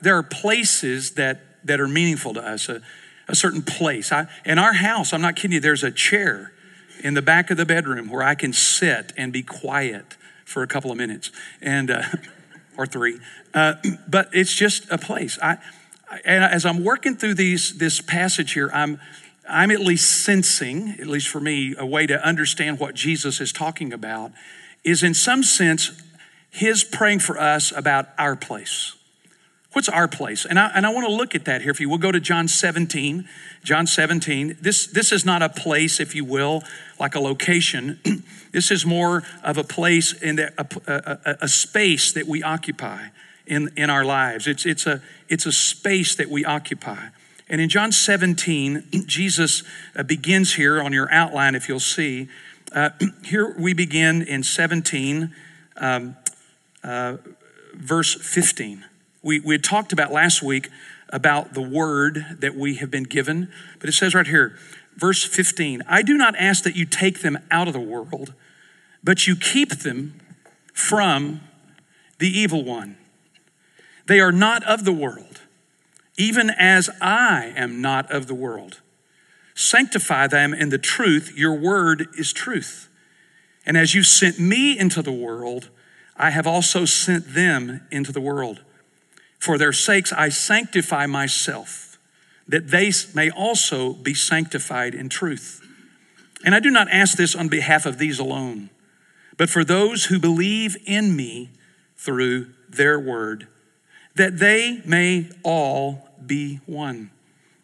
there 0.00 0.16
are 0.16 0.22
places 0.22 1.12
that, 1.12 1.40
that 1.64 1.80
are 1.80 1.88
meaningful 1.88 2.34
to 2.34 2.40
us, 2.40 2.68
a, 2.68 2.82
a 3.28 3.34
certain 3.34 3.62
place. 3.62 4.12
I, 4.12 4.26
in 4.44 4.58
our 4.58 4.72
house, 4.72 5.12
I'm 5.12 5.20
not 5.20 5.36
kidding 5.36 5.52
you, 5.52 5.60
there's 5.60 5.84
a 5.84 5.90
chair 5.90 6.52
in 7.02 7.14
the 7.14 7.22
back 7.22 7.50
of 7.50 7.56
the 7.56 7.66
bedroom 7.66 8.08
where 8.08 8.22
I 8.22 8.34
can 8.34 8.52
sit 8.52 9.12
and 9.16 9.32
be 9.32 9.42
quiet 9.42 10.16
for 10.44 10.62
a 10.62 10.66
couple 10.66 10.90
of 10.90 10.98
minutes, 10.98 11.30
and 11.60 11.90
uh, 11.90 12.02
or 12.76 12.86
three. 12.86 13.18
Uh, 13.54 13.74
but 14.08 14.28
it's 14.32 14.54
just 14.54 14.90
a 14.90 14.98
place. 14.98 15.38
I, 15.42 15.58
and 16.24 16.44
as 16.44 16.66
I'm 16.66 16.82
working 16.82 17.16
through 17.16 17.34
these 17.34 17.78
this 17.78 18.00
passage 18.00 18.52
here, 18.52 18.70
I'm 18.74 18.98
I'm 19.48 19.70
at 19.70 19.80
least 19.80 20.24
sensing, 20.24 20.90
at 21.00 21.06
least 21.06 21.28
for 21.28 21.40
me, 21.40 21.74
a 21.76 21.86
way 21.86 22.06
to 22.06 22.24
understand 22.24 22.78
what 22.78 22.94
Jesus 22.94 23.40
is 23.40 23.52
talking 23.52 23.92
about 23.92 24.32
is 24.84 25.02
in 25.02 25.14
some 25.14 25.42
sense 25.42 25.90
his 26.50 26.84
praying 26.84 27.20
for 27.20 27.38
us 27.38 27.72
about 27.72 28.08
our 28.18 28.36
place. 28.36 28.94
What's 29.72 29.88
our 29.88 30.08
place? 30.08 30.44
And 30.44 30.58
I, 30.58 30.70
and 30.74 30.84
I 30.84 30.90
want 30.90 31.06
to 31.06 31.12
look 31.12 31.34
at 31.34 31.44
that 31.44 31.62
here. 31.62 31.70
If 31.70 31.80
you 31.80 31.88
will 31.88 31.98
go 31.98 32.10
to 32.10 32.18
John 32.18 32.48
17, 32.48 33.28
John 33.62 33.86
17. 33.86 34.56
This, 34.60 34.86
this 34.86 35.12
is 35.12 35.24
not 35.24 35.42
a 35.42 35.48
place, 35.48 36.00
if 36.00 36.14
you 36.14 36.24
will, 36.24 36.62
like 36.98 37.14
a 37.14 37.20
location. 37.20 38.00
this 38.52 38.70
is 38.70 38.86
more 38.86 39.22
of 39.42 39.58
a 39.58 39.64
place 39.64 40.20
and 40.22 40.40
a, 40.40 40.66
a, 40.86 41.36
a, 41.42 41.48
space 41.48 42.12
that 42.12 42.26
we 42.26 42.42
occupy 42.42 43.08
in, 43.46 43.70
in 43.76 43.90
our 43.90 44.04
lives. 44.04 44.46
It's, 44.46 44.64
it's, 44.64 44.86
a, 44.86 45.02
it's 45.28 45.46
a 45.46 45.52
space 45.52 46.16
that 46.16 46.30
we 46.30 46.44
occupy. 46.44 47.08
And 47.48 47.60
in 47.60 47.68
John 47.68 47.92
17, 47.92 48.84
Jesus 49.06 49.62
uh, 49.94 50.02
begins 50.02 50.54
here 50.54 50.80
on 50.80 50.92
your 50.92 51.12
outline, 51.12 51.54
if 51.54 51.68
you'll 51.68 51.80
see. 51.80 52.28
Uh, 52.72 52.90
here 53.24 53.54
we 53.58 53.74
begin 53.74 54.22
in 54.22 54.42
17, 54.42 55.34
um, 55.76 56.16
uh, 56.82 57.18
verse 57.74 58.14
15. 58.14 58.86
We, 59.22 59.40
we 59.40 59.54
had 59.54 59.64
talked 59.64 59.92
about 59.92 60.12
last 60.12 60.42
week 60.42 60.70
about 61.10 61.54
the 61.54 61.62
word 61.62 62.24
that 62.38 62.54
we 62.54 62.76
have 62.76 62.90
been 62.90 63.04
given, 63.04 63.50
but 63.78 63.88
it 63.88 63.92
says 63.92 64.14
right 64.14 64.26
here, 64.26 64.56
verse 64.96 65.24
15 65.24 65.82
I 65.88 66.02
do 66.02 66.16
not 66.16 66.34
ask 66.36 66.64
that 66.64 66.76
you 66.76 66.84
take 66.84 67.20
them 67.20 67.38
out 67.50 67.66
of 67.66 67.74
the 67.74 67.80
world, 67.80 68.34
but 69.02 69.26
you 69.26 69.36
keep 69.36 69.80
them 69.80 70.20
from 70.72 71.40
the 72.18 72.28
evil 72.28 72.64
one. 72.64 72.96
They 74.06 74.20
are 74.20 74.32
not 74.32 74.64
of 74.64 74.84
the 74.84 74.92
world, 74.92 75.42
even 76.16 76.50
as 76.50 76.90
I 77.00 77.52
am 77.56 77.80
not 77.80 78.10
of 78.10 78.26
the 78.26 78.34
world. 78.34 78.80
Sanctify 79.54 80.26
them 80.28 80.54
in 80.54 80.70
the 80.70 80.78
truth, 80.78 81.36
your 81.36 81.54
word 81.54 82.08
is 82.16 82.32
truth. 82.32 82.88
And 83.66 83.76
as 83.76 83.94
you 83.94 84.02
sent 84.02 84.38
me 84.38 84.78
into 84.78 85.02
the 85.02 85.12
world, 85.12 85.68
I 86.16 86.30
have 86.30 86.46
also 86.46 86.84
sent 86.86 87.34
them 87.34 87.86
into 87.90 88.10
the 88.10 88.20
world. 88.20 88.62
For 89.40 89.56
their 89.58 89.72
sakes 89.72 90.12
I 90.12 90.28
sanctify 90.28 91.06
myself, 91.06 91.98
that 92.46 92.68
they 92.68 92.92
may 93.14 93.30
also 93.30 93.94
be 93.94 94.14
sanctified 94.14 94.94
in 94.94 95.08
truth. 95.08 95.66
And 96.44 96.54
I 96.54 96.60
do 96.60 96.70
not 96.70 96.90
ask 96.90 97.16
this 97.16 97.34
on 97.34 97.48
behalf 97.48 97.86
of 97.86 97.98
these 97.98 98.18
alone, 98.18 98.70
but 99.36 99.50
for 99.50 99.64
those 99.64 100.04
who 100.04 100.18
believe 100.18 100.76
in 100.86 101.16
me 101.16 101.50
through 101.96 102.48
their 102.68 103.00
word, 103.00 103.48
that 104.14 104.38
they 104.38 104.82
may 104.84 105.30
all 105.42 106.08
be 106.24 106.60
one. 106.66 107.10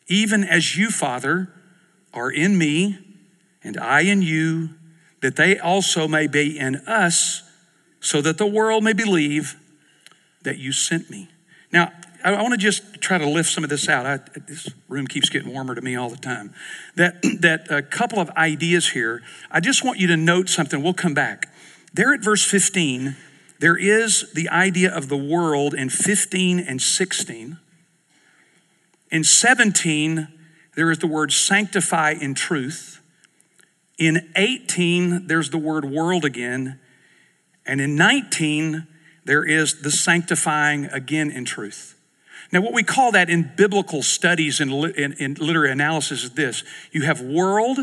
Even 0.08 0.44
as 0.44 0.76
you, 0.76 0.90
Father, 0.90 1.52
are 2.14 2.30
in 2.30 2.56
me, 2.56 2.98
and 3.62 3.76
I 3.78 4.00
in 4.02 4.22
you, 4.22 4.70
that 5.20 5.36
they 5.36 5.58
also 5.58 6.08
may 6.08 6.26
be 6.26 6.58
in 6.58 6.76
us, 6.86 7.42
so 8.00 8.22
that 8.22 8.38
the 8.38 8.46
world 8.46 8.84
may 8.84 8.92
believe 8.92 9.56
that 10.42 10.58
you 10.58 10.72
sent 10.72 11.10
me. 11.10 11.28
Now, 11.76 11.92
I, 12.24 12.40
want 12.40 12.52
to 12.54 12.58
just 12.58 13.02
try 13.02 13.18
to 13.18 13.28
lift 13.28 13.50
some 13.50 13.62
of 13.62 13.68
this 13.68 13.86
out. 13.86 14.06
I, 14.06 14.16
this 14.46 14.66
room 14.88 15.06
keeps 15.06 15.28
getting 15.28 15.52
warmer 15.52 15.74
to 15.74 15.82
me 15.82 15.94
all 15.94 16.08
the 16.08 16.16
time. 16.16 16.54
That, 16.94 17.20
that 17.42 17.70
a 17.70 17.82
couple 17.82 18.18
of 18.18 18.30
ideas 18.30 18.88
here. 18.88 19.20
I 19.50 19.60
just 19.60 19.84
want 19.84 19.98
you 19.98 20.06
to 20.06 20.16
note 20.16 20.48
something. 20.48 20.82
We'll 20.82 20.94
come 20.94 21.12
back. 21.12 21.52
There 21.92 22.14
at 22.14 22.24
verse 22.24 22.42
15, 22.46 23.14
there 23.60 23.76
is 23.76 24.32
the 24.32 24.48
idea 24.48 24.90
of 24.90 25.10
the 25.10 25.18
world 25.18 25.74
in 25.74 25.90
15 25.90 26.60
and 26.60 26.80
16. 26.80 27.58
In 29.10 29.22
17, 29.22 30.28
there 30.76 30.90
is 30.90 30.96
the 31.00 31.06
word 31.06 31.30
sanctify 31.30 32.12
in 32.18 32.34
truth. 32.34 33.02
In 33.98 34.30
18, 34.34 35.26
there's 35.26 35.50
the 35.50 35.58
word 35.58 35.84
world 35.84 36.24
again. 36.24 36.80
And 37.66 37.82
in 37.82 37.96
19, 37.96 38.86
there 39.26 39.44
is 39.44 39.82
the 39.82 39.90
sanctifying 39.90 40.86
again 40.86 41.30
in 41.30 41.44
truth. 41.44 41.96
Now, 42.52 42.60
what 42.60 42.72
we 42.72 42.84
call 42.84 43.12
that 43.12 43.28
in 43.28 43.52
biblical 43.56 44.02
studies 44.02 44.60
and 44.60 44.72
in, 44.72 45.12
in, 45.14 45.34
literary 45.34 45.72
analysis 45.72 46.24
is 46.24 46.30
this 46.30 46.62
you 46.92 47.02
have 47.02 47.20
world, 47.20 47.78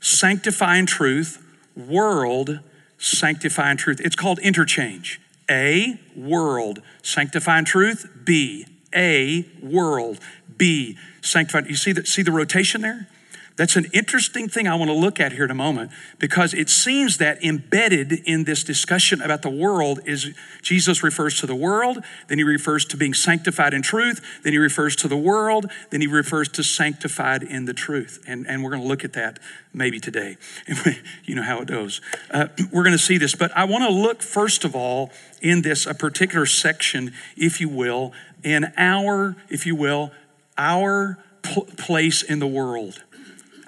sanctifying 0.00 0.86
truth, 0.86 1.42
world, 1.76 2.60
sanctifying 2.98 3.76
truth. 3.76 4.00
It's 4.00 4.16
called 4.16 4.38
interchange. 4.40 5.20
A, 5.50 6.00
world, 6.16 6.80
sanctifying 7.02 7.64
truth. 7.64 8.08
B, 8.24 8.66
A, 8.94 9.46
world. 9.62 10.18
B, 10.56 10.98
sanctifying. 11.20 11.66
You 11.66 11.76
see 11.76 11.92
the, 11.92 12.04
see 12.04 12.22
the 12.22 12.32
rotation 12.32 12.80
there? 12.80 13.08
That's 13.56 13.76
an 13.76 13.86
interesting 13.92 14.48
thing 14.48 14.66
I 14.66 14.74
want 14.74 14.90
to 14.90 14.96
look 14.96 15.20
at 15.20 15.32
here 15.32 15.44
in 15.44 15.50
a 15.50 15.54
moment 15.54 15.92
because 16.18 16.54
it 16.54 16.68
seems 16.68 17.18
that 17.18 17.44
embedded 17.44 18.12
in 18.26 18.44
this 18.44 18.64
discussion 18.64 19.22
about 19.22 19.42
the 19.42 19.50
world 19.50 20.00
is 20.06 20.34
Jesus 20.60 21.04
refers 21.04 21.38
to 21.38 21.46
the 21.46 21.54
world, 21.54 22.02
then 22.26 22.38
he 22.38 22.44
refers 22.44 22.84
to 22.86 22.96
being 22.96 23.14
sanctified 23.14 23.72
in 23.72 23.82
truth, 23.82 24.20
then 24.42 24.54
he 24.54 24.58
refers 24.58 24.96
to 24.96 25.08
the 25.08 25.16
world, 25.16 25.70
then 25.90 26.00
he 26.00 26.08
refers 26.08 26.48
to 26.48 26.64
sanctified 26.64 27.44
in 27.44 27.66
the 27.66 27.74
truth. 27.74 28.24
And, 28.26 28.44
and 28.48 28.64
we're 28.64 28.70
going 28.70 28.82
to 28.82 28.88
look 28.88 29.04
at 29.04 29.12
that 29.12 29.38
maybe 29.72 30.00
today. 30.00 30.36
you 31.24 31.36
know 31.36 31.42
how 31.42 31.60
it 31.60 31.68
goes. 31.68 32.00
Uh, 32.32 32.48
we're 32.72 32.82
going 32.82 32.96
to 32.96 32.98
see 32.98 33.18
this, 33.18 33.36
but 33.36 33.56
I 33.56 33.66
want 33.66 33.84
to 33.84 33.90
look 33.90 34.20
first 34.20 34.64
of 34.64 34.74
all 34.74 35.12
in 35.40 35.62
this, 35.62 35.86
a 35.86 35.94
particular 35.94 36.46
section, 36.46 37.12
if 37.36 37.60
you 37.60 37.68
will, 37.68 38.12
in 38.42 38.72
our, 38.76 39.36
if 39.48 39.64
you 39.64 39.76
will, 39.76 40.10
our 40.58 41.18
pl- 41.42 41.68
place 41.76 42.24
in 42.24 42.40
the 42.40 42.48
world 42.48 43.04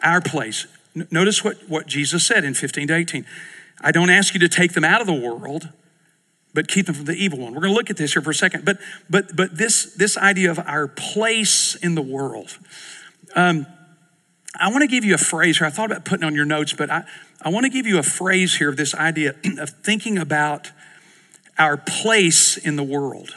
our 0.02 0.20
place. 0.20 0.66
Notice 1.10 1.44
what, 1.44 1.56
what 1.68 1.86
Jesus 1.86 2.26
said 2.26 2.44
in 2.44 2.54
15 2.54 2.88
to 2.88 2.94
18. 2.94 3.26
I 3.80 3.92
don't 3.92 4.10
ask 4.10 4.34
you 4.34 4.40
to 4.40 4.48
take 4.48 4.72
them 4.72 4.84
out 4.84 5.00
of 5.00 5.06
the 5.06 5.12
world, 5.12 5.68
but 6.54 6.68
keep 6.68 6.86
them 6.86 6.94
from 6.94 7.04
the 7.04 7.14
evil 7.14 7.38
one. 7.38 7.52
We're 7.52 7.60
going 7.60 7.72
to 7.72 7.76
look 7.76 7.90
at 7.90 7.98
this 7.98 8.14
here 8.14 8.22
for 8.22 8.30
a 8.30 8.34
second. 8.34 8.64
But 8.64 8.78
but 9.10 9.36
but 9.36 9.58
this 9.58 9.94
this 9.94 10.16
idea 10.16 10.50
of 10.50 10.58
our 10.58 10.88
place 10.88 11.74
in 11.76 11.94
the 11.94 12.02
world. 12.02 12.58
Um, 13.34 13.66
I 14.58 14.70
want 14.70 14.82
to 14.82 14.86
give 14.86 15.04
you 15.04 15.14
a 15.14 15.18
phrase 15.18 15.58
here. 15.58 15.66
I 15.66 15.70
thought 15.70 15.90
about 15.90 16.06
putting 16.06 16.24
on 16.24 16.34
your 16.34 16.46
notes, 16.46 16.72
but 16.72 16.90
I, 16.90 17.04
I 17.42 17.50
want 17.50 17.64
to 17.64 17.70
give 17.70 17.86
you 17.86 17.98
a 17.98 18.02
phrase 18.02 18.56
here 18.56 18.70
of 18.70 18.78
this 18.78 18.94
idea 18.94 19.34
of 19.58 19.70
thinking 19.70 20.16
about 20.16 20.70
our 21.58 21.76
place 21.76 22.56
in 22.56 22.76
the 22.76 22.82
world. 22.82 23.36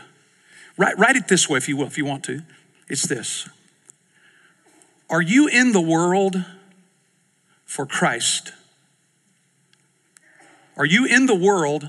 Write, 0.78 0.98
write 0.98 1.18
it 1.18 1.28
this 1.28 1.50
way, 1.50 1.58
if 1.58 1.68
you 1.68 1.76
will, 1.76 1.88
if 1.88 1.98
you 1.98 2.06
want 2.06 2.24
to. 2.26 2.42
It's 2.88 3.04
this 3.04 3.50
Are 5.10 5.22
you 5.22 5.48
in 5.48 5.72
the 5.72 5.82
world? 5.82 6.46
for 7.70 7.86
Christ? 7.86 8.52
Are 10.76 10.88
you 10.88 11.06
in 11.06 11.28
the 11.28 11.36
world 11.36 11.88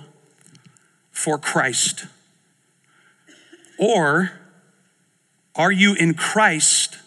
for 1.10 1.38
Christ? 1.38 2.04
Or 3.78 4.32
are 5.54 5.72
you 5.72 5.94
in 5.94 6.12
Christ 6.12 6.98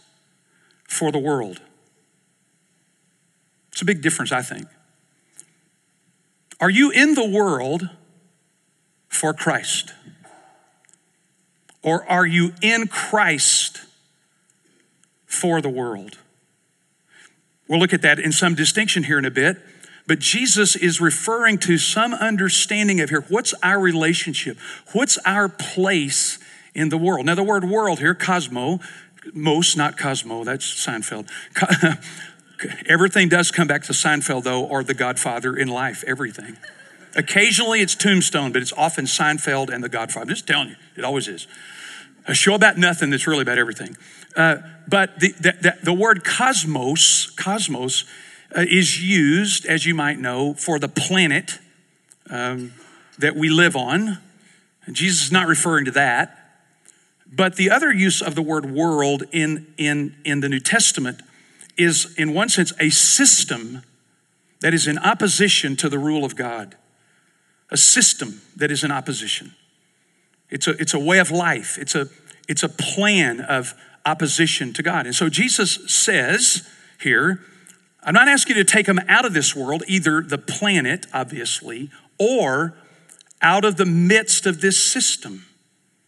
for 0.87 1.11
the 1.11 1.19
world? 1.19 1.61
It's 3.71 3.83
a 3.83 3.85
big 3.85 4.01
difference, 4.01 4.31
I 4.31 4.41
think. 4.41 4.65
Are 6.59 6.71
you 6.71 6.89
in 6.89 7.13
the 7.13 7.29
world 7.29 7.91
for 9.07 9.35
Christ? 9.35 9.93
Or 11.83 12.03
are 12.09 12.25
you 12.25 12.53
in 12.63 12.87
Christ 12.87 13.81
for 15.33 15.61
the 15.61 15.69
world? 15.69 16.17
We'll 17.67 17.79
look 17.79 17.93
at 17.93 18.01
that 18.01 18.19
in 18.19 18.31
some 18.31 18.55
distinction 18.55 19.03
here 19.03 19.17
in 19.17 19.25
a 19.25 19.31
bit. 19.31 19.57
But 20.05 20.19
Jesus 20.19 20.75
is 20.75 20.99
referring 20.99 21.59
to 21.59 21.77
some 21.77 22.13
understanding 22.13 22.99
of 22.99 23.09
here. 23.09 23.25
What's 23.29 23.53
our 23.63 23.79
relationship? 23.79 24.57
What's 24.91 25.17
our 25.19 25.47
place 25.47 26.39
in 26.75 26.89
the 26.89 26.97
world? 26.97 27.25
Now, 27.25 27.35
the 27.35 27.43
word 27.43 27.63
world 27.63 27.99
here, 27.99 28.13
cosmo, 28.13 28.79
most, 29.33 29.77
not 29.77 29.97
Cosmo, 29.97 30.43
that's 30.43 30.65
Seinfeld. 30.65 31.29
Everything 32.85 33.29
does 33.29 33.51
come 33.51 33.67
back 33.67 33.83
to 33.83 33.93
Seinfeld, 33.93 34.43
though, 34.43 34.65
or 34.65 34.83
The 34.83 34.93
Godfather 34.93 35.55
in 35.55 35.67
life, 35.67 36.03
everything. 36.05 36.57
Occasionally 37.15 37.81
it's 37.81 37.95
Tombstone, 37.95 38.51
but 38.51 38.61
it's 38.61 38.73
often 38.73 39.05
Seinfeld 39.05 39.73
and 39.73 39.83
The 39.83 39.89
Godfather. 39.89 40.23
I'm 40.23 40.29
just 40.29 40.47
telling 40.47 40.69
you, 40.69 40.75
it 40.97 41.03
always 41.03 41.27
is. 41.27 41.47
A 42.25 42.33
show 42.33 42.55
about 42.55 42.77
nothing 42.77 43.09
that's 43.09 43.27
really 43.27 43.41
about 43.41 43.57
everything. 43.57 43.97
Uh, 44.35 44.57
but 44.87 45.19
the, 45.19 45.31
the, 45.39 45.77
the, 45.83 45.93
word 45.93 46.23
cosmos, 46.23 47.29
cosmos, 47.31 48.05
uh, 48.55 48.65
is 48.67 49.01
used, 49.01 49.65
as 49.65 49.85
you 49.85 49.95
might 49.95 50.19
know, 50.19 50.53
for 50.53 50.79
the 50.79 50.87
planet 50.87 51.59
um, 52.29 52.73
that 53.17 53.35
we 53.35 53.49
live 53.49 53.75
on. 53.75 54.19
And 54.85 54.95
Jesus 54.95 55.25
is 55.25 55.31
not 55.31 55.47
referring 55.47 55.85
to 55.85 55.91
that, 55.91 56.43
But 57.35 57.55
the 57.55 57.71
other 57.71 57.91
use 57.91 58.21
of 58.21 58.35
the 58.35 58.43
word 58.43 58.69
world 58.69 59.23
in, 59.31 59.73
in, 59.77 60.15
in 60.23 60.41
the 60.41 60.49
New 60.49 60.59
Testament 60.59 61.21
is, 61.77 62.13
in 62.15 62.33
one 62.33 62.47
sense, 62.49 62.71
a 62.79 62.91
system 62.91 63.81
that 64.59 64.73
is 64.73 64.87
in 64.87 64.99
opposition 64.99 65.75
to 65.77 65.89
the 65.89 65.97
rule 65.97 66.23
of 66.23 66.35
God. 66.35 66.75
A 67.71 67.77
system 67.77 68.41
that 68.55 68.69
is 68.69 68.83
in 68.83 68.91
opposition. 68.91 69.55
It's 70.51 70.67
a, 70.67 70.71
it's 70.79 70.93
a 70.93 70.99
way 70.99 71.17
of 71.17 71.31
life, 71.31 71.79
it's 71.79 71.95
a, 71.95 72.07
it's 72.47 72.61
a 72.61 72.69
plan 72.69 73.41
of 73.41 73.73
opposition 74.05 74.73
to 74.73 74.83
God. 74.83 75.05
And 75.05 75.15
so 75.15 75.29
Jesus 75.29 75.79
says 75.91 76.67
here, 76.99 77.39
I'm 78.03 78.13
not 78.13 78.27
asking 78.27 78.57
you 78.57 78.63
to 78.63 78.71
take 78.71 78.85
them 78.85 78.99
out 79.07 79.25
of 79.25 79.33
this 79.33 79.55
world, 79.55 79.83
either 79.87 80.21
the 80.21 80.37
planet, 80.37 81.05
obviously, 81.13 81.89
or 82.19 82.75
out 83.41 83.63
of 83.65 83.77
the 83.77 83.85
midst 83.85 84.45
of 84.45 84.61
this 84.61 84.81
system. 84.83 85.45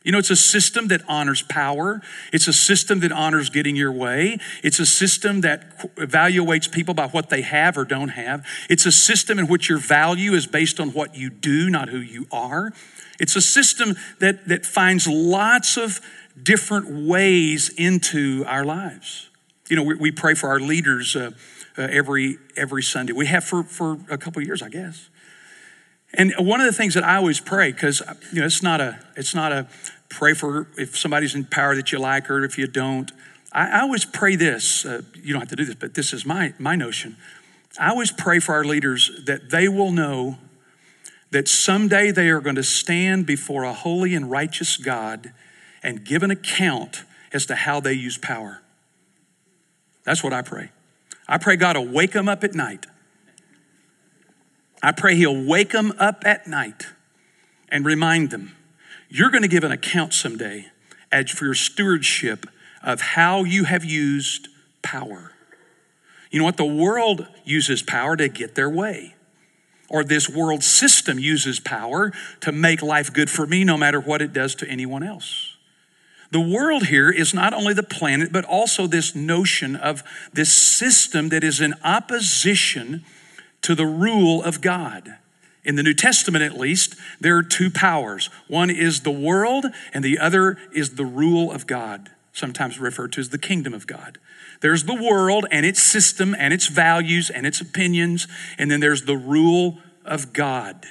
You 0.04 0.12
know, 0.12 0.20
it's 0.20 0.30
a 0.30 0.36
system 0.36 0.90
that 0.90 1.02
honors 1.08 1.42
power. 1.42 2.00
It's 2.32 2.48
a 2.48 2.54
system 2.54 3.00
that 3.00 3.12
honors 3.12 3.50
getting 3.50 3.76
your 3.76 3.92
way. 3.92 4.38
It's 4.64 4.80
a 4.80 4.86
system 4.86 5.42
that 5.42 5.96
evaluates 5.96 6.72
people 6.72 6.94
by 6.94 7.08
what 7.08 7.30
they 7.30 7.42
have 7.42 7.76
or 7.76 7.86
don't 7.86 8.10
have. 8.10 8.46
It's 8.70 8.86
a 8.86 8.92
system 8.92 9.40
in 9.40 9.48
which 9.48 9.68
your 9.68 9.80
value 9.80 10.34
is 10.34 10.46
based 10.46 10.80
on 10.80 10.90
what 10.90 11.16
you 11.16 11.32
do, 11.32 11.72
not 11.72 11.90
who 11.90 11.98
you 11.98 12.28
are. 12.32 12.72
It's 13.20 13.36
a 13.36 13.42
system 13.42 13.96
that, 14.20 14.48
that 14.48 14.64
finds 14.64 15.08
lots 15.08 15.76
of 15.76 16.00
different 16.42 17.08
ways 17.08 17.70
into 17.70 18.44
our 18.48 18.66
lives. 18.66 19.30
You 19.70 19.76
know, 19.76 19.84
we, 19.84 19.96
we 19.96 20.12
pray 20.12 20.34
for 20.34 20.50
our 20.50 20.60
leaders 20.60 21.16
uh, 21.16 21.32
uh, 21.78 21.82
every, 21.82 22.38
every 22.56 22.84
Sunday. 22.84 23.14
We 23.14 23.26
have 23.28 23.44
for, 23.44 23.64
for 23.64 23.98
a 24.10 24.18
couple 24.18 24.42
years, 24.42 24.62
I 24.62 24.70
guess. 24.70 25.10
And 26.14 26.34
one 26.38 26.62
of 26.62 26.66
the 26.66 26.74
things 26.74 26.94
that 26.94 27.04
I 27.04 27.18
always 27.18 27.40
pray, 27.40 27.72
because 27.72 28.02
you 28.32 28.40
know, 28.40 28.46
it's 28.46 28.64
not 28.64 28.80
a, 28.80 29.00
it's 29.18 29.36
not 29.36 29.52
a 29.52 29.68
pray 30.10 30.34
for 30.34 30.68
if 30.78 30.98
somebody's 30.98 31.36
in 31.36 31.46
power 31.46 31.76
that 31.76 31.92
you 31.92 32.00
like 32.00 32.30
or 32.30 32.44
if 32.44 32.58
you 32.58 32.68
don't. 32.68 33.12
I, 33.52 33.80
I 33.80 33.82
always 33.82 34.06
pray 34.06 34.36
this. 34.36 34.86
Uh, 34.86 35.02
you 35.16 35.34
don't 35.34 35.42
have 35.42 35.50
to 35.50 35.56
do 35.56 35.66
this, 35.66 35.76
but 35.76 35.94
this 35.94 36.14
is 36.14 36.26
my 36.26 36.54
my 36.58 36.76
notion. 36.76 37.18
I 37.80 37.90
always 37.90 38.12
pray 38.12 38.40
for 38.40 38.54
our 38.54 38.64
leaders 38.64 39.12
that 39.26 39.50
they 39.50 39.68
will 39.68 39.92
know 39.92 40.38
that 41.32 41.50
someday 41.50 42.12
they 42.12 42.30
are 42.30 42.40
going 42.40 42.56
to 42.56 42.64
stand 42.64 43.26
before 43.26 43.64
a 43.64 43.74
holy 43.74 44.16
and 44.16 44.32
righteous 44.32 44.78
God 44.78 45.34
and 45.86 46.04
give 46.04 46.22
an 46.22 46.32
account 46.32 47.04
as 47.32 47.46
to 47.46 47.56
how 47.56 47.80
they 47.80 47.94
use 47.94 48.18
power. 48.18 48.62
That's 50.04 50.22
what 50.22 50.34
I 50.34 50.42
pray. 50.42 50.72
I 51.28 51.38
pray 51.38 51.56
God 51.56 51.78
will 51.78 51.88
wake 51.88 52.12
them 52.12 52.28
up 52.28 52.44
at 52.44 52.54
night 52.54 52.88
I 54.86 54.92
pray 54.92 55.16
He'll 55.16 55.44
wake 55.44 55.72
them 55.72 55.94
up 55.98 56.22
at 56.28 56.46
night 56.46 56.86
and 57.70 57.84
remind 57.84 58.30
them 58.30 58.56
you're 59.10 59.32
going 59.32 59.42
to 59.42 59.48
give 59.48 59.64
an 59.64 59.72
account 59.72 60.14
someday 60.14 60.68
as 61.12 61.32
for 61.32 61.46
your 61.46 61.56
stewardship 61.56 62.46
of 62.84 63.02
how 63.02 63.44
you 63.44 63.64
have 63.64 63.84
used 63.84 64.48
power. 64.84 65.32
You 66.30 66.38
know 66.38 66.46
what? 66.46 66.58
The 66.58 66.66
world 66.66 67.26
uses 67.44 67.82
power 67.82 68.16
to 68.16 68.28
get 68.28 68.54
their 68.54 68.70
way. 68.70 69.16
Or 69.90 70.04
this 70.04 70.30
world 70.30 70.64
system 70.64 71.18
uses 71.18 71.60
power 71.60 72.12
to 72.42 72.52
make 72.52 72.84
life 72.84 73.12
good 73.12 73.30
for 73.30 73.48
me 73.48 73.64
no 73.64 73.78
matter 73.78 74.00
what 74.00 74.22
it 74.22 74.34
does 74.34 74.54
to 74.56 74.70
anyone 74.70 75.02
else. 75.02 75.55
The 76.32 76.40
world 76.40 76.88
here 76.88 77.10
is 77.10 77.34
not 77.34 77.54
only 77.54 77.74
the 77.74 77.84
planet, 77.84 78.32
but 78.32 78.46
also 78.46 78.88
this 78.88 79.16
notion 79.16 79.76
of 79.76 80.04
this 80.34 80.52
system 80.52 81.30
that 81.30 81.44
is 81.44 81.62
in 81.62 81.76
opposition 81.84 83.06
to 83.62 83.76
the 83.76 83.86
rule 83.86 84.44
of 84.44 84.62
God. 84.62 85.18
In 85.64 85.76
the 85.76 85.84
New 85.84 85.94
Testament, 85.94 86.44
at 86.44 86.58
least, 86.58 86.96
there 87.20 87.36
are 87.38 87.44
two 87.44 87.72
powers 87.72 88.30
one 88.48 88.70
is 88.70 89.02
the 89.02 89.12
world, 89.12 89.66
and 89.94 90.04
the 90.04 90.20
other 90.20 90.58
is 90.72 90.96
the 90.96 91.06
rule 91.06 91.52
of 91.52 91.66
God, 91.66 92.12
sometimes 92.34 92.80
referred 92.80 93.12
to 93.14 93.22
as 93.22 93.30
the 93.30 93.40
kingdom 93.40 93.74
of 93.74 93.88
God. 93.88 94.20
There's 94.62 94.84
the 94.84 94.96
world 94.96 95.46
and 95.52 95.66
its 95.66 95.82
system 95.82 96.36
and 96.38 96.54
its 96.54 96.68
values 96.68 97.30
and 97.30 97.46
its 97.46 97.62
opinions, 97.62 98.28
and 98.58 98.70
then 98.70 98.80
there's 98.80 99.06
the 99.06 99.18
rule 99.18 99.80
of 100.06 100.34
God, 100.34 100.86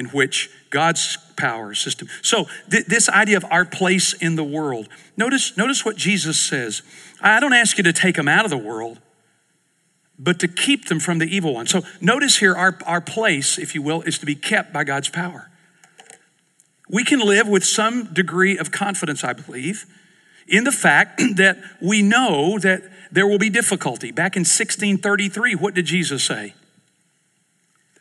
in 0.00 0.06
which 0.06 0.50
God's 0.70 1.16
power 1.36 1.74
system. 1.74 2.08
So, 2.22 2.46
th- 2.68 2.86
this 2.86 3.08
idea 3.08 3.36
of 3.36 3.44
our 3.50 3.64
place 3.64 4.12
in 4.14 4.34
the 4.34 4.42
world, 4.42 4.88
notice, 5.16 5.56
notice 5.56 5.84
what 5.84 5.96
Jesus 5.96 6.40
says. 6.40 6.82
I 7.20 7.38
don't 7.38 7.52
ask 7.52 7.78
you 7.78 7.84
to 7.84 7.92
take 7.92 8.16
them 8.16 8.26
out 8.26 8.44
of 8.44 8.50
the 8.50 8.58
world 8.58 8.98
but 10.22 10.38
to 10.38 10.46
keep 10.46 10.88
them 10.88 11.00
from 11.00 11.18
the 11.18 11.24
evil 11.24 11.54
one. 11.54 11.66
So 11.66 11.82
notice 12.00 12.36
here, 12.36 12.54
our, 12.54 12.78
our 12.84 13.00
place, 13.00 13.58
if 13.58 13.74
you 13.74 13.80
will, 13.80 14.02
is 14.02 14.18
to 14.18 14.26
be 14.26 14.34
kept 14.34 14.70
by 14.70 14.84
God's 14.84 15.08
power. 15.08 15.50
We 16.90 17.04
can 17.04 17.20
live 17.20 17.48
with 17.48 17.64
some 17.64 18.12
degree 18.12 18.58
of 18.58 18.70
confidence, 18.70 19.24
I 19.24 19.32
believe, 19.32 19.86
in 20.46 20.64
the 20.64 20.72
fact 20.72 21.22
that 21.36 21.56
we 21.80 22.02
know 22.02 22.58
that 22.58 22.82
there 23.10 23.26
will 23.26 23.38
be 23.38 23.48
difficulty. 23.48 24.12
Back 24.12 24.36
in 24.36 24.40
1633, 24.40 25.54
what 25.54 25.74
did 25.74 25.86
Jesus 25.86 26.22
say? 26.22 26.54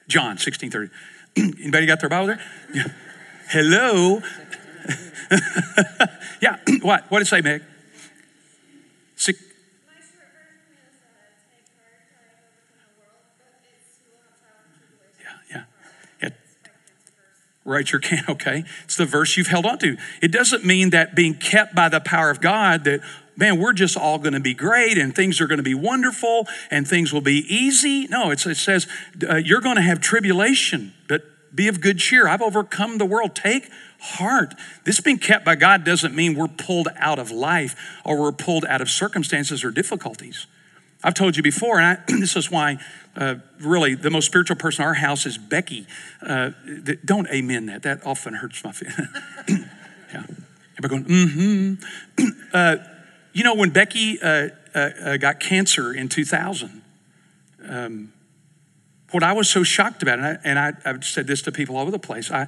John 0.10 0.36
1630. 0.36 0.92
Anybody 1.38 1.86
got 1.86 2.00
their 2.00 2.10
Bible 2.10 2.28
there? 2.28 2.42
Yeah. 2.74 2.88
Hello. 3.50 4.22
yeah, 6.42 6.58
what? 6.82 7.10
What 7.10 7.20
did 7.20 7.28
it 7.28 7.30
say, 7.30 7.42
Meg? 7.42 7.64
Six, 9.16 9.40
Write 17.70 17.92
your 17.92 18.00
can, 18.02 18.24
okay? 18.30 18.64
It's 18.84 18.98
the 18.98 19.06
verse 19.06 19.38
you've 19.38 19.48
held 19.48 19.68
on 19.68 19.78
to. 19.80 19.96
It 20.24 20.32
doesn't 20.32 20.66
mean 20.66 20.90
that 20.90 21.16
being 21.16 21.36
kept 21.36 21.76
by 21.76 21.88
the 21.88 22.00
power 22.00 22.32
of 22.32 22.42
God, 22.42 22.84
that, 22.86 23.02
man, 23.38 23.60
we're 23.60 23.74
just 23.74 23.96
all 23.96 24.18
going 24.18 24.34
to 24.34 24.40
be 24.40 24.56
great 24.56 24.98
and 24.98 25.16
things 25.16 25.40
are 25.40 25.46
going 25.46 25.58
to 25.58 25.64
be 25.64 25.76
wonderful 25.76 26.48
and 26.72 26.88
things 26.88 27.14
will 27.14 27.22
be 27.22 27.46
easy. 27.48 28.08
No, 28.08 28.32
it 28.32 28.40
says 28.40 28.88
uh, 29.30 29.36
you're 29.36 29.62
going 29.62 29.76
to 29.76 29.84
have 29.84 30.02
tribulation, 30.02 30.94
be 31.54 31.68
of 31.68 31.82
good 31.82 32.00
cheer. 32.00 32.28
I've 32.28 32.42
overcome 32.42 32.98
the 32.98 33.06
world. 33.06 33.36
Take 33.36 33.70
heart. 34.00 34.56
This 34.86 35.00
being 35.00 35.18
kept 35.18 35.46
by 35.46 35.56
God 35.56 35.84
doesn't 35.84 36.16
mean 36.16 36.36
we're 36.36 36.48
pulled 36.48 36.88
out 36.98 37.20
of 37.20 37.32
life 37.32 37.76
or 38.06 38.20
we're 38.20 38.32
pulled 38.32 38.66
out 38.66 38.82
of 38.82 38.90
circumstances 38.90 39.64
or 39.64 39.72
difficulties. 39.72 40.48
I've 41.04 41.14
told 41.14 41.38
you 41.38 41.44
before, 41.44 41.80
and 41.80 41.98
I, 41.98 42.04
this 42.20 42.36
is 42.36 42.52
why 42.52 42.78
uh, 43.16 43.36
really 43.60 43.96
the 43.96 44.10
most 44.10 44.26
spiritual 44.26 44.58
person 44.58 44.84
in 44.84 44.88
our 44.88 44.94
house 44.94 45.26
is 45.26 45.38
Becky. 45.38 45.88
Uh, 46.22 46.52
th- 46.86 47.00
don't 47.06 47.28
amen 47.30 47.68
that. 47.68 47.84
That 47.84 48.06
often 48.06 48.34
hurts 48.34 48.64
my 48.64 48.72
feelings. 48.72 48.98
yeah. 50.14 50.24
Everybody 50.78 51.04
going, 51.04 51.06
mm-hmm. 51.06 52.28
uh, 52.54 52.78
you 53.34 53.44
know, 53.44 53.56
when 53.56 53.70
Becky 53.70 54.22
uh, 54.22 54.50
uh, 54.74 54.80
uh, 54.80 55.18
got 55.18 55.40
cancer 55.40 55.94
in 55.94 56.10
2000, 56.10 56.82
um, 57.68 58.14
what 59.12 59.24
I 59.24 59.34
was 59.34 59.50
so 59.50 59.64
shocked 59.64 60.04
about, 60.04 60.20
and, 60.44 60.60
I, 60.60 60.74
I've 60.86 61.04
said 61.04 61.28
this 61.28 61.42
to 61.44 61.52
people 61.52 61.76
all 61.76 61.84
over 61.84 61.92
the 61.92 62.00
place, 62.00 62.32
I, 62.32 62.48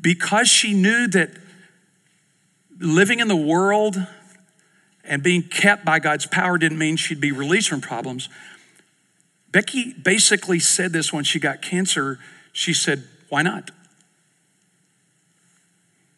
because 0.00 0.48
she 0.48 0.74
knew 0.74 1.08
that 1.08 1.30
living 2.78 3.20
in 3.20 3.28
the 3.28 3.36
world 3.36 3.96
and 5.04 5.22
being 5.22 5.42
kept 5.42 5.84
by 5.84 5.98
God's 5.98 6.26
power 6.26 6.58
didn't 6.58 6.78
mean 6.78 6.96
she'd 6.96 7.20
be 7.20 7.32
released 7.32 7.68
from 7.68 7.80
problems. 7.80 8.28
Becky 9.50 9.92
basically 9.92 10.60
said 10.60 10.92
this 10.92 11.12
when 11.12 11.24
she 11.24 11.40
got 11.40 11.62
cancer. 11.62 12.18
She 12.52 12.72
said, 12.72 13.04
Why 13.28 13.42
not? 13.42 13.70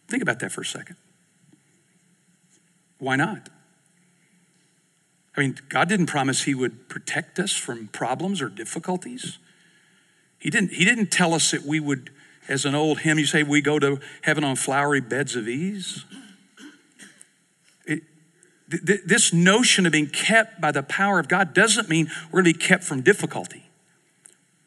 Think 0.08 0.22
about 0.22 0.40
that 0.40 0.52
for 0.52 0.60
a 0.60 0.66
second. 0.66 0.96
Why 2.98 3.16
not? 3.16 3.48
I 5.36 5.40
mean, 5.40 5.56
God 5.68 5.88
didn't 5.88 6.06
promise 6.06 6.42
He 6.44 6.54
would 6.54 6.88
protect 6.88 7.38
us 7.38 7.52
from 7.52 7.88
problems 7.88 8.42
or 8.42 8.48
difficulties. 8.48 9.38
He 10.38 10.50
didn't, 10.50 10.72
he 10.72 10.84
didn't 10.84 11.10
tell 11.10 11.34
us 11.34 11.50
that 11.52 11.62
we 11.62 11.80
would, 11.80 12.10
as 12.48 12.64
an 12.64 12.74
old 12.74 13.00
hymn, 13.00 13.18
you 13.18 13.26
say, 13.26 13.42
we 13.42 13.60
go 13.60 13.78
to 13.78 14.00
heaven 14.22 14.44
on 14.44 14.56
flowery 14.56 15.00
beds 15.00 15.36
of 15.36 15.48
ease 15.48 16.04
th- 18.78 19.02
this 19.04 19.32
notion 19.32 19.86
of 19.86 19.92
being 19.92 20.08
kept 20.08 20.60
by 20.60 20.72
the 20.72 20.82
power 20.82 21.18
of 21.18 21.28
God 21.28 21.54
doesn't 21.54 21.88
mean 21.88 22.10
we're 22.30 22.42
going 22.42 22.54
to 22.54 22.58
be 22.58 22.64
kept 22.64 22.84
from 22.84 23.02
difficulty. 23.02 23.64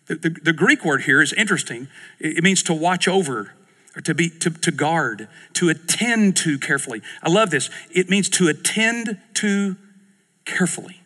The, 0.07 0.15
the, 0.15 0.29
the 0.29 0.53
Greek 0.53 0.85
word 0.85 1.03
here 1.03 1.21
is 1.21 1.33
interesting. 1.33 1.87
It, 2.19 2.37
it 2.37 2.43
means 2.43 2.61
to 2.63 2.73
watch 2.73 3.07
over, 3.07 3.53
or 3.95 4.01
to 4.01 4.13
be 4.13 4.29
to, 4.29 4.49
to 4.49 4.71
guard, 4.71 5.27
to 5.53 5.69
attend 5.69 6.37
to 6.37 6.59
carefully. 6.59 7.01
I 7.23 7.29
love 7.29 7.49
this. 7.49 7.69
It 7.91 8.09
means 8.09 8.29
to 8.29 8.47
attend 8.47 9.19
to 9.35 9.77
carefully. 10.45 11.01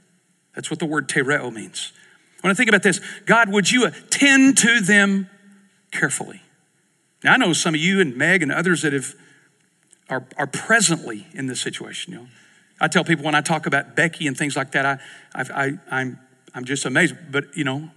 That's 0.54 0.70
what 0.70 0.80
the 0.80 0.86
word 0.86 1.08
tereo 1.08 1.52
means. 1.52 1.94
When 2.42 2.52
I 2.52 2.54
think 2.54 2.70
about 2.70 2.84
this, 2.84 3.02
God, 3.26 3.50
would 3.50 3.72
you 3.72 3.86
attend 3.86 4.58
to 4.60 4.80
them 4.80 5.30
carefully? 5.92 6.42
Now 7.24 7.34
I 7.34 7.38
know 7.38 7.54
some 7.54 7.74
of 7.74 7.82
you 7.82 8.00
and 8.00 8.16
Meg 8.16 8.44
and 8.44 8.52
others 8.52 8.82
that 8.84 8.94
have 8.94 9.14
are, 10.10 10.26
are 10.38 10.48
presently 10.48 11.28
in 11.34 11.48
this 11.48 11.62
situation. 11.62 12.14
You 12.14 12.20
know, 12.20 12.28
I 12.82 12.88
tell 12.88 13.04
people 13.04 13.26
when 13.26 13.36
I 13.36 13.42
talk 13.42 13.66
about 13.66 13.96
Becky 13.96 14.28
and 14.28 14.38
things 14.38 14.56
like 14.56 14.72
that, 14.72 14.86
I, 14.86 15.00
I, 15.36 15.44
I, 15.54 15.72
I'm, 15.92 16.20
I'm 16.54 16.66
just 16.66 16.86
amazed. 16.86 17.16
But, 17.32 17.56
you 17.56 17.64
know, 17.64 17.92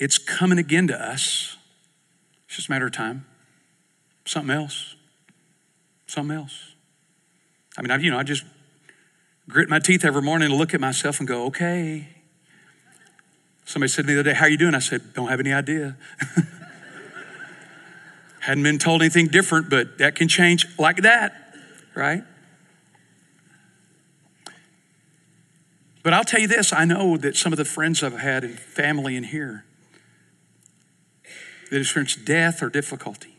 it's 0.00 0.18
coming 0.18 0.58
again 0.58 0.88
to 0.88 1.00
us. 1.00 1.56
It's 2.46 2.56
just 2.56 2.68
a 2.68 2.72
matter 2.72 2.86
of 2.86 2.92
time. 2.92 3.26
Something 4.24 4.54
else. 4.54 4.96
Something 6.06 6.36
else. 6.36 6.74
I 7.78 7.82
mean, 7.82 7.90
I, 7.90 7.96
you 7.98 8.10
know, 8.10 8.18
I 8.18 8.22
just 8.22 8.44
grit 9.48 9.68
my 9.68 9.78
teeth 9.78 10.04
every 10.04 10.22
morning 10.22 10.50
and 10.50 10.58
look 10.58 10.74
at 10.74 10.80
myself 10.80 11.18
and 11.18 11.28
go, 11.28 11.46
okay. 11.46 12.08
Somebody 13.64 13.90
said 13.90 14.02
to 14.02 14.08
me 14.08 14.14
the 14.14 14.20
other 14.20 14.30
day, 14.30 14.36
How 14.36 14.46
are 14.46 14.48
you 14.48 14.58
doing? 14.58 14.74
I 14.74 14.80
said, 14.80 15.14
Don't 15.14 15.28
have 15.28 15.40
any 15.40 15.52
idea. 15.52 15.96
Hadn't 18.40 18.64
been 18.64 18.78
told 18.78 19.02
anything 19.02 19.28
different, 19.28 19.70
but 19.70 19.98
that 19.98 20.16
can 20.16 20.26
change 20.26 20.66
like 20.78 21.02
that, 21.02 21.54
right? 21.94 22.24
But 26.02 26.12
I'll 26.12 26.24
tell 26.24 26.40
you 26.40 26.48
this 26.48 26.72
I 26.72 26.84
know 26.84 27.16
that 27.16 27.36
some 27.36 27.52
of 27.52 27.56
the 27.56 27.64
friends 27.64 28.02
I've 28.02 28.18
had 28.18 28.42
and 28.42 28.58
family 28.58 29.16
in 29.16 29.24
here 29.24 29.64
that 31.70 31.80
experienced 31.80 32.24
death 32.24 32.62
or 32.62 32.68
difficulty, 32.68 33.36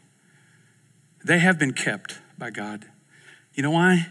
they 1.23 1.39
have 1.39 1.59
been 1.59 1.73
kept 1.73 2.19
by 2.37 2.49
God. 2.49 2.85
You 3.53 3.63
know 3.63 3.71
why? 3.71 4.07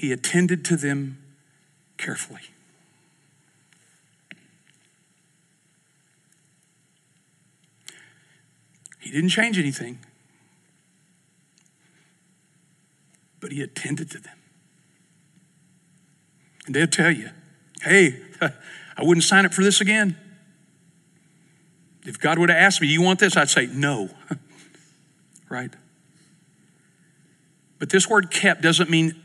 He 0.00 0.12
attended 0.12 0.64
to 0.64 0.78
them 0.78 1.18
carefully. 1.98 2.40
He 8.98 9.10
didn't 9.10 9.28
change 9.28 9.58
anything, 9.58 9.98
but 13.40 13.52
he 13.52 13.60
attended 13.60 14.10
to 14.12 14.18
them. 14.20 14.38
And 16.64 16.74
they'll 16.74 16.86
tell 16.86 17.10
you, 17.10 17.28
hey, 17.82 18.22
I 18.40 19.02
wouldn't 19.02 19.24
sign 19.24 19.44
up 19.44 19.52
for 19.52 19.62
this 19.62 19.82
again. 19.82 20.16
If 22.06 22.18
God 22.18 22.38
would 22.38 22.48
have 22.48 22.58
asked 22.58 22.80
me, 22.80 22.88
you 22.88 23.02
want 23.02 23.18
this? 23.18 23.36
I'd 23.36 23.50
say 23.50 23.66
no. 23.66 24.08
right? 25.50 25.74
But 27.78 27.90
this 27.90 28.08
word 28.08 28.30
kept 28.30 28.62
doesn't 28.62 28.88
mean 28.88 29.19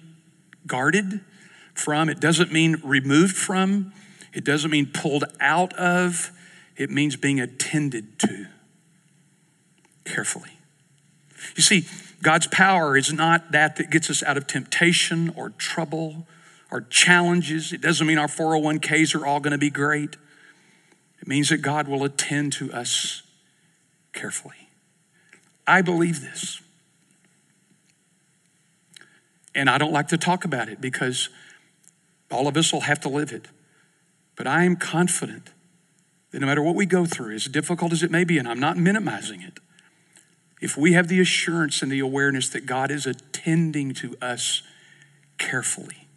guarded 0.67 1.21
from, 1.73 2.09
it 2.09 2.19
doesn't 2.19 2.51
mean 2.51 2.81
removed 2.83 3.35
from, 3.35 3.93
it 4.33 4.43
doesn't 4.43 4.71
mean 4.71 4.87
pulled 4.93 5.25
out 5.39 5.73
of, 5.73 6.31
it 6.77 6.89
means 6.89 7.15
being 7.15 7.39
attended 7.39 8.19
to 8.19 8.47
carefully. 10.03 10.51
You 11.55 11.63
see, 11.63 11.85
God's 12.21 12.47
power 12.47 12.97
is 12.97 13.13
not 13.13 13.51
that 13.51 13.75
that 13.75 13.91
gets 13.91 14.09
us 14.09 14.23
out 14.23 14.37
of 14.37 14.47
temptation 14.47 15.31
or 15.35 15.51
trouble 15.51 16.27
or 16.71 16.81
challenges. 16.81 17.71
It 17.71 17.81
doesn't 17.81 18.05
mean 18.07 18.17
our 18.17 18.27
401ks 18.27 19.13
are 19.19 19.25
all 19.25 19.39
going 19.39 19.51
to 19.51 19.57
be 19.57 19.69
great. 19.69 20.17
It 21.21 21.27
means 21.27 21.49
that 21.49 21.57
God 21.57 21.87
will 21.87 22.03
attend 22.03 22.53
to 22.53 22.71
us 22.73 23.21
carefully. 24.13 24.69
I 25.67 25.81
believe 25.81 26.21
this. 26.21 26.61
And 29.55 29.69
I 29.69 29.77
don't 29.77 29.93
like 29.93 30.09
to 30.09 30.17
talk 30.17 30.43
about 30.43 30.67
it 30.67 30.81
because 30.81 31.29
all 32.29 32.47
of 32.47 32.57
us 32.57 32.73
will 32.73 32.81
have 32.81 32.99
to 33.01 33.09
live 33.09 33.31
it. 33.31 33.47
But 34.35 34.47
I 34.47 34.65
am 34.65 34.75
confident 34.75 35.51
that 36.31 36.41
no 36.41 36.47
matter 36.47 36.61
what 36.61 36.75
we 36.75 36.85
go 36.85 37.05
through, 37.05 37.33
as 37.33 37.45
difficult 37.45 37.93
as 37.93 38.03
it 38.03 38.11
may 38.11 38.25
be, 38.25 38.37
and 38.37 38.47
I'm 38.47 38.59
not 38.59 38.75
minimizing 38.75 39.41
it, 39.41 39.59
if 40.61 40.75
we 40.75 40.93
have 40.93 41.07
the 41.07 41.21
assurance 41.21 41.81
and 41.81 41.89
the 41.91 41.99
awareness 41.99 42.49
that 42.49 42.65
God 42.65 42.91
is 42.91 43.05
attending 43.05 43.93
to 43.95 44.17
us 44.21 44.61
carefully, 45.37 46.07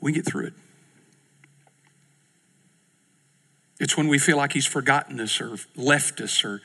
we 0.00 0.10
get 0.12 0.26
through 0.26 0.46
it. 0.46 0.54
It's 3.78 3.96
when 3.96 4.08
we 4.08 4.18
feel 4.18 4.36
like 4.36 4.52
He's 4.52 4.66
forgotten 4.66 5.20
us 5.20 5.40
or 5.40 5.56
left 5.76 6.20
us 6.20 6.44
or 6.44 6.62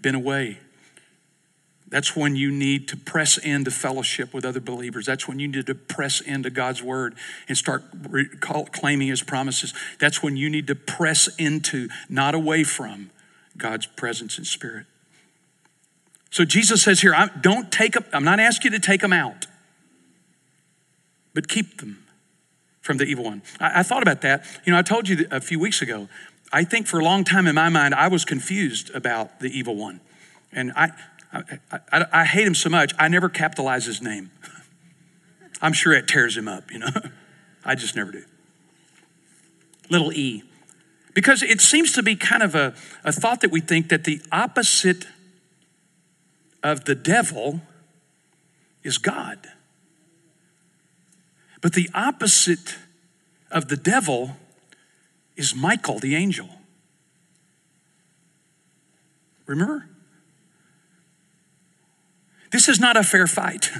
been 0.00 0.14
away. 0.14 0.58
That's 1.90 2.14
when 2.14 2.36
you 2.36 2.50
need 2.50 2.86
to 2.88 2.96
press 2.96 3.38
into 3.38 3.70
fellowship 3.70 4.34
with 4.34 4.44
other 4.44 4.60
believers. 4.60 5.06
That's 5.06 5.26
when 5.26 5.38
you 5.38 5.48
need 5.48 5.66
to 5.66 5.74
press 5.74 6.20
into 6.20 6.50
God's 6.50 6.82
word 6.82 7.14
and 7.48 7.56
start 7.56 7.82
claiming 8.72 9.08
his 9.08 9.22
promises. 9.22 9.72
That's 9.98 10.22
when 10.22 10.36
you 10.36 10.50
need 10.50 10.66
to 10.66 10.74
press 10.74 11.28
into, 11.38 11.88
not 12.08 12.34
away 12.34 12.64
from, 12.64 13.10
God's 13.56 13.86
presence 13.86 14.36
and 14.36 14.46
spirit. 14.46 14.86
So 16.30 16.44
Jesus 16.44 16.82
says 16.82 17.00
here, 17.00 17.14
I, 17.14 17.28
don't 17.40 17.72
take 17.72 17.94
them, 17.94 18.04
I'm 18.12 18.24
not 18.24 18.38
asking 18.38 18.72
you 18.72 18.78
to 18.78 18.86
take 18.86 19.00
them 19.00 19.14
out, 19.14 19.46
but 21.32 21.48
keep 21.48 21.80
them 21.80 22.04
from 22.82 22.98
the 22.98 23.04
evil 23.04 23.24
one. 23.24 23.42
I, 23.58 23.80
I 23.80 23.82
thought 23.82 24.02
about 24.02 24.20
that. 24.22 24.44
You 24.66 24.72
know, 24.72 24.78
I 24.78 24.82
told 24.82 25.08
you 25.08 25.26
a 25.30 25.40
few 25.40 25.58
weeks 25.58 25.80
ago, 25.80 26.08
I 26.52 26.64
think 26.64 26.86
for 26.86 26.98
a 26.98 27.04
long 27.04 27.24
time 27.24 27.46
in 27.46 27.54
my 27.54 27.70
mind, 27.70 27.94
I 27.94 28.08
was 28.08 28.24
confused 28.26 28.90
about 28.94 29.40
the 29.40 29.48
evil 29.48 29.74
one. 29.74 30.00
And 30.52 30.72
I, 30.76 30.90
I, 31.32 31.42
I, 31.92 32.06
I 32.12 32.24
hate 32.24 32.46
him 32.46 32.54
so 32.54 32.68
much, 32.70 32.94
I 32.98 33.08
never 33.08 33.28
capitalize 33.28 33.84
his 33.84 34.00
name. 34.00 34.30
I'm 35.62 35.72
sure 35.72 35.92
it 35.92 36.08
tears 36.08 36.36
him 36.36 36.48
up, 36.48 36.70
you 36.70 36.78
know. 36.78 36.88
I 37.64 37.74
just 37.74 37.96
never 37.96 38.12
do. 38.12 38.24
Little 39.90 40.12
e. 40.12 40.42
Because 41.14 41.42
it 41.42 41.60
seems 41.60 41.92
to 41.92 42.02
be 42.02 42.14
kind 42.16 42.42
of 42.42 42.54
a, 42.54 42.74
a 43.04 43.12
thought 43.12 43.40
that 43.40 43.50
we 43.50 43.60
think 43.60 43.88
that 43.88 44.04
the 44.04 44.20
opposite 44.30 45.06
of 46.62 46.84
the 46.84 46.94
devil 46.94 47.60
is 48.82 48.98
God. 48.98 49.38
But 51.60 51.72
the 51.72 51.90
opposite 51.92 52.76
of 53.50 53.68
the 53.68 53.76
devil 53.76 54.36
is 55.36 55.54
Michael, 55.54 55.98
the 55.98 56.14
angel. 56.14 56.48
Remember? 59.46 59.88
This 62.50 62.68
is 62.68 62.80
not 62.80 62.96
a 62.96 63.02
fair 63.02 63.26
fight. 63.26 63.70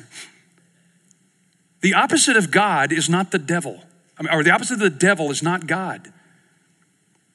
The 1.80 1.94
opposite 1.94 2.37
of 2.37 2.50
God 2.50 2.92
is 2.92 3.08
not 3.08 3.30
the 3.30 3.38
devil, 3.38 3.82
I 4.18 4.22
mean, 4.22 4.32
or 4.32 4.42
the 4.42 4.50
opposite 4.50 4.75
of 4.75 4.80
the 4.80 4.90
devil 4.90 5.30
is 5.30 5.42
not 5.42 5.66
God. 5.66 6.12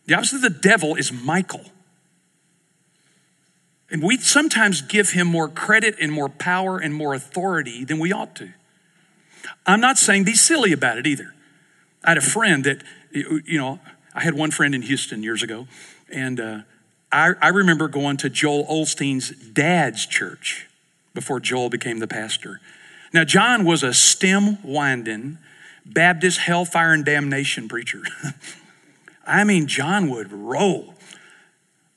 The 0.05 0.15
opposite 0.15 0.37
of 0.37 0.41
the 0.41 0.49
devil 0.49 0.95
is 0.95 1.11
Michael. 1.13 1.65
And 3.89 4.03
we 4.03 4.17
sometimes 4.17 4.81
give 4.81 5.11
him 5.11 5.27
more 5.27 5.47
credit 5.47 5.95
and 6.01 6.11
more 6.11 6.27
power 6.27 6.77
and 6.77 6.93
more 6.93 7.13
authority 7.13 7.85
than 7.85 7.99
we 7.99 8.11
ought 8.11 8.35
to. 8.37 8.49
I'm 9.65 9.79
not 9.79 9.97
saying 9.97 10.23
be 10.23 10.33
silly 10.33 10.73
about 10.73 10.97
it 10.97 11.07
either. 11.07 11.33
I 12.03 12.09
had 12.09 12.17
a 12.17 12.21
friend 12.21 12.63
that, 12.65 12.83
you 13.11 13.57
know, 13.57 13.79
I 14.13 14.23
had 14.23 14.33
one 14.33 14.51
friend 14.51 14.75
in 14.75 14.81
Houston 14.81 15.23
years 15.23 15.41
ago, 15.41 15.67
and 16.11 16.39
uh, 16.39 16.59
I, 17.11 17.33
I 17.41 17.47
remember 17.49 17.87
going 17.87 18.17
to 18.17 18.29
Joel 18.29 18.65
Osteen's 18.65 19.29
dad's 19.29 20.05
church 20.05 20.67
before 21.13 21.39
Joel 21.39 21.69
became 21.69 21.99
the 21.99 22.07
pastor. 22.07 22.59
Now, 23.13 23.23
John 23.23 23.63
was 23.65 23.83
a 23.83 23.93
stem 23.93 24.57
winding 24.63 25.37
Baptist 25.85 26.39
hellfire 26.39 26.93
and 26.93 27.05
damnation 27.05 27.67
preacher. 27.67 28.03
I 29.27 29.43
mean, 29.43 29.67
John 29.67 30.09
would 30.09 30.31
roll. 30.31 30.95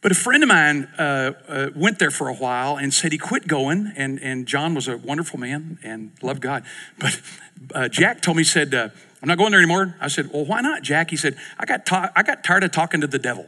But 0.02 0.12
a 0.12 0.14
friend 0.14 0.42
of 0.42 0.48
mine 0.48 0.88
uh, 0.98 1.32
uh, 1.48 1.70
went 1.74 1.98
there 1.98 2.10
for 2.10 2.28
a 2.28 2.34
while 2.34 2.76
and 2.76 2.92
said 2.92 3.12
he 3.12 3.18
quit 3.18 3.48
going. 3.48 3.92
And, 3.96 4.20
and 4.20 4.46
John 4.46 4.74
was 4.74 4.86
a 4.88 4.96
wonderful 4.96 5.38
man 5.38 5.78
and 5.82 6.12
loved 6.22 6.40
God. 6.40 6.64
But 6.98 7.20
uh, 7.74 7.88
Jack 7.88 8.20
told 8.20 8.36
me, 8.36 8.42
he 8.42 8.44
said, 8.44 8.74
uh, 8.74 8.90
I'm 9.22 9.28
not 9.28 9.38
going 9.38 9.50
there 9.50 9.60
anymore. 9.60 9.96
I 10.00 10.08
said, 10.08 10.30
Well, 10.32 10.44
why 10.44 10.60
not, 10.60 10.82
Jack? 10.82 11.10
He 11.10 11.16
said, 11.16 11.36
I 11.58 11.64
got, 11.64 11.86
ta- 11.86 12.12
I 12.14 12.22
got 12.22 12.44
tired 12.44 12.62
of 12.64 12.70
talking 12.70 13.00
to 13.00 13.06
the 13.06 13.18
devil. 13.18 13.46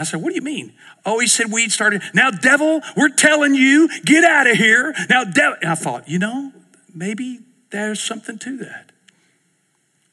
I 0.00 0.04
said, 0.04 0.22
What 0.22 0.30
do 0.30 0.34
you 0.34 0.42
mean? 0.42 0.72
Oh, 1.04 1.18
he 1.18 1.26
said, 1.26 1.50
We 1.50 1.68
started. 1.68 2.02
Now, 2.14 2.30
devil, 2.30 2.80
we're 2.96 3.08
telling 3.08 3.54
you, 3.54 3.88
get 4.04 4.24
out 4.24 4.46
of 4.48 4.56
here. 4.56 4.94
Now, 5.08 5.24
devil. 5.24 5.58
And 5.60 5.70
I 5.70 5.74
thought, 5.74 6.08
you 6.08 6.18
know, 6.18 6.52
maybe 6.94 7.40
there's 7.70 8.00
something 8.00 8.38
to 8.38 8.58
that. 8.58 8.92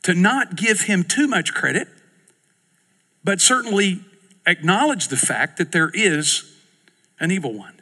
To 0.03 0.13
not 0.13 0.55
give 0.55 0.81
him 0.81 1.03
too 1.03 1.27
much 1.27 1.53
credit, 1.53 1.87
but 3.23 3.41
certainly 3.41 4.01
acknowledge 4.45 5.07
the 5.07 5.17
fact 5.17 5.57
that 5.57 5.71
there 5.71 5.89
is 5.93 6.55
an 7.19 7.31
evil 7.31 7.53
one. 7.53 7.81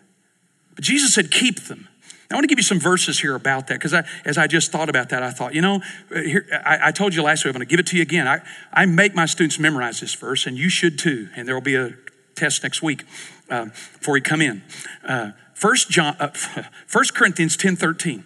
But 0.75 0.83
Jesus 0.83 1.13
said, 1.13 1.31
keep 1.31 1.61
them. 1.61 1.87
I 2.31 2.35
want 2.35 2.43
to 2.43 2.47
give 2.47 2.57
you 2.57 2.63
some 2.63 2.79
verses 2.79 3.19
here 3.19 3.35
about 3.35 3.67
that 3.67 3.75
because 3.75 3.93
as 4.25 4.37
I 4.37 4.47
just 4.47 4.71
thought 4.71 4.89
about 4.89 5.09
that, 5.09 5.21
I 5.23 5.31
thought, 5.31 5.53
you 5.53 5.61
know, 5.61 5.81
here, 6.09 6.47
I, 6.65 6.87
I, 6.87 6.91
told 6.91 7.13
you 7.13 7.21
last 7.21 7.43
week, 7.43 7.53
I'm 7.53 7.59
going 7.59 7.67
to 7.67 7.69
give 7.69 7.79
it 7.79 7.87
to 7.87 7.95
you 7.95 8.01
again. 8.01 8.27
I, 8.27 8.41
I 8.71 8.85
make 8.85 9.13
my 9.13 9.25
students 9.25 9.59
memorize 9.59 9.99
this 9.99 10.15
verse, 10.15 10.47
and 10.47 10.57
you 10.57 10.69
should 10.69 10.97
too. 10.97 11.29
And 11.35 11.47
there 11.47 11.55
will 11.55 11.61
be 11.61 11.75
a 11.75 11.93
test 12.35 12.63
next 12.63 12.81
week 12.81 13.03
uh, 13.49 13.65
before 13.65 14.13
we 14.13 14.21
come 14.21 14.41
in. 14.41 14.63
Uh, 15.07 15.31
First 15.53 15.89
John, 15.89 16.15
uh, 16.19 16.27
First 16.87 17.13
Corinthians 17.13 17.55
10 17.55 17.75
13. 17.75 18.23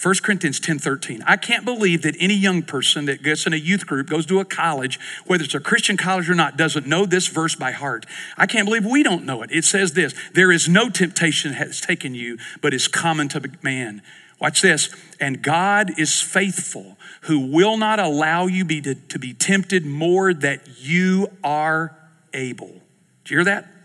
1 0.00 0.14
Corinthians 0.22 0.60
10 0.60 0.78
13. 0.78 1.22
I 1.26 1.36
can't 1.36 1.64
believe 1.64 2.02
that 2.02 2.14
any 2.20 2.34
young 2.34 2.62
person 2.62 3.06
that 3.06 3.22
gets 3.22 3.46
in 3.46 3.52
a 3.52 3.56
youth 3.56 3.86
group, 3.86 4.08
goes 4.08 4.26
to 4.26 4.38
a 4.38 4.44
college, 4.44 5.00
whether 5.26 5.42
it's 5.42 5.54
a 5.54 5.60
Christian 5.60 5.96
college 5.96 6.30
or 6.30 6.36
not, 6.36 6.56
doesn't 6.56 6.86
know 6.86 7.04
this 7.04 7.26
verse 7.26 7.56
by 7.56 7.72
heart. 7.72 8.06
I 8.36 8.46
can't 8.46 8.64
believe 8.64 8.86
we 8.86 9.02
don't 9.02 9.24
know 9.24 9.42
it. 9.42 9.50
It 9.50 9.64
says 9.64 9.94
this 9.94 10.14
There 10.34 10.52
is 10.52 10.68
no 10.68 10.88
temptation 10.88 11.54
has 11.54 11.80
taken 11.80 12.14
you, 12.14 12.38
but 12.60 12.72
is 12.72 12.86
common 12.86 13.28
to 13.30 13.50
man. 13.62 14.02
Watch 14.40 14.62
this. 14.62 14.94
And 15.18 15.42
God 15.42 15.98
is 15.98 16.20
faithful, 16.20 16.96
who 17.22 17.40
will 17.40 17.76
not 17.76 17.98
allow 17.98 18.46
you 18.46 18.64
be 18.64 18.80
to, 18.82 18.94
to 18.94 19.18
be 19.18 19.34
tempted 19.34 19.84
more 19.84 20.32
that 20.32 20.80
you 20.80 21.28
are 21.42 21.96
able. 22.32 22.80
Do 23.24 23.34
you 23.34 23.38
hear 23.38 23.44
that? 23.44 23.77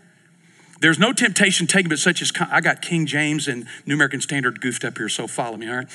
There's 0.84 0.98
no 0.98 1.14
temptation 1.14 1.66
taken 1.66 1.88
but 1.88 1.98
such 1.98 2.20
as 2.20 2.30
I 2.50 2.60
got 2.60 2.82
King 2.82 3.06
James 3.06 3.48
and 3.48 3.66
New 3.86 3.94
American 3.94 4.20
Standard 4.20 4.60
goofed 4.60 4.84
up 4.84 4.98
here, 4.98 5.08
so 5.08 5.26
follow 5.26 5.56
me, 5.56 5.66
all 5.66 5.76
right? 5.76 5.86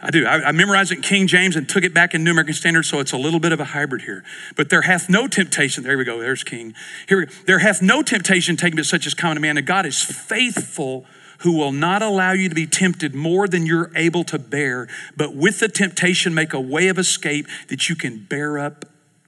I 0.00 0.10
do. 0.12 0.24
I, 0.24 0.50
I 0.50 0.52
memorized 0.52 0.92
it 0.92 0.98
in 0.98 1.02
King 1.02 1.26
James 1.26 1.56
and 1.56 1.68
took 1.68 1.82
it 1.82 1.92
back 1.92 2.14
in 2.14 2.22
New 2.22 2.30
American 2.30 2.54
Standard, 2.54 2.84
so 2.84 3.00
it's 3.00 3.10
a 3.10 3.16
little 3.16 3.40
bit 3.40 3.50
of 3.50 3.58
a 3.58 3.64
hybrid 3.64 4.02
here. 4.02 4.22
But 4.54 4.70
there 4.70 4.82
hath 4.82 5.10
no 5.10 5.26
temptation. 5.26 5.82
There 5.82 5.98
we 5.98 6.04
go. 6.04 6.20
There's 6.20 6.44
King. 6.44 6.72
Here 7.08 7.18
we 7.18 7.26
go. 7.26 7.32
There 7.46 7.58
hath 7.58 7.82
no 7.82 8.00
temptation 8.00 8.56
taken 8.56 8.76
but 8.76 8.86
such 8.86 9.08
as 9.08 9.14
common 9.14 9.38
to 9.38 9.40
man. 9.40 9.58
And 9.58 9.66
God 9.66 9.86
is 9.86 10.00
faithful 10.00 11.04
who 11.38 11.58
will 11.58 11.72
not 11.72 12.00
allow 12.00 12.30
you 12.30 12.48
to 12.48 12.54
be 12.54 12.68
tempted 12.68 13.16
more 13.16 13.48
than 13.48 13.66
you're 13.66 13.90
able 13.96 14.22
to 14.22 14.38
bear, 14.38 14.86
but 15.16 15.34
with 15.34 15.58
the 15.58 15.68
temptation 15.68 16.32
make 16.32 16.52
a 16.52 16.60
way 16.60 16.86
of 16.86 16.96
escape 16.96 17.48
that 17.70 17.88
you 17.88 17.96
can 17.96 18.24
bear 18.24 18.56
up 18.56 18.84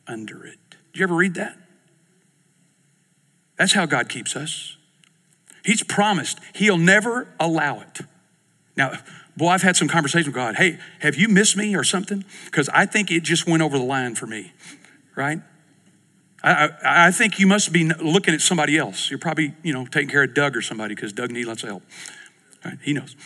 under 0.07 0.47
it. 0.47 0.61
Did 0.93 1.01
you 1.01 1.03
ever 1.03 1.17
read 1.17 1.35
that? 1.35 1.59
That's 3.57 3.73
how 3.73 3.87
God 3.87 4.09
keeps 4.09 4.37
us. 4.37 4.77
He's 5.65 5.83
promised 5.83 6.39
He'll 6.55 6.79
never 6.79 7.29
allow 7.41 7.81
it. 7.81 8.01
Now, 8.77 8.99
boy, 9.37 9.49
I've 9.49 9.63
had 9.63 9.77
some 9.77 9.89
conversation 9.89 10.29
with 10.29 10.35
God. 10.35 10.57
Hey, 10.57 10.79
have 11.01 11.17
you 11.17 11.29
missed 11.29 11.57
me 11.57 11.75
or 11.77 11.85
something? 11.85 12.25
Because 12.45 12.69
I 12.71 12.87
think 12.87 13.11
it 13.11 13.23
just 13.23 13.47
went 13.47 13.63
over 13.63 13.79
the 13.79 13.85
line 13.85 14.15
for 14.15 14.27
me, 14.27 14.53
right? 15.17 15.41
I, 16.43 16.53
I, 16.53 17.07
I, 17.07 17.11
think 17.11 17.39
you 17.39 17.47
must 17.47 17.73
be 17.73 17.85
looking 17.85 18.35
at 18.35 18.41
somebody 18.41 18.77
else. 18.77 19.11
You're 19.11 19.19
probably, 19.19 19.55
you 19.63 19.73
know, 19.73 19.87
taking 19.87 20.11
care 20.11 20.25
of 20.25 20.35
Doug 20.35 20.57
or 20.57 20.61
somebody 20.61 20.95
because 20.95 21.13
Doug 21.13 21.31
needs 21.31 21.49
lots 21.49 21.63
of 21.63 21.69
help. 21.71 21.83
Right? 22.65 22.79
He 22.83 22.93
knows. 22.93 23.17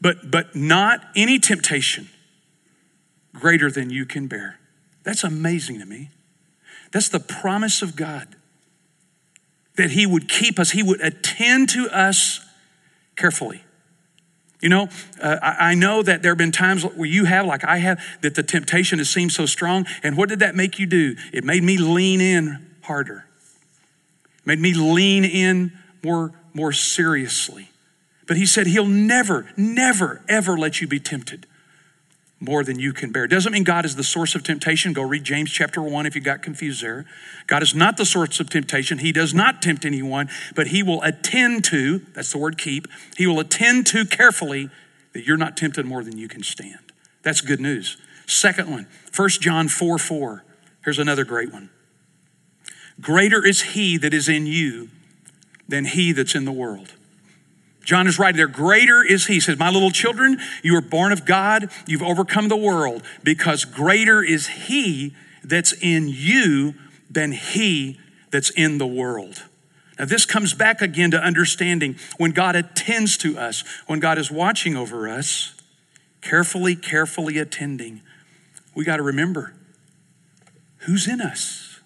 But, 0.00 0.30
but 0.30 0.56
not 0.56 1.00
any 1.14 1.38
temptation 1.38 2.08
greater 3.34 3.70
than 3.70 3.90
you 3.90 4.06
can 4.06 4.26
bear. 4.26 4.58
That's 5.04 5.22
amazing 5.22 5.78
to 5.78 5.86
me. 5.86 6.10
That's 6.90 7.08
the 7.08 7.20
promise 7.20 7.82
of 7.82 7.96
God 7.96 8.34
that 9.76 9.90
He 9.90 10.06
would 10.06 10.28
keep 10.28 10.58
us, 10.58 10.70
He 10.70 10.82
would 10.82 11.00
attend 11.00 11.68
to 11.70 11.88
us 11.88 12.40
carefully. 13.16 13.62
You 14.60 14.68
know, 14.68 14.88
uh, 15.22 15.38
I, 15.42 15.74
know 15.74 16.02
that 16.02 16.22
there 16.22 16.32
have 16.32 16.38
been 16.38 16.52
times 16.52 16.82
where 16.82 17.08
you 17.08 17.24
have, 17.24 17.46
like 17.46 17.64
I 17.64 17.78
have, 17.78 17.98
that 18.20 18.34
the 18.34 18.42
temptation 18.42 18.98
has 18.98 19.08
seemed 19.08 19.32
so 19.32 19.46
strong. 19.46 19.86
And 20.02 20.18
what 20.18 20.28
did 20.28 20.40
that 20.40 20.54
make 20.54 20.78
you 20.78 20.84
do? 20.84 21.16
It 21.32 21.44
made 21.44 21.62
me 21.62 21.78
lean 21.78 22.20
in 22.20 22.66
harder, 22.82 23.24
it 24.38 24.46
made 24.46 24.60
me 24.60 24.74
lean 24.74 25.24
in 25.24 25.72
more, 26.04 26.32
more 26.52 26.72
seriously. 26.72 27.70
But 28.26 28.36
he 28.36 28.46
said 28.46 28.66
he'll 28.66 28.86
never, 28.86 29.50
never, 29.56 30.22
ever 30.28 30.56
let 30.58 30.80
you 30.80 30.86
be 30.86 31.00
tempted 31.00 31.46
more 32.40 32.64
than 32.64 32.78
you 32.78 32.94
can 32.94 33.12
bear. 33.12 33.26
Doesn't 33.26 33.52
mean 33.52 33.64
God 33.64 33.84
is 33.84 33.96
the 33.96 34.02
source 34.02 34.34
of 34.34 34.42
temptation. 34.42 34.94
Go 34.94 35.02
read 35.02 35.24
James 35.24 35.50
chapter 35.50 35.82
1 35.82 36.06
if 36.06 36.14
you 36.14 36.22
got 36.22 36.42
confused 36.42 36.82
there. 36.82 37.04
God 37.46 37.62
is 37.62 37.74
not 37.74 37.98
the 37.98 38.06
source 38.06 38.40
of 38.40 38.48
temptation. 38.48 38.98
He 38.98 39.12
does 39.12 39.34
not 39.34 39.60
tempt 39.60 39.84
anyone, 39.84 40.30
but 40.54 40.68
he 40.68 40.82
will 40.82 41.02
attend 41.02 41.64
to, 41.64 41.98
that's 42.14 42.32
the 42.32 42.38
word 42.38 42.56
keep, 42.56 42.88
he 43.16 43.26
will 43.26 43.40
attend 43.40 43.86
to 43.88 44.06
carefully 44.06 44.70
that 45.12 45.26
you're 45.26 45.36
not 45.36 45.56
tempted 45.56 45.84
more 45.84 46.02
than 46.02 46.16
you 46.16 46.28
can 46.28 46.42
stand. 46.42 46.92
That's 47.22 47.42
good 47.42 47.60
news. 47.60 47.98
Second 48.26 48.70
one, 48.70 48.86
1 49.14 49.28
John 49.40 49.68
4 49.68 49.98
4. 49.98 50.44
Here's 50.84 50.98
another 50.98 51.24
great 51.24 51.52
one. 51.52 51.68
Greater 53.00 53.44
is 53.44 53.62
he 53.62 53.98
that 53.98 54.14
is 54.14 54.28
in 54.28 54.46
you 54.46 54.88
than 55.68 55.84
he 55.84 56.12
that's 56.12 56.34
in 56.34 56.44
the 56.44 56.52
world. 56.52 56.94
John 57.84 58.06
is 58.06 58.18
right 58.18 58.34
there. 58.34 58.46
Greater 58.46 59.02
is 59.02 59.26
he. 59.26 59.34
He 59.34 59.40
says, 59.40 59.58
My 59.58 59.70
little 59.70 59.90
children, 59.90 60.38
you 60.62 60.76
are 60.76 60.82
born 60.82 61.12
of 61.12 61.24
God. 61.24 61.70
You've 61.86 62.02
overcome 62.02 62.48
the 62.48 62.56
world 62.56 63.02
because 63.22 63.64
greater 63.64 64.22
is 64.22 64.46
he 64.46 65.14
that's 65.42 65.72
in 65.72 66.08
you 66.08 66.74
than 67.08 67.32
he 67.32 67.98
that's 68.30 68.50
in 68.50 68.78
the 68.78 68.86
world. 68.86 69.44
Now, 69.98 70.06
this 70.06 70.24
comes 70.24 70.54
back 70.54 70.80
again 70.80 71.10
to 71.10 71.18
understanding 71.18 71.96
when 72.16 72.30
God 72.30 72.56
attends 72.56 73.18
to 73.18 73.36
us, 73.38 73.64
when 73.86 74.00
God 74.00 74.18
is 74.18 74.30
watching 74.30 74.76
over 74.76 75.08
us, 75.08 75.54
carefully, 76.22 76.74
carefully 76.74 77.38
attending, 77.38 78.00
we 78.74 78.84
got 78.84 78.96
to 78.96 79.02
remember 79.02 79.54
who's 80.78 81.06
in 81.06 81.20
us. 81.20 81.80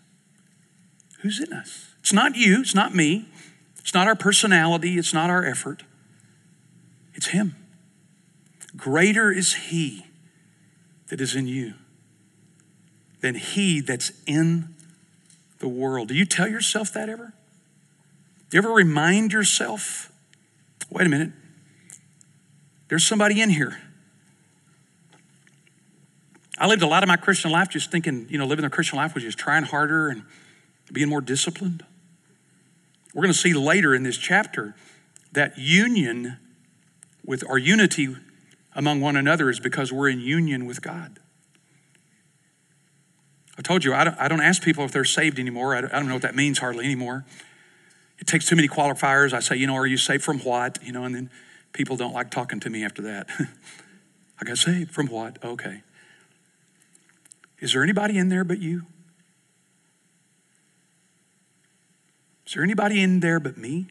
Who's 1.23 1.40
in 1.40 1.53
us? 1.53 1.92
It's 2.01 2.12
not 2.12 2.37
you, 2.37 2.61
it's 2.61 2.75
not 2.75 2.95
me, 2.95 3.29
it's 3.85 3.92
not 3.92 4.07
our 4.07 4.16
personality, 4.16 4.97
it's 4.97 5.12
not 5.12 5.29
our 5.29 5.44
effort. 5.44 5.83
It's 7.12 7.27
Him. 7.27 7.55
Greater 8.75 9.31
is 9.31 9.53
He 9.55 10.07
that 11.11 11.20
is 11.20 11.37
in 11.37 11.47
you 11.47 11.75
than 13.20 13.35
He 13.35 13.83
that's 13.83 14.11
in 14.27 14.75
the 15.59 15.68
world. 15.68 16.09
Do 16.09 16.14
you 16.14 16.25
tell 16.25 16.49
yourself 16.49 16.94
that 16.94 17.11
ever? 17.11 17.35
Do 18.49 18.57
you 18.57 18.59
ever 18.59 18.73
remind 18.73 19.35
yourself, 19.35 20.11
wait 20.88 21.07
a 21.07 21.11
minute, 21.11 21.33
there's 22.88 23.05
somebody 23.05 23.42
in 23.42 23.51
here. 23.51 23.83
I 26.57 26.66
lived 26.66 26.81
a 26.81 26.87
lot 26.87 27.03
of 27.03 27.09
my 27.09 27.16
Christian 27.16 27.51
life 27.51 27.68
just 27.68 27.90
thinking, 27.90 28.29
you 28.31 28.38
know, 28.38 28.47
living 28.47 28.62
the 28.62 28.70
Christian 28.70 28.97
life 28.97 29.12
was 29.12 29.25
just 29.25 29.37
trying 29.37 29.64
harder 29.64 30.09
and 30.09 30.23
being 30.90 31.11
more 31.11 31.20
disciplined. 31.20 31.85
We're 33.14 33.22
going 33.22 33.33
to 33.33 33.38
see 33.38 33.55
later 33.55 33.94
in 33.94 34.03
this 34.03 34.18
chapter 34.18 34.74
that 35.33 35.57
union 35.57 36.38
with 37.24 37.44
our 37.48 37.59
unity 37.59 38.16
among 38.74 39.00
one 39.00 39.16
another 39.16 39.48
is 39.48 39.61
because 39.61 39.92
we're 39.92 40.09
in 40.09 40.20
union 40.20 40.66
with 40.66 40.83
God. 40.83 41.20
I 43.57 43.62
told 43.62 43.85
you, 43.85 43.94
I 43.94 44.03
don't, 44.03 44.18
I 44.18 44.27
don't 44.27 44.40
ask 44.40 44.62
people 44.62 44.85
if 44.85 44.90
they're 44.90 45.05
saved 45.05 45.38
anymore. 45.38 45.77
I 45.77 45.81
don't, 45.81 45.92
I 45.92 45.98
don't 46.00 46.09
know 46.09 46.14
what 46.14 46.22
that 46.22 46.35
means 46.35 46.59
hardly 46.59 46.85
anymore. 46.85 47.24
It 48.18 48.27
takes 48.27 48.46
too 48.46 48.57
many 48.57 48.66
qualifiers. 48.66 49.33
I 49.33 49.40
say, 49.40 49.57
you 49.57 49.68
know, 49.68 49.77
are 49.77 49.87
you 49.87 49.96
saved 49.96 50.24
from 50.24 50.40
what? 50.40 50.79
You 50.83 50.92
know, 50.92 51.05
and 51.05 51.14
then 51.14 51.31
people 51.72 51.96
don't 51.96 52.12
like 52.12 52.31
talking 52.31 52.59
to 52.61 52.70
me 52.70 52.85
after 52.85 53.03
that. 53.03 53.29
I 54.40 54.44
got 54.44 54.59
saved 54.59 54.90
from 54.90 55.07
what? 55.07 55.42
Okay. 55.44 55.83
Is 57.61 57.72
there 57.72 57.83
anybody 57.83 58.18
in 58.18 58.29
there 58.29 58.44
but 58.44 58.59
you? 58.59 58.87
Is 62.55 62.57
there 62.57 62.62
anybody 62.62 63.03
in 63.03 63.19
there 63.19 63.40
but 63.40 63.59
me? 63.59 63.88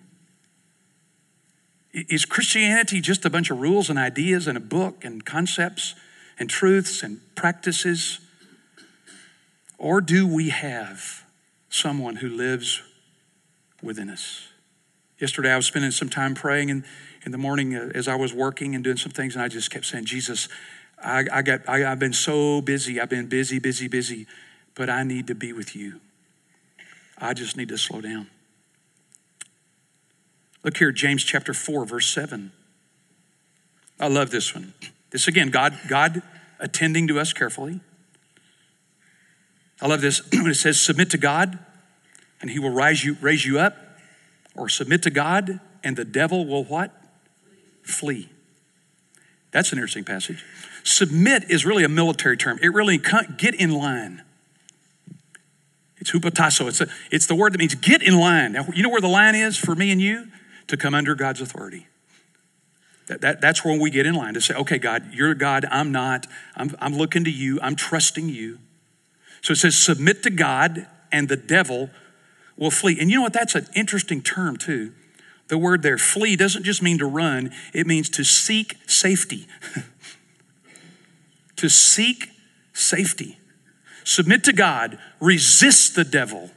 Is 1.92 2.24
Christianity 2.24 3.02
just 3.02 3.26
a 3.26 3.30
bunch 3.30 3.52
of 3.52 3.60
rules 3.60 3.90
and 3.90 4.00
ideas 4.00 4.48
and 4.48 4.58
a 4.58 4.62
book 4.62 5.04
and 5.04 5.26
concepts 5.26 5.96
and 6.40 6.50
truths 6.50 7.04
and 7.04 7.20
practices? 7.36 8.22
Or 9.78 10.00
do 10.00 10.26
we 10.26 10.48
have 10.48 11.26
someone 11.68 12.16
who 12.16 12.30
lives 12.30 12.82
within 13.82 14.10
us? 14.10 14.48
Yesterday, 15.20 15.52
I 15.52 15.58
was 15.58 15.66
spending 15.66 15.92
some 15.92 16.08
time 16.08 16.34
praying 16.34 16.70
in, 16.70 16.86
in 17.26 17.34
the 17.34 17.38
morning 17.38 17.76
uh, 17.76 17.92
as 17.94 18.08
I 18.08 18.16
was 18.16 18.34
working 18.34 18.76
and 18.76 18.82
doing 18.82 18.96
some 18.96 19.12
things, 19.12 19.36
and 19.36 19.44
I 19.44 19.50
just 19.50 19.72
kept 19.72 19.88
saying, 19.88 20.06
Jesus, 20.06 20.48
I, 21.04 21.26
I 21.30 21.42
got, 21.42 21.68
I, 21.68 21.84
I've 21.84 22.00
been 22.00 22.14
so 22.14 22.62
busy. 22.62 23.02
I've 23.02 23.10
been 23.10 23.28
busy, 23.28 23.60
busy, 23.60 23.90
busy, 23.90 24.26
but 24.74 24.90
I 24.90 25.04
need 25.04 25.28
to 25.28 25.36
be 25.36 25.52
with 25.52 25.76
you. 25.76 26.00
I 27.18 27.34
just 27.34 27.58
need 27.58 27.68
to 27.68 27.78
slow 27.78 28.00
down. 28.00 28.30
Look 30.64 30.78
here, 30.78 30.92
James 30.92 31.24
chapter 31.24 31.54
4, 31.54 31.86
verse 31.86 32.10
7. 32.10 32.52
I 34.00 34.08
love 34.08 34.32
this 34.32 34.56
one. 34.56 34.74
This 35.12 35.28
again, 35.28 35.50
God, 35.50 35.78
God 35.88 36.22
attending 36.60 37.08
to 37.10 37.20
us 37.20 37.34
carefully. 37.34 37.82
I 39.82 39.88
love 39.88 40.02
this 40.02 40.22
when 40.32 40.48
it 40.48 40.56
says, 40.56 40.80
submit 40.80 41.10
to 41.12 41.18
God 41.18 41.60
and 42.42 42.50
he 42.50 42.60
will 42.60 42.72
rise 42.72 43.04
you, 43.04 43.18
raise 43.22 43.46
you 43.46 43.60
up, 43.60 43.78
or 44.56 44.70
submit 44.70 45.04
to 45.04 45.10
God 45.10 45.60
and 45.84 45.96
the 45.96 46.06
devil 46.06 46.46
will 46.46 46.64
what? 46.64 46.92
Flee. 47.82 48.30
That's 49.52 49.72
an 49.72 49.78
interesting 49.78 50.04
passage. 50.04 50.44
Submit 50.84 51.50
is 51.50 51.66
really 51.66 51.84
a 51.84 51.90
military 51.90 52.38
term. 52.38 52.60
It 52.62 52.74
really 52.74 52.98
get 53.38 53.54
in 53.56 53.72
line. 53.72 54.24
It's 55.98 56.12
hupotasso. 56.12 56.68
It's, 56.68 56.82
a, 56.82 56.88
it's 57.12 57.28
the 57.28 57.36
word 57.36 57.54
that 57.54 57.60
means 57.60 57.76
get 57.76 58.02
in 58.02 58.18
line. 58.18 58.54
Now, 58.54 58.66
you 58.74 58.84
know 58.84 58.90
where 58.90 59.02
the 59.02 59.08
line 59.08 59.36
is 59.36 59.58
for 59.58 59.76
me 59.76 59.92
and 59.92 60.02
you? 60.02 60.28
To 60.68 60.78
come 60.78 60.94
under 60.94 61.14
God's 61.16 61.42
authority. 61.42 61.88
That, 63.08 63.22
that, 63.22 63.42
that's 63.42 63.66
where 63.66 63.80
we 63.80 63.90
get 63.90 64.06
in 64.06 64.16
line 64.16 64.34
to 64.34 64.42
say, 64.42 64.54
okay, 64.54 64.78
God, 64.78 65.14
you're 65.14 65.36
God, 65.36 65.66
I'm 65.70 65.92
not. 65.92 66.26
I'm, 66.56 66.76
I'm 66.80 66.96
looking 66.96 67.26
to 67.26 67.32
you, 67.32 67.60
I'm 67.62 67.76
trusting 67.76 68.30
you. 68.30 68.60
So 69.42 69.52
it 69.52 69.58
says, 69.58 69.76
submit 69.76 70.24
to 70.24 70.30
God, 70.30 70.88
and 71.12 71.28
the 71.28 71.36
devil 71.36 71.90
will 72.56 72.72
flee. 72.72 72.98
And 73.00 73.10
you 73.10 73.18
know 73.18 73.24
what? 73.24 73.34
That's 73.34 73.56
an 73.56 73.68
interesting 73.76 74.22
term, 74.22 74.56
too. 74.56 74.94
The 75.50 75.58
word 75.58 75.84
there, 75.84 75.98
flee, 75.98 76.38
doesn't 76.38 76.64
just 76.64 76.82
mean 76.82 76.98
to 77.00 77.06
run, 77.06 77.52
it 77.74 77.86
means 77.86 78.10
to 78.12 78.24
seek 78.24 78.78
safety. 78.88 79.48
to 81.58 81.70
seek 81.70 82.30
safety. 82.72 83.38
Submit 84.06 84.44
to 84.46 84.54
God, 84.54 84.98
resist 85.20 85.96
the 85.96 86.06
devil, 86.06 86.52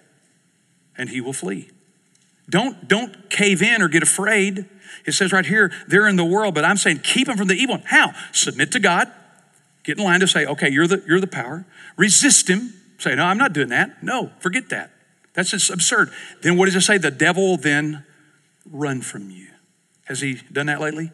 and 0.97 1.11
he 1.11 1.21
will 1.21 1.33
flee. 1.33 1.71
Don't, 2.49 2.87
don't 2.89 3.29
cave 3.29 3.63
in 3.63 3.83
or 3.83 3.89
get 3.89 4.03
afraid. 4.03 4.67
It 5.05 5.13
says 5.13 5.33
right 5.33 5.47
here, 5.47 5.73
they're 5.89 6.09
in 6.09 6.17
the 6.17 6.25
world, 6.25 6.55
but 6.55 6.65
I'm 6.65 6.77
saying 6.77 7.01
keep 7.01 7.27
them 7.27 7.37
from 7.37 7.49
the 7.49 7.55
evil. 7.55 7.81
How? 7.87 8.13
Submit 8.33 8.73
to 8.73 8.81
God. 8.81 9.11
Get 9.83 9.99
in 9.99 10.05
line 10.05 10.21
to 10.21 10.29
say, 10.29 10.47
okay, 10.47 10.69
you're 10.69 10.87
the, 10.87 11.03
you're 11.07 11.21
the 11.21 11.27
power. 11.27 11.65
Resist 11.97 12.49
him. 12.49 12.75
Say, 12.99 13.15
no, 13.15 13.25
I'm 13.25 13.39
not 13.39 13.53
doing 13.53 13.69
that. 13.69 14.03
No, 14.03 14.31
forget 14.41 14.69
that. 14.71 14.91
That's 15.35 15.51
just 15.51 15.71
absurd. 15.71 16.11
Then 16.43 16.57
what 16.57 16.67
does 16.67 16.75
it 16.77 16.81
say? 16.81 16.99
The 16.99 17.11
devil 17.11 17.57
then 17.57 18.05
run 18.71 19.03
from 19.03 19.31
you. 19.31 19.49
Has 20.07 20.21
he 20.21 20.41
done 20.53 20.67
that 20.67 20.81
lately? 20.81 21.13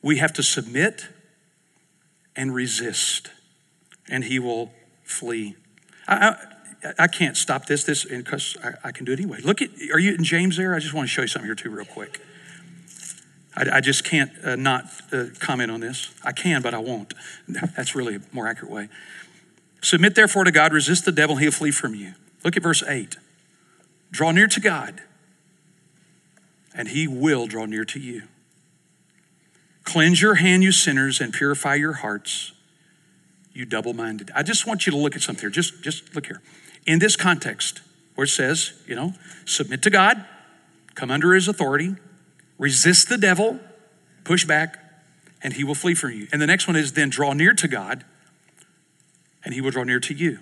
We 0.00 0.18
have 0.18 0.32
to 0.34 0.42
submit 0.42 1.08
and 2.36 2.54
resist, 2.54 3.30
and 4.08 4.24
he 4.24 4.38
will 4.38 4.70
flee. 5.02 5.56
I, 6.06 6.28
I, 6.28 6.36
I 6.98 7.06
can't 7.06 7.36
stop 7.36 7.66
this, 7.66 7.84
this 7.84 8.04
because 8.04 8.56
I, 8.62 8.88
I, 8.88 8.92
can 8.92 9.04
do 9.04 9.12
it 9.12 9.20
anyway. 9.20 9.40
Look 9.42 9.62
at, 9.62 9.70
are 9.92 9.98
you 9.98 10.14
in 10.14 10.24
James 10.24 10.56
there? 10.56 10.74
I 10.74 10.78
just 10.78 10.94
want 10.94 11.08
to 11.08 11.12
show 11.12 11.22
you 11.22 11.28
something 11.28 11.46
here 11.46 11.54
too, 11.54 11.70
real 11.70 11.84
quick. 11.84 12.20
I, 13.56 13.76
I 13.76 13.80
just 13.80 14.04
can't 14.04 14.30
uh, 14.44 14.56
not 14.56 14.84
uh, 15.12 15.26
comment 15.38 15.70
on 15.70 15.80
this. 15.80 16.14
I 16.24 16.32
can, 16.32 16.62
but 16.62 16.74
I 16.74 16.78
won't. 16.78 17.14
That's 17.48 17.94
really 17.94 18.16
a 18.16 18.20
more 18.32 18.46
accurate 18.46 18.70
way. 18.70 18.88
Submit 19.80 20.14
therefore 20.14 20.44
to 20.44 20.50
God, 20.50 20.72
resist 20.72 21.04
the 21.04 21.12
devil, 21.12 21.36
he'll 21.36 21.50
flee 21.50 21.70
from 21.70 21.94
you. 21.94 22.14
Look 22.44 22.56
at 22.56 22.62
verse 22.62 22.82
8. 22.82 23.16
Draw 24.10 24.32
near 24.32 24.46
to 24.46 24.60
God, 24.60 25.02
and 26.74 26.88
he 26.88 27.06
will 27.06 27.46
draw 27.46 27.66
near 27.66 27.84
to 27.84 28.00
you. 28.00 28.22
Cleanse 29.84 30.20
your 30.20 30.36
hand, 30.36 30.62
you 30.64 30.72
sinners, 30.72 31.20
and 31.20 31.32
purify 31.32 31.74
your 31.74 31.94
hearts, 31.94 32.52
you 33.52 33.64
double 33.64 33.94
minded. 33.94 34.30
I 34.34 34.42
just 34.42 34.66
want 34.66 34.86
you 34.86 34.90
to 34.90 34.96
look 34.96 35.14
at 35.14 35.22
something 35.22 35.42
here. 35.42 35.50
Just, 35.50 35.82
just 35.82 36.14
look 36.14 36.26
here. 36.26 36.42
In 36.86 37.00
this 37.00 37.16
context, 37.16 37.80
where 38.14 38.24
it 38.24 38.28
says, 38.28 38.72
you 38.86 38.94
know, 38.94 39.14
submit 39.44 39.82
to 39.82 39.90
God, 39.90 40.24
come 40.94 41.10
under 41.10 41.34
his 41.34 41.48
authority, 41.48 41.96
resist 42.58 43.08
the 43.08 43.18
devil, 43.18 43.58
push 44.24 44.44
back, 44.44 44.78
and 45.42 45.54
he 45.54 45.64
will 45.64 45.74
flee 45.74 45.94
from 45.94 46.12
you. 46.12 46.28
And 46.32 46.40
the 46.40 46.46
next 46.46 46.66
one 46.66 46.76
is 46.76 46.92
then 46.92 47.10
draw 47.10 47.32
near 47.32 47.52
to 47.54 47.68
God, 47.68 48.04
and 49.44 49.52
he 49.52 49.60
will 49.60 49.70
draw 49.70 49.84
near 49.84 50.00
to 50.00 50.14
you. 50.14 50.38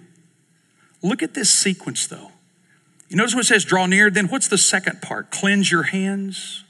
Look 1.02 1.22
at 1.22 1.34
this 1.34 1.50
sequence, 1.50 2.06
though. 2.06 2.30
You 3.08 3.16
notice 3.16 3.34
when 3.34 3.42
it 3.42 3.46
says 3.46 3.64
draw 3.64 3.86
near, 3.86 4.10
then 4.10 4.28
what's 4.28 4.48
the 4.48 4.58
second 4.58 5.02
part? 5.02 5.30
Cleanse 5.30 5.70
your 5.70 5.84
hands. 5.84 6.64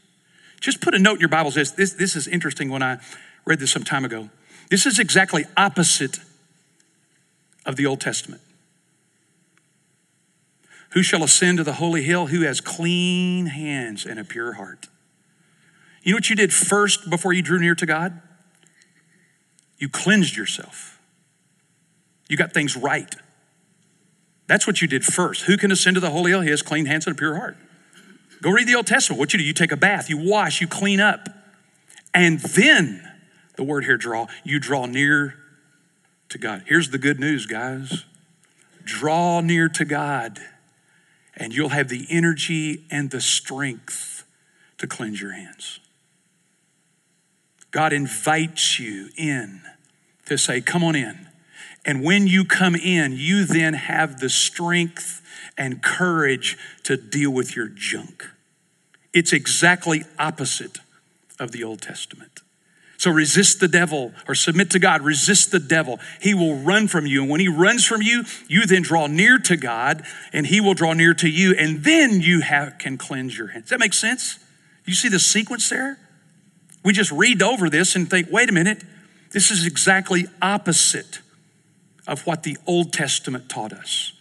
Just 0.61 0.81
put 0.81 0.95
a 0.95 0.99
note 0.99 1.15
in 1.15 1.21
your 1.21 1.29
Bible 1.29 1.51
says 1.51 1.73
this, 1.73 1.93
this 1.93 2.17
is 2.17 2.27
interesting 2.27 2.71
when 2.71 2.83
I 2.83 2.99
read 3.45 3.61
this 3.61 3.71
some 3.71 3.85
time 3.85 4.05
ago. 4.05 4.31
This 4.71 4.87
is 4.87 4.99
exactly 4.99 5.45
opposite 5.57 6.19
of 7.67 7.77
the 7.77 7.87
Old 7.87 8.01
Testament. 8.01 8.41
Who 10.95 11.03
shall 11.03 11.23
ascend 11.23 11.59
to 11.59 11.65
the 11.65 11.75
holy 11.75 12.03
hill? 12.03 12.29
Who 12.29 12.43
has 12.43 12.61
clean 12.61 13.47
hands 13.47 14.07
and 14.07 14.19
a 14.19 14.25
pure 14.25 14.55
heart? 14.55 14.89
You 16.03 16.13
know 16.13 16.17
what 16.17 16.31
you 16.31 16.37
did 16.37 16.53
first 16.53 17.11
before 17.11 17.33
you 17.33 17.43
drew 17.43 17.59
near 17.59 17.75
to 17.75 17.87
God? 17.87 18.21
You 19.79 19.89
cleansed 19.89 20.37
yourself. 20.37 21.01
You 22.29 22.37
got 22.37 22.53
things 22.53 22.77
right. 22.77 23.15
That's 24.47 24.67
what 24.67 24.81
you 24.81 24.89
did 24.89 25.05
first. 25.05 25.43
Who 25.43 25.57
can 25.57 25.73
ascend 25.73 25.97
to 25.97 26.01
the 26.01 26.11
holy 26.11 26.31
hill? 26.31 26.43
He 26.43 26.51
has 26.51 26.63
clean 26.63 26.87
hands 26.87 27.07
and 27.07 27.17
a 27.17 27.19
pure 27.19 27.37
heart. 27.37 27.57
Go 28.41 28.51
read 28.51 28.69
the 28.69 28.75
Old 28.75 28.87
Testament. 28.87 29.19
What 29.19 29.33
you 29.33 29.39
do, 29.39 29.45
you 29.45 29.55
take 29.55 29.73
a 29.73 29.77
bath, 29.77 30.09
you 30.09 30.19
wash, 30.19 30.61
you 30.61 30.69
clean 30.69 31.01
up. 31.01 31.29
And 32.13 32.39
then, 32.41 33.03
the 33.57 33.65
word 33.65 33.85
here, 33.85 33.97
draw, 33.97 34.27
you 34.45 34.61
draw 34.61 34.87
near 34.87 35.35
to 36.29 36.39
God. 36.39 36.63
Here's 36.67 36.91
the 36.91 36.99
good 36.99 37.19
news, 37.19 37.47
guys 37.47 38.05
draw 38.85 39.41
near 39.41 39.69
to 39.71 39.85
God, 39.85 40.39
and 41.37 41.55
you'll 41.55 41.71
have 41.71 41.89
the 41.89 42.07
energy 42.11 42.85
and 42.91 43.11
the 43.11 43.21
strength 43.21 44.25
to 44.79 44.87
cleanse 44.87 45.21
your 45.21 45.33
hands. 45.33 45.81
God 47.71 47.93
invites 47.93 48.79
you 48.79 49.09
in 49.17 49.63
to 50.27 50.39
say, 50.39 50.61
Come 50.61 50.85
on 50.85 50.95
in. 50.95 51.29
And 51.85 52.03
when 52.03 52.27
you 52.27 52.45
come 52.45 52.75
in, 52.75 53.13
you 53.13 53.45
then 53.45 53.75
have 53.75 54.21
the 54.21 54.31
strength 54.31 55.21
and 55.59 55.83
courage 55.83 56.57
to 56.85 56.97
deal 56.97 57.31
with 57.31 57.55
your 57.55 57.69
junk. 57.69 58.31
It's 59.13 59.33
exactly 59.33 60.05
opposite 60.19 60.79
of 61.39 61.53
the 61.53 61.63
Old 61.63 61.83
Testament. 61.83 62.44
So 63.05 63.11
resist 63.11 63.61
the 63.61 63.69
devil 63.69 64.15
or 64.27 64.35
submit 64.35 64.71
to 64.71 64.79
God, 64.79 65.03
resist 65.03 65.51
the 65.51 65.61
devil. 65.61 66.01
He 66.23 66.33
will 66.33 66.57
run 66.57 66.89
from 66.89 67.05
you. 67.05 67.21
And 67.21 67.31
when 67.31 67.39
he 67.39 67.49
runs 67.49 67.85
from 67.85 68.01
you, 68.01 68.25
you 68.49 68.65
then 68.65 68.81
draw 68.81 69.09
near 69.09 69.37
to 69.41 69.59
God 69.59 70.07
and 70.33 70.47
he 70.47 70.59
will 70.59 70.73
draw 70.73 70.95
near 70.95 71.13
to 71.13 71.29
you. 71.29 71.55
And 71.55 71.85
then 71.85 72.23
you 72.23 72.41
have, 72.41 72.79
can 72.79 72.97
cleanse 72.97 73.37
your 73.37 73.49
hands. 73.49 73.65
Does 73.65 73.71
that 73.73 73.81
make 73.81 73.93
sense? 73.93 74.39
You 74.87 74.95
see 74.95 75.11
the 75.11 75.19
sequence 75.19 75.69
there? 75.69 75.99
We 76.83 76.95
just 76.95 77.13
read 77.13 77.43
over 77.43 77.69
this 77.69 77.95
and 77.95 78.09
think, 78.09 78.29
wait 78.31 78.49
a 78.49 78.53
minute, 78.53 78.83
this 79.33 79.51
is 79.51 79.67
exactly 79.67 80.25
opposite 80.41 81.19
of 82.07 82.27
what 82.27 82.43
the 82.43 82.57
Old 82.67 82.95
Testament 82.95 83.51
taught 83.51 83.75
us. 83.75 84.15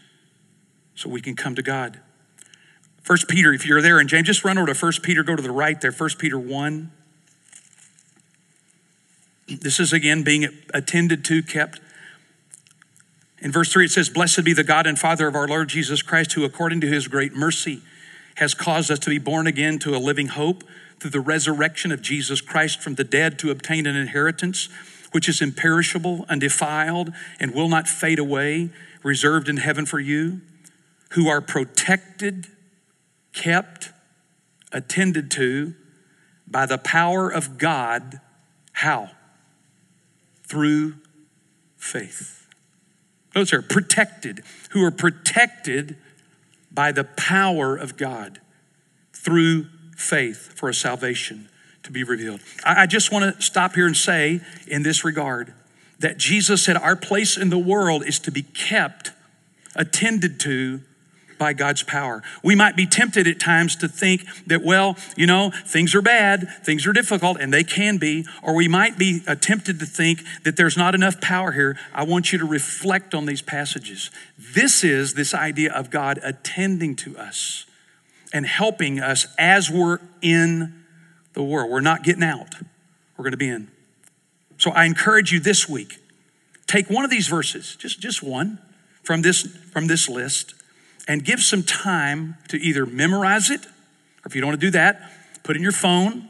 So 0.94 1.08
we 1.08 1.22
can 1.22 1.38
come 1.38 1.56
to 1.56 1.64
God. 1.64 2.02
First 3.02 3.30
Peter, 3.30 3.54
if 3.54 3.66
you're 3.66 3.82
there, 3.82 4.00
and 4.00 4.10
James, 4.10 4.28
just 4.28 4.44
run 4.44 4.58
over 4.58 4.68
to 4.68 4.76
First 4.76 5.04
Peter, 5.04 5.24
go 5.24 5.38
to 5.38 5.42
the 5.42 5.52
right 5.52 5.80
there, 5.80 5.94
First 5.94 6.20
Peter 6.20 6.38
1. 6.38 6.92
This 9.48 9.80
is 9.80 9.94
again 9.94 10.24
being 10.24 10.48
attended 10.74 11.26
to, 11.26 11.44
kept. 11.44 11.80
In 13.40 13.52
verse 13.52 13.72
3, 13.72 13.86
it 13.86 13.92
says, 13.92 14.10
Blessed 14.10 14.44
be 14.44 14.54
the 14.54 14.64
God 14.64 14.88
and 14.88 14.98
Father 14.98 15.28
of 15.28 15.36
our 15.36 15.48
Lord 15.48 15.70
Jesus 15.70 16.02
Christ, 16.02 16.34
who 16.34 16.46
according 16.46 16.82
to 16.82 16.88
his 16.88 17.08
great 17.08 17.34
mercy 17.34 17.82
has 18.36 18.54
caused 18.54 18.90
us 18.90 19.00
to 19.00 19.10
be 19.10 19.20
born 19.20 19.48
again 19.48 19.80
to 19.80 19.96
a 19.96 20.00
living 20.00 20.28
hope 20.28 20.64
through 21.00 21.12
the 21.12 21.20
resurrection 21.20 21.92
of 21.92 22.02
Jesus 22.02 22.42
Christ 22.42 22.82
from 22.82 22.96
the 22.96 23.04
dead 23.04 23.38
to 23.40 23.52
obtain 23.52 23.86
an 23.86 23.96
inheritance 23.96 24.70
which 25.12 25.30
is 25.30 25.42
imperishable, 25.42 26.26
undefiled, 26.28 27.14
and 27.40 27.54
will 27.54 27.70
not 27.70 27.88
fade 27.88 28.18
away, 28.18 28.72
reserved 29.04 29.48
in 29.48 29.58
heaven 29.58 29.86
for 29.86 30.00
you, 30.00 30.42
who 31.12 31.28
are 31.28 31.42
protected, 31.42 32.48
kept, 33.34 33.92
attended 34.72 35.30
to 35.30 35.76
by 36.48 36.66
the 36.66 36.80
power 36.80 37.30
of 37.30 37.58
God. 37.60 38.20
How? 38.72 39.12
Through 40.48 40.96
faith. 41.78 42.48
Those 43.34 43.52
are 43.54 43.62
protected, 43.62 44.44
who 44.72 44.84
are 44.84 44.92
protected 44.92 45.98
by 46.72 46.92
the 46.92 47.04
power 47.04 47.76
of 47.76 47.98
God 47.98 48.40
through 49.12 49.68
faith 49.96 50.54
for 50.56 50.70
a 50.70 50.74
salvation 50.74 51.50
to 51.84 51.92
be 51.92 52.04
revealed. 52.04 52.42
I, 52.66 52.86
just 52.86 53.12
want 53.12 53.36
to 53.36 53.42
stop 53.42 53.76
here 53.76 53.86
and 53.86 53.96
say, 53.96 54.42
in 54.68 54.84
this 54.84 55.04
regard, 55.04 55.54
that 56.00 56.18
Jesus 56.18 56.64
said 56.64 56.78
our 56.78 56.96
place 56.96 57.38
in 57.38 57.50
the 57.50 57.58
world 57.58 58.06
is 58.06 58.20
to 58.20 58.32
be 58.32 58.44
kept, 58.44 59.12
attended 59.76 60.40
to 60.42 60.82
by 61.38 61.54
God's 61.54 61.84
power. 61.84 62.22
We 62.44 62.56
might 62.56 62.76
be 62.76 62.86
tempted 62.86 63.28
at 63.28 63.40
times 63.40 63.76
to 63.78 63.88
think 63.88 64.26
that, 64.48 64.64
well, 64.64 64.98
you 65.16 65.26
know, 65.26 65.52
things 65.66 65.96
are 65.96 66.02
bad, 66.02 66.48
things 66.64 66.86
are 66.88 66.94
difficult, 66.94 67.38
and 67.40 67.54
they 67.54 67.64
can 67.64 67.98
be, 67.98 68.26
or 68.42 68.56
we 68.56 68.68
might 68.68 68.98
be 68.98 69.22
uh, 69.28 69.36
tempted 69.36 69.80
to 69.80 69.86
think 69.86 70.22
that 70.44 70.58
there's 70.58 70.78
not 70.78 70.96
enough 70.96 71.20
power 71.22 71.52
here. 71.52 71.78
I 71.94 72.04
want 72.04 72.32
you 72.32 72.40
to 72.40 72.46
reflect 72.46 73.14
on 73.14 73.26
these 73.26 73.42
passages. 73.42 74.12
This 74.38 74.84
is 74.84 75.14
this 75.14 75.34
idea 75.34 75.72
of 75.74 75.90
God 75.90 76.20
attending 76.24 76.96
to 76.98 77.18
us 77.18 77.66
and 78.34 78.46
helping 78.46 79.00
us 79.00 79.28
as 79.38 79.70
we're 79.70 80.00
in 80.22 80.84
the 81.34 81.44
world. 81.44 81.72
We're 81.72 81.82
not 81.82 82.04
getting 82.04 82.24
out, 82.24 82.56
we're 83.18 83.24
going 83.24 83.32
to 83.32 83.38
be 83.38 83.50
in. 83.50 83.70
So 84.58 84.72
I 84.72 84.86
encourage 84.86 85.32
you 85.32 85.40
this 85.40 85.68
week 85.68 86.00
take 86.68 86.90
one 86.90 87.06
of 87.06 87.12
these 87.12 87.28
verses, 87.28 87.76
just, 87.76 88.00
just 88.00 88.24
one 88.24 88.60
from 89.04 89.22
this, 89.22 89.42
from 89.72 89.88
this 89.88 90.10
list, 90.10 90.56
and 91.08 91.24
give 91.24 91.42
some 91.42 91.64
time 91.64 92.38
to 92.50 92.58
either 92.58 92.86
memorize 92.86 93.50
it, 93.50 93.66
or 93.66 94.28
if 94.28 94.36
you 94.36 94.42
don't 94.42 94.50
want 94.50 94.62
to 94.62 94.68
do 94.68 94.72
that, 94.72 95.12
put 95.44 95.56
in 95.56 95.62
your 95.62 95.72
phone, 95.72 96.30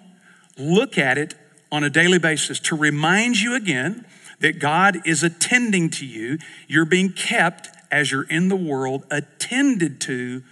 look 0.57 0.97
at 0.97 1.17
it 1.17 1.35
on 1.71 1.83
a 1.83 1.89
daily 1.89 2.19
basis 2.19 2.59
to 2.59 2.75
remind 2.75 3.39
you 3.39 3.55
again 3.55 4.05
that 4.39 4.59
God 4.59 4.97
is 5.05 5.23
attending 5.23 5.89
to 5.91 6.05
you. 6.05 6.37
You're 6.67 6.85
being 6.85 7.11
kept 7.11 7.69
as 7.91 8.11
you're 8.11 8.23
in 8.23 8.49
the 8.49 8.55
world, 8.55 9.05
attended 9.11 10.01
to 10.01 10.43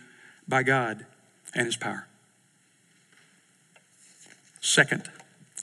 by 0.48 0.64
God 0.64 1.06
and 1.54 1.66
His 1.66 1.76
power. 1.76 2.08
Second, 4.62 5.10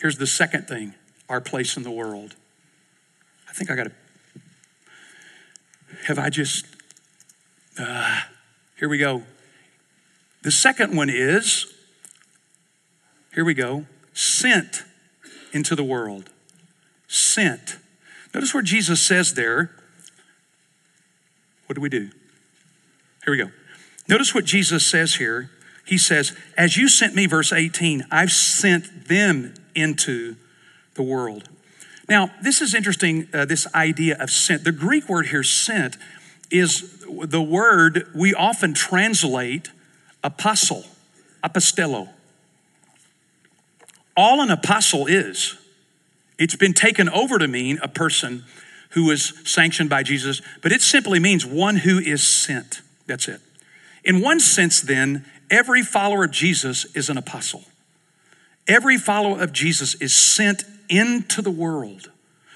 here's 0.01 0.19
the 0.19 0.27
second 0.27 0.67
thing 0.67 0.95
our 1.29 1.41
place 1.41 1.77
in 1.77 1.83
the 1.85 1.91
world. 1.91 2.35
I 3.49 3.53
think 3.53 3.71
I 3.71 3.77
got 3.77 3.85
to. 3.85 3.93
Have 6.07 6.19
I 6.19 6.31
just. 6.31 6.67
Uh, 7.79 8.21
here 8.79 8.89
we 8.89 8.99
go. 8.99 9.23
The 10.43 10.51
second 10.51 10.97
one 10.97 11.11
is 11.11 11.73
here 13.35 13.45
we 13.45 13.55
go 13.55 13.87
sent 14.13 14.85
into 15.53 15.77
the 15.77 15.85
world. 15.85 16.31
Sent. 17.07 17.79
Notice 18.35 18.53
where 18.53 18.63
Jesus 18.63 19.01
says 19.01 19.35
there, 19.35 19.71
what 21.67 21.75
do 21.75 21.81
we 21.81 21.89
do? 21.89 22.11
Here 23.25 23.33
we 23.33 23.37
go. 23.37 23.51
Notice 24.09 24.35
what 24.35 24.45
Jesus 24.45 24.87
says 24.87 25.17
here 25.17 25.51
he 25.89 25.97
says, 25.97 26.37
As 26.55 26.77
you 26.77 26.87
sent 26.87 27.15
me, 27.15 27.25
verse 27.25 27.51
18, 27.51 28.07
I've 28.11 28.31
sent 28.31 29.09
them 29.09 29.55
into 29.75 30.37
the 30.97 31.03
world. 31.03 31.49
Now, 32.11 32.31
this 32.43 32.61
is 32.61 32.75
interesting, 32.75 33.27
uh, 33.33 33.47
this 33.47 33.67
idea 33.75 34.19
of 34.21 34.31
sent. 34.31 34.65
The 34.65 34.73
Greek 34.73 35.09
word 35.09 35.29
here, 35.29 35.43
sent, 35.43 35.97
is 36.51 37.05
the 37.23 37.43
word 37.43 38.09
we 38.15 38.35
often 38.35 38.75
translate 38.75 39.71
apostle, 40.23 40.85
apostello. 41.43 42.09
All 44.17 44.41
an 44.41 44.51
apostle 44.51 45.07
is, 45.07 45.57
It's 46.39 46.57
been 46.57 46.75
taken 46.75 47.09
over 47.09 47.39
to 47.39 47.49
mean 47.49 47.79
a 47.83 47.89
person 47.89 48.45
who 48.91 49.11
is 49.11 49.35
sanctioned 49.45 49.91
by 49.91 50.03
Jesus, 50.03 50.41
but 50.63 50.73
it 50.73 50.81
simply 50.81 51.19
means 51.19 51.45
one 51.45 51.77
who 51.77 51.99
is 51.99 52.27
sent. 52.27 52.81
That's 53.07 53.29
it. 53.29 53.41
In 54.05 54.21
one 54.23 54.41
sense, 54.41 54.81
then, 54.81 55.27
every 55.51 55.83
follower 55.83 56.25
of 56.25 56.31
Jesus 56.31 56.85
is 56.97 57.11
an 57.11 57.19
apostle. 57.19 57.65
Every 58.67 58.97
follower 58.97 59.41
of 59.41 59.53
Jesus 59.53 59.95
is 59.97 60.15
sent 60.15 60.65
into 60.89 61.43
the 61.43 61.51
world, 61.51 62.11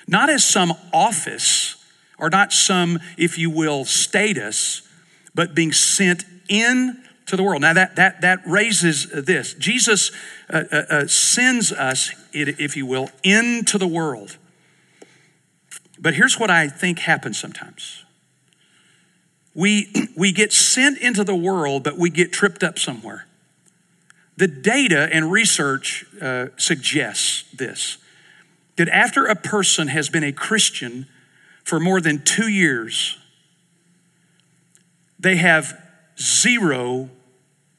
not 0.07 0.31
as 0.31 0.45
some 0.45 0.73
office 0.93 1.82
or 2.19 2.31
not 2.31 2.53
some, 2.53 2.99
if 3.17 3.39
you 3.39 3.51
will, 3.51 3.85
status, 3.85 4.83
but 5.35 5.55
being 5.55 5.73
sent 5.73 6.25
in 6.49 7.03
to 7.27 7.37
the 7.37 7.43
world. 7.43 7.63
Now 7.63 7.73
that 7.73 7.97
that 7.97 8.21
that 8.21 8.41
raises 8.47 9.07
this. 9.11 9.55
Jesus 9.55 10.11
uh, 10.51 10.65
uh, 10.71 10.77
uh, 10.91 11.07
sends 11.07 11.73
us, 11.73 12.13
if 12.33 12.77
you 12.77 12.87
will, 12.87 13.11
into 13.23 13.79
the 13.79 13.87
world. 13.87 14.37
But 15.99 16.15
here's 16.15 16.39
what 16.39 16.51
I 16.51 16.69
think 16.69 17.01
happens 17.01 17.39
sometimes. 17.39 18.05
We 19.55 19.91
we 20.17 20.33
get 20.33 20.53
sent 20.53 20.99
into 20.99 21.25
the 21.25 21.37
world, 21.37 21.85
but 21.85 21.97
we 21.97 22.11
get 22.11 22.33
tripped 22.33 22.63
up 22.63 22.79
somewhere. 22.79 23.27
The 24.37 24.49
data 24.49 25.09
and 25.13 25.31
research 25.31 26.05
uh, 26.21 26.47
suggests 26.57 27.45
this 27.53 27.99
that 28.77 28.89
after 28.89 29.27
a 29.27 29.37
person 29.37 29.89
has 29.89 30.09
been 30.09 30.25
a 30.25 30.33
Christian 30.33 31.07
for 31.65 31.81
more 31.81 32.01
than 32.01 32.25
two 32.25 32.49
years, 32.49 33.19
they 35.19 35.37
have 35.37 35.81
zero 36.21 37.11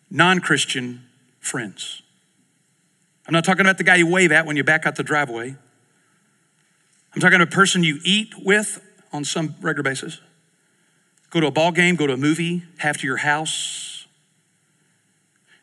non 0.10 0.40
Christian 0.40 1.04
friends. 1.40 2.02
I'm 3.28 3.34
not 3.34 3.46
talking 3.46 3.62
about 3.62 3.78
the 3.78 3.84
guy 3.84 3.96
you 3.96 4.08
wave 4.08 4.32
at 4.32 4.46
when 4.46 4.56
you 4.56 4.64
back 4.64 4.86
out 4.86 4.96
the 4.96 5.04
driveway. 5.04 5.56
I'm 7.14 7.22
talking 7.22 7.36
about 7.36 7.54
a 7.54 7.56
person 7.56 7.84
you 7.84 8.00
eat 8.04 8.34
with 8.38 8.82
on 9.12 9.24
some 9.24 9.56
regular 9.62 9.84
basis. 9.84 10.20
Go 11.30 11.40
to 11.40 11.48
a 11.48 11.52
ball 11.52 11.72
game, 11.72 11.96
go 11.96 12.08
to 12.08 12.14
a 12.14 12.18
movie, 12.18 12.64
have 12.80 12.98
to 12.98 13.08
your 13.08 13.18
house. 13.18 14.08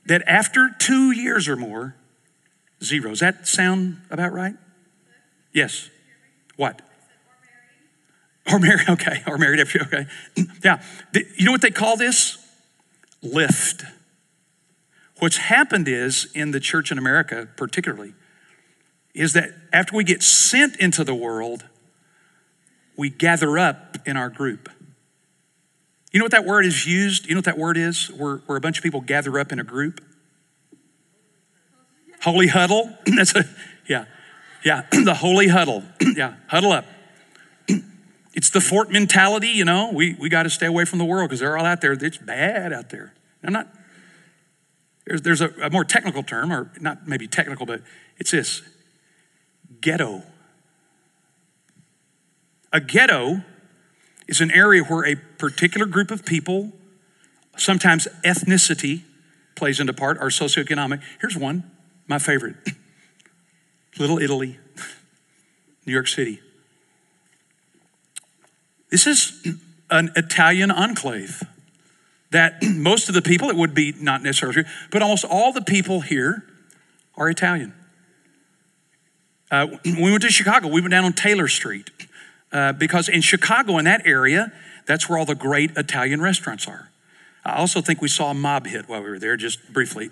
That 0.07 0.23
after 0.27 0.71
two 0.79 1.13
years 1.13 1.49
or 1.49 1.57
more, 1.57 1.95
zero. 2.83 3.11
Does 3.11 3.21
that 3.21 3.47
sound 3.47 4.01
about 4.11 4.33
right? 4.33 4.55
Yes. 5.53 5.91
What? 6.57 6.83
Or 8.53 8.59
married, 8.59 8.85
okay. 8.89 9.23
Or 9.27 9.39
married 9.39 9.61
after, 9.61 9.81
okay. 9.83 10.07
Yeah. 10.65 10.83
You 11.15 11.45
know 11.45 11.53
what 11.53 11.63
they 11.63 11.71
call 11.71 11.97
this? 11.97 12.39
Lift. 13.23 13.85
What's 15.19 15.37
happened 15.37 15.89
is 15.89 16.31
in 16.35 16.51
the 16.51 16.61
church 16.61 16.91
in 16.91 16.99
America, 16.99 17.49
particularly, 17.57 18.15
is 19.15 19.35
that 19.35 19.51
after 19.73 19.97
we 19.97 20.05
get 20.05 20.23
sent 20.23 20.77
into 20.77 21.05
the 21.05 21.15
world, 21.15 21.65
we 22.97 23.11
gather 23.11 23.59
up 23.59 23.99
in 24.07 24.17
our 24.17 24.31
group. 24.31 24.69
You 26.13 26.19
know 26.19 26.25
what 26.25 26.33
that 26.33 26.45
word 26.45 26.65
is 26.65 26.87
used? 26.87 27.27
You 27.27 27.35
know 27.35 27.39
what 27.39 27.45
that 27.45 27.59
word 27.59 27.77
is? 27.77 28.09
Where, 28.09 28.37
where 28.47 28.57
a 28.57 28.61
bunch 28.61 28.79
of 28.79 28.83
people 28.83 29.01
gather 29.01 29.39
up 29.39 29.53
in 29.53 29.61
a 29.61 29.65
group? 29.65 30.03
Holy 32.23 32.49
huddle. 32.49 32.97
That's 33.07 33.35
a, 33.35 33.45
yeah, 33.89 34.07
yeah, 34.65 34.87
the 34.93 35.15
holy 35.15 35.49
huddle. 35.49 35.85
yeah, 36.01 36.35
huddle 36.49 36.73
up. 36.73 36.85
It's 38.33 38.51
the 38.51 38.61
fort 38.61 38.91
mentality, 38.91 39.49
you 39.49 39.65
know. 39.65 39.91
We, 39.93 40.15
we 40.15 40.29
got 40.29 40.45
to 40.45 40.51
stay 40.51 40.67
away 40.67 40.85
from 40.85 40.99
the 40.99 41.05
world 41.05 41.29
because 41.29 41.41
they're 41.41 41.59
all 41.59 41.65
out 41.65 41.81
there. 41.81 41.93
It's 41.93 42.19
bad 42.19 42.73
out 42.73 42.91
there. 42.91 43.15
I'm 43.43 43.53
not 43.53 43.69
there's, 45.11 45.23
there's 45.23 45.41
a, 45.41 45.51
a 45.63 45.71
more 45.71 45.85
technical 45.85 46.23
term, 46.23 46.53
or 46.53 46.71
not 46.81 47.09
maybe 47.09 47.27
technical, 47.27 47.67
but 47.67 47.83
it's 48.19 48.31
this 48.31 48.63
ghetto. 49.81 50.23
A 52.73 52.81
ghetto 52.81 53.43
is 54.29 54.41
an 54.41 54.53
area 54.53 54.85
where 54.85 55.05
a 55.05 55.17
particular 55.17 55.87
group 55.87 56.13
of 56.13 56.25
people, 56.25 56.73
sometimes 57.57 58.07
ethnicity 58.25 59.03
plays 59.57 59.81
into 59.81 59.93
part, 59.93 60.19
or 60.21 60.29
socioeconomic. 60.29 61.03
Here's 61.21 61.37
one, 61.37 61.69
my 62.07 62.21
favorite 62.21 62.55
Little 63.99 64.21
Italy, 64.21 64.59
New 65.87 65.93
York 65.93 66.07
City. 66.07 66.41
This 68.91 69.07
is 69.07 69.57
an 69.91 70.11
Italian 70.17 70.71
enclave 70.71 71.43
that 72.31 72.63
most 72.63 73.09
of 73.09 73.15
the 73.15 73.23
people, 73.23 73.49
it 73.49 73.57
would 73.57 73.75
be 73.75 73.95
not 73.99 74.23
necessarily 74.23 74.63
true, 74.63 74.73
but 74.91 75.03
almost 75.03 75.25
all 75.25 75.53
the 75.53 75.63
people 75.63 76.01
here 76.01 76.45
are 77.17 77.29
Italian. 77.29 77.75
Uh, 79.51 79.67
we 79.85 80.11
went 80.11 80.23
to 80.23 80.31
Chicago, 80.31 80.69
we 80.69 80.81
went 80.81 80.93
down 80.93 81.05
on 81.05 81.13
Taylor 81.13 81.49
Street 81.49 81.91
uh, 82.53 82.73
because 82.73 83.09
in 83.09 83.21
Chicago, 83.21 83.79
in 83.79 83.85
that 83.85 84.07
area, 84.07 84.53
that's 84.87 85.09
where 85.09 85.19
all 85.19 85.25
the 85.25 85.35
great 85.35 85.73
Italian 85.77 86.21
restaurants 86.21 86.69
are. 86.69 86.91
I 87.45 87.57
also 87.57 87.81
think 87.81 88.01
we 88.01 88.09
saw 88.09 88.31
a 88.31 88.35
mob 88.35 88.67
hit 88.67 88.89
while 88.89 89.03
we 89.03 89.11
were 89.11 89.19
there, 89.19 89.37
just 89.37 89.73
briefly. 89.73 90.11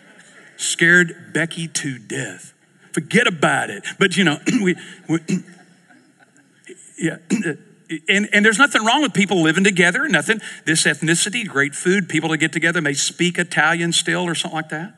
Scared 0.56 1.32
Becky 1.32 1.66
to 1.68 1.98
death. 1.98 2.52
Forget 2.92 3.26
about 3.26 3.70
it. 3.70 3.84
But 3.98 4.16
you 4.16 4.24
know, 4.24 4.38
we, 4.62 4.76
we 5.08 5.18
yeah 6.98 7.16
and, 8.08 8.28
and 8.32 8.44
there's 8.44 8.58
nothing 8.58 8.84
wrong 8.84 9.02
with 9.02 9.12
people 9.12 9.42
living 9.42 9.64
together, 9.64 10.08
nothing. 10.08 10.40
This 10.64 10.84
ethnicity, 10.84 11.46
great 11.46 11.74
food, 11.74 12.08
people 12.08 12.30
to 12.30 12.36
get 12.36 12.52
together 12.52 12.80
may 12.80 12.94
speak 12.94 13.38
Italian 13.38 13.92
still 13.92 14.24
or 14.24 14.34
something 14.34 14.56
like 14.56 14.68
that. 14.70 14.94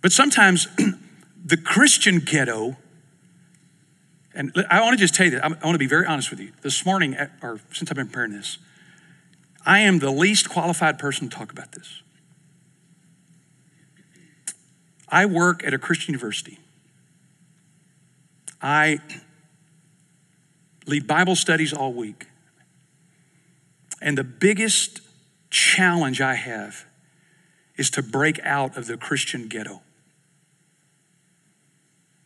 But 0.00 0.12
sometimes 0.12 0.66
the 1.44 1.56
Christian 1.56 2.18
ghetto, 2.18 2.76
and 4.34 4.52
I 4.70 4.80
want 4.80 4.94
to 4.94 4.98
just 4.98 5.14
tell 5.14 5.26
you 5.26 5.32
that, 5.32 5.44
I 5.44 5.48
want 5.48 5.74
to 5.74 5.78
be 5.78 5.86
very 5.86 6.06
honest 6.06 6.30
with 6.30 6.40
you. 6.40 6.52
This 6.62 6.84
morning, 6.84 7.16
or 7.42 7.60
since 7.72 7.90
I've 7.90 7.96
been 7.96 8.08
preparing 8.08 8.32
this, 8.32 8.58
I 9.64 9.80
am 9.80 10.00
the 10.00 10.10
least 10.10 10.50
qualified 10.50 10.98
person 10.98 11.28
to 11.28 11.36
talk 11.36 11.52
about 11.52 11.72
this. 11.72 12.02
I 15.08 15.26
work 15.26 15.64
at 15.64 15.72
a 15.72 15.78
Christian 15.78 16.12
university. 16.12 16.58
I 18.60 18.98
lead 20.86 21.06
Bible 21.06 21.36
studies 21.36 21.72
all 21.72 21.92
week. 21.92 22.26
And 24.00 24.18
the 24.18 24.24
biggest 24.24 25.00
challenge 25.50 26.20
I 26.20 26.34
have 26.34 26.84
is 27.76 27.90
to 27.90 28.02
break 28.02 28.38
out 28.40 28.76
of 28.76 28.86
the 28.86 28.96
Christian 28.96 29.48
ghetto. 29.48 29.80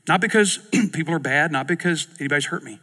Not 0.08 0.20
because 0.20 0.58
people 0.92 1.14
are 1.14 1.18
bad, 1.18 1.52
not 1.52 1.66
because 1.66 2.08
anybody's 2.18 2.46
hurt 2.46 2.64
me. 2.64 2.80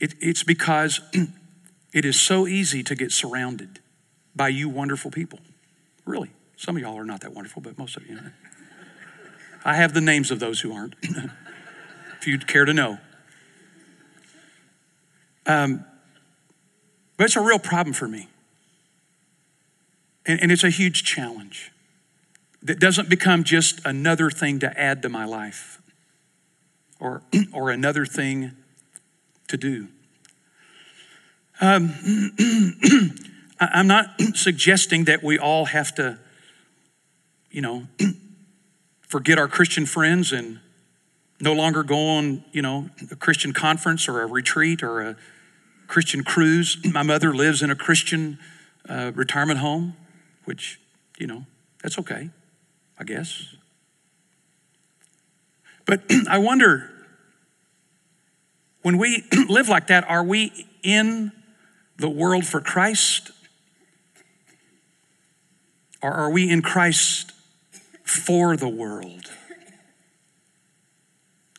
It, 0.00 0.14
it's 0.20 0.42
because 0.42 1.00
it 1.92 2.04
is 2.04 2.20
so 2.20 2.46
easy 2.46 2.82
to 2.82 2.94
get 2.94 3.12
surrounded 3.12 3.80
by 4.34 4.48
you 4.48 4.68
wonderful 4.68 5.10
people. 5.10 5.38
Really. 6.04 6.30
Some 6.56 6.76
of 6.76 6.82
y'all 6.82 6.98
are 6.98 7.04
not 7.04 7.20
that 7.20 7.34
wonderful, 7.34 7.62
but 7.62 7.78
most 7.78 7.96
of 7.96 8.06
you. 8.06 8.18
I 9.64 9.74
have 9.76 9.94
the 9.94 10.00
names 10.00 10.30
of 10.30 10.40
those 10.40 10.60
who 10.60 10.72
aren't, 10.74 10.94
if 11.02 12.26
you'd 12.26 12.46
care 12.46 12.64
to 12.64 12.72
know. 12.72 12.98
Um, 15.46 15.84
but 17.16 17.24
it's 17.24 17.36
a 17.36 17.40
real 17.40 17.58
problem 17.58 17.94
for 17.94 18.08
me. 18.08 18.28
And, 20.26 20.40
and 20.40 20.52
it's 20.52 20.64
a 20.64 20.70
huge 20.70 21.04
challenge 21.04 21.70
that 22.62 22.80
doesn't 22.80 23.08
become 23.08 23.44
just 23.44 23.84
another 23.84 24.30
thing 24.30 24.58
to 24.60 24.80
add 24.80 25.02
to 25.02 25.08
my 25.08 25.24
life 25.24 25.80
or, 26.98 27.22
or 27.52 27.70
another 27.70 28.06
thing 28.06 28.52
to 29.48 29.56
do. 29.56 29.88
Um, 31.60 31.94
I'm 33.60 33.86
not 33.86 34.20
suggesting 34.34 35.04
that 35.04 35.22
we 35.22 35.38
all 35.38 35.66
have 35.66 35.94
to, 35.96 36.18
you 37.50 37.60
know, 37.60 37.86
forget 39.02 39.38
our 39.38 39.46
Christian 39.46 39.86
friends 39.86 40.32
and 40.32 40.58
no 41.40 41.52
longer 41.52 41.82
go 41.82 42.08
on, 42.08 42.44
you 42.52 42.62
know, 42.62 42.88
a 43.10 43.16
Christian 43.16 43.52
conference 43.52 44.08
or 44.08 44.22
a 44.22 44.26
retreat 44.26 44.82
or 44.82 45.00
a 45.02 45.16
Christian 45.94 46.24
cruise. 46.24 46.76
My 46.92 47.04
mother 47.04 47.32
lives 47.32 47.62
in 47.62 47.70
a 47.70 47.76
Christian 47.76 48.40
uh, 48.88 49.12
retirement 49.14 49.60
home, 49.60 49.94
which, 50.44 50.80
you 51.20 51.28
know, 51.28 51.46
that's 51.84 52.00
okay, 52.00 52.30
I 52.98 53.04
guess. 53.04 53.54
But 55.86 56.02
I 56.28 56.38
wonder 56.38 56.90
when 58.82 58.98
we 58.98 59.22
live 59.48 59.68
like 59.68 59.86
that, 59.86 60.02
are 60.10 60.24
we 60.24 60.66
in 60.82 61.30
the 61.96 62.08
world 62.08 62.44
for 62.44 62.60
Christ? 62.60 63.30
Or 66.02 66.10
are 66.10 66.28
we 66.28 66.50
in 66.50 66.60
Christ 66.60 67.30
for 68.02 68.56
the 68.56 68.68
world? 68.68 69.30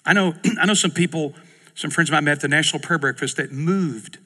I 0.05 0.11
know, 0.11 0.33
I 0.59 0.65
know 0.65 0.73
some 0.73 0.91
people 0.91 1.33
some 1.73 1.89
friends 1.89 2.09
of 2.09 2.13
mine 2.13 2.25
met 2.25 2.33
at 2.33 2.41
the 2.41 2.47
National 2.49 2.81
Prayer 2.81 2.99
Breakfast 2.99 3.37
that 3.37 3.53
moved 3.53 4.17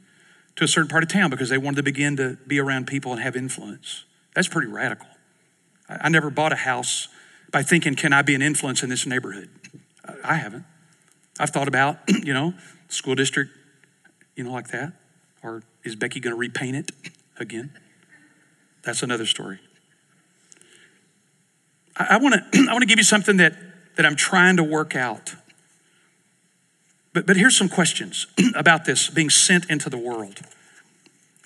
to 0.59 0.65
a 0.65 0.67
certain 0.67 0.89
part 0.89 1.03
of 1.03 1.07
town 1.09 1.29
because 1.29 1.47
they 1.47 1.57
wanted 1.57 1.77
to 1.77 1.83
begin 1.83 2.17
to 2.17 2.37
be 2.45 2.59
around 2.59 2.85
people 2.85 3.13
and 3.13 3.21
have 3.21 3.37
influence. 3.37 4.03
That's 4.35 4.49
pretty 4.49 4.67
radical. 4.67 5.07
I 5.87 6.09
never 6.09 6.29
bought 6.29 6.51
a 6.51 6.57
house 6.57 7.07
by 7.49 7.63
thinking, 7.63 7.95
can 7.95 8.11
I 8.11 8.23
be 8.23 8.35
an 8.35 8.41
influence 8.41 8.83
in 8.83 8.89
this 8.89 9.05
neighborhood? 9.05 9.49
I 10.21 10.35
haven't. 10.35 10.65
I've 11.39 11.51
thought 11.51 11.69
about, 11.69 11.99
you 12.09 12.33
know, 12.33 12.55
school 12.89 13.15
district, 13.15 13.51
you 14.35 14.43
know, 14.43 14.51
like 14.51 14.67
that. 14.67 14.91
Or 15.41 15.63
is 15.85 15.95
Becky 15.95 16.19
going 16.19 16.33
to 16.33 16.37
repaint 16.37 16.75
it 16.75 16.91
again? 17.39 17.71
That's 18.83 19.01
another 19.01 19.25
story. 19.25 19.59
I 21.95 22.17
want 22.17 22.35
to 22.35 22.59
I 22.69 22.73
want 22.73 22.81
to 22.83 22.85
give 22.85 22.97
you 22.97 23.05
something 23.05 23.37
that, 23.37 23.53
that 23.95 24.05
I'm 24.05 24.17
trying 24.17 24.57
to 24.57 24.63
work 24.63 24.93
out. 24.93 25.35
But, 27.13 27.25
but 27.25 27.37
here's 27.37 27.57
some 27.57 27.69
questions 27.69 28.27
about 28.55 28.85
this 28.85 29.09
being 29.09 29.29
sent 29.29 29.69
into 29.69 29.89
the 29.89 29.97
world. 29.97 30.39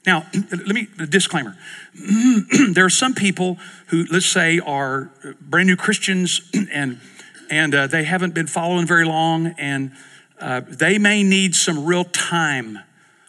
Now, 0.06 0.26
let 0.52 0.67
me, 0.67 0.88
disclaimer. 1.10 1.56
there 2.71 2.86
are 2.86 2.89
some 2.89 3.13
people 3.13 3.58
who, 3.88 4.06
let's 4.12 4.26
say, 4.26 4.60
are 4.60 5.12
brand 5.39 5.67
new 5.67 5.76
Christians 5.76 6.41
and, 6.71 6.99
and 7.49 7.76
uh, 7.76 7.88
they 7.88 8.04
haven't 8.04 8.34
been 8.34 8.47
following 8.47 8.86
very 8.86 9.06
long, 9.06 9.54
and 9.58 9.91
uh, 10.39 10.62
they 10.67 10.97
may 10.97 11.23
need 11.23 11.56
some 11.56 11.86
real 11.86 12.04
time 12.04 12.80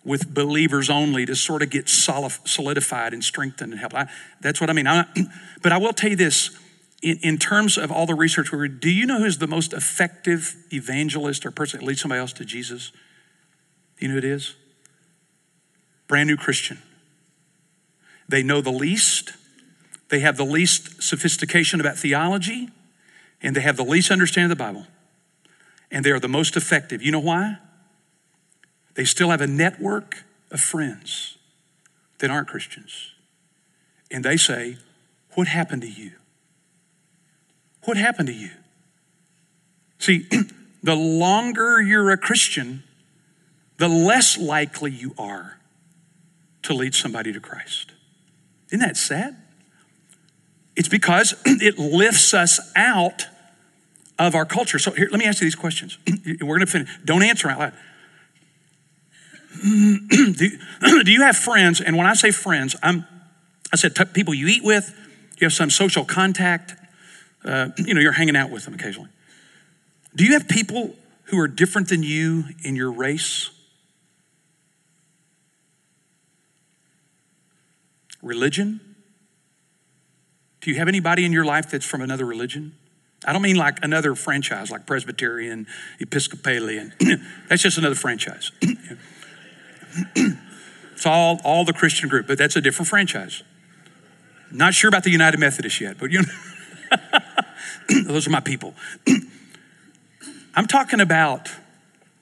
with 0.05 0.33
believers 0.35 0.91
only 0.91 1.25
to 1.27 1.35
sort 1.35 1.63
of 1.63 1.71
get 1.71 1.89
solidified 1.89 3.15
and 3.15 3.25
strengthened 3.25 3.73
and 3.73 3.81
help. 3.81 3.95
I, 3.95 4.09
that's 4.41 4.61
what 4.61 4.69
I 4.69 4.73
mean. 4.73 4.87
I, 4.87 5.07
but 5.63 5.73
I 5.73 5.79
will 5.79 5.93
tell 5.93 6.11
you 6.11 6.17
this 6.17 6.51
in, 7.05 7.19
in 7.23 7.39
terms 7.39 7.77
of 7.77 7.93
all 7.93 8.07
the 8.07 8.15
research 8.15 8.51
we 8.51 8.67
do 8.67 8.91
you 8.91 9.05
know 9.05 9.19
who's 9.19 9.37
the 9.37 9.47
most 9.47 9.75
effective 9.75 10.57
evangelist 10.73 11.45
or 11.45 11.51
person 11.51 11.81
that 11.81 11.87
leads 11.87 12.01
somebody 12.01 12.19
else 12.19 12.33
to 12.33 12.47
Jesus? 12.47 12.93
You 13.99 14.09
know 14.09 14.13
who 14.13 14.19
it 14.19 14.25
is? 14.25 14.57
Brand 16.09 16.29
new 16.29 16.39
Christian. 16.39 16.79
They 18.27 18.43
know 18.43 18.63
the 18.63 18.73
least, 18.73 19.35
they 20.09 20.21
have 20.21 20.39
the 20.39 20.47
least 20.47 21.03
sophistication 21.03 21.79
about 21.79 21.99
theology, 21.99 22.71
and 23.43 23.55
they 23.55 23.61
have 23.61 23.77
the 23.77 23.85
least 23.85 24.11
understanding 24.11 24.51
of 24.51 24.57
the 24.57 24.65
Bible. 24.65 24.87
And 25.91 26.07
they 26.07 26.11
are 26.11 26.19
the 26.19 26.27
most 26.27 26.57
effective. 26.57 27.03
You 27.03 27.13
know 27.13 27.21
why? 27.21 27.59
They 28.95 29.05
still 29.05 29.29
have 29.29 29.43
a 29.43 29.47
network 29.47 30.25
of 30.51 30.61
friends 30.61 31.37
that 32.21 32.31
aren't 32.31 32.49
Christians. 32.49 33.13
And 34.11 34.25
they 34.25 34.39
say, 34.39 34.79
What 35.35 35.49
happened 35.49 35.83
to 35.83 35.91
you? 35.91 36.13
What 37.85 37.97
happened 37.97 38.29
to 38.29 38.35
you? 38.35 38.51
See, 39.99 40.27
the 40.83 40.95
longer 40.95 41.81
you're 41.81 42.11
a 42.11 42.17
Christian, 42.17 42.83
the 43.79 43.89
less 43.89 44.39
likely 44.39 44.91
you 44.91 45.15
are 45.19 45.59
to 46.63 46.75
lead 46.75 46.95
somebody 46.95 47.33
to 47.33 47.41
Christ. 47.41 47.93
Isn't 48.69 48.81
that 48.81 48.97
sad? 48.97 49.37
It's 50.77 50.89
because 50.89 51.35
it 51.45 51.79
lifts 51.79 52.35
us 52.35 52.73
out 52.75 53.27
of 54.19 54.35
our 54.35 54.45
culture. 54.45 54.79
So 54.79 54.93
here, 54.93 55.09
let 55.11 55.19
me 55.19 55.27
ask 55.27 55.41
you 55.41 55.47
these 55.47 55.55
questions. 55.55 55.99
We're 56.27 56.57
going 56.57 56.61
to 56.61 56.67
finish. 56.67 56.89
Don't 57.05 57.23
answer 57.23 57.49
out 57.49 57.59
loud. 57.59 57.73
do, 59.63 60.51
do 61.05 61.13
you 61.13 61.23
have 61.23 61.37
friends? 61.37 61.81
And 61.81 61.97
when 61.97 62.07
I 62.07 62.15
say 62.15 62.31
friends, 62.31 62.77
I'm, 62.83 63.07
I 63.73 63.77
said 63.77 63.95
people 64.13 64.35
you 64.35 64.49
eat 64.49 64.65
with, 64.65 64.95
you 65.39 65.45
have 65.45 65.53
some 65.53 65.71
social 65.71 66.05
contact, 66.05 66.75
uh, 67.45 67.69
you 67.79 67.95
know, 67.95 68.01
you're 68.01 68.13
hanging 68.13 68.37
out 68.37 68.51
with 68.51 68.65
them 68.65 68.75
occasionally. 68.75 69.11
Do 70.15 70.25
you 70.25 70.33
have 70.33 70.49
people 70.49 70.95
who 71.25 71.39
are 71.39 71.49
different 71.49 71.89
than 71.89 72.03
you 72.03 72.45
in 72.63 72.77
your 72.77 72.91
race? 72.91 73.51
Religion? 78.23 78.81
Do 80.61 80.71
you 80.71 80.77
have 80.79 80.89
anybody 80.89 81.25
in 81.25 81.33
your 81.33 81.45
life 81.45 81.71
that's 81.71 81.85
from 81.85 82.01
another 82.01 82.25
religion? 82.25 82.75
I 83.27 83.33
don't 83.33 83.43
mean 83.43 83.57
like 83.57 83.83
another 83.83 84.15
franchise, 84.15 84.71
like 84.71 84.87
Presbyterian, 84.87 85.67
Episcopalian. 86.01 86.93
that's 87.49 87.63
just 87.63 87.79
another 87.79 87.95
franchise. 87.95 88.51
it's 90.17 91.07
all, 91.07 91.41
all 91.45 91.65
the 91.65 91.73
Christian 91.73 92.09
group, 92.09 92.27
but 92.27 92.39
that's 92.39 92.57
a 92.57 92.61
different 92.61 92.89
franchise. 92.89 93.43
Not 94.51 94.75
sure 94.75 94.89
about 94.89 95.05
the 95.05 95.11
United 95.11 95.39
Methodist 95.39 95.81
yet, 95.81 95.99
but 95.99 96.11
you 96.11 96.23
know. 96.23 96.29
Those 98.07 98.27
are 98.27 98.31
my 98.31 98.41
people. 98.41 98.75
I'm 100.55 100.67
talking 100.67 101.01
about, 101.01 101.49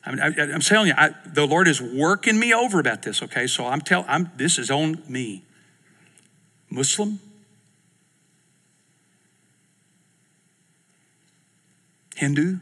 I 0.04 0.10
am 0.10 0.60
telling 0.60 0.88
you, 0.88 0.94
I, 0.96 1.10
the 1.26 1.46
Lord 1.46 1.68
is 1.68 1.80
working 1.80 2.38
me 2.38 2.54
over 2.54 2.80
about 2.80 3.02
this, 3.02 3.22
okay? 3.22 3.46
So 3.46 3.66
I'm 3.66 3.80
telling, 3.80 4.06
I'm, 4.08 4.30
this 4.36 4.58
is 4.58 4.70
on 4.70 5.02
me. 5.08 5.44
Muslim, 6.70 7.20
Hindu, 12.16 12.58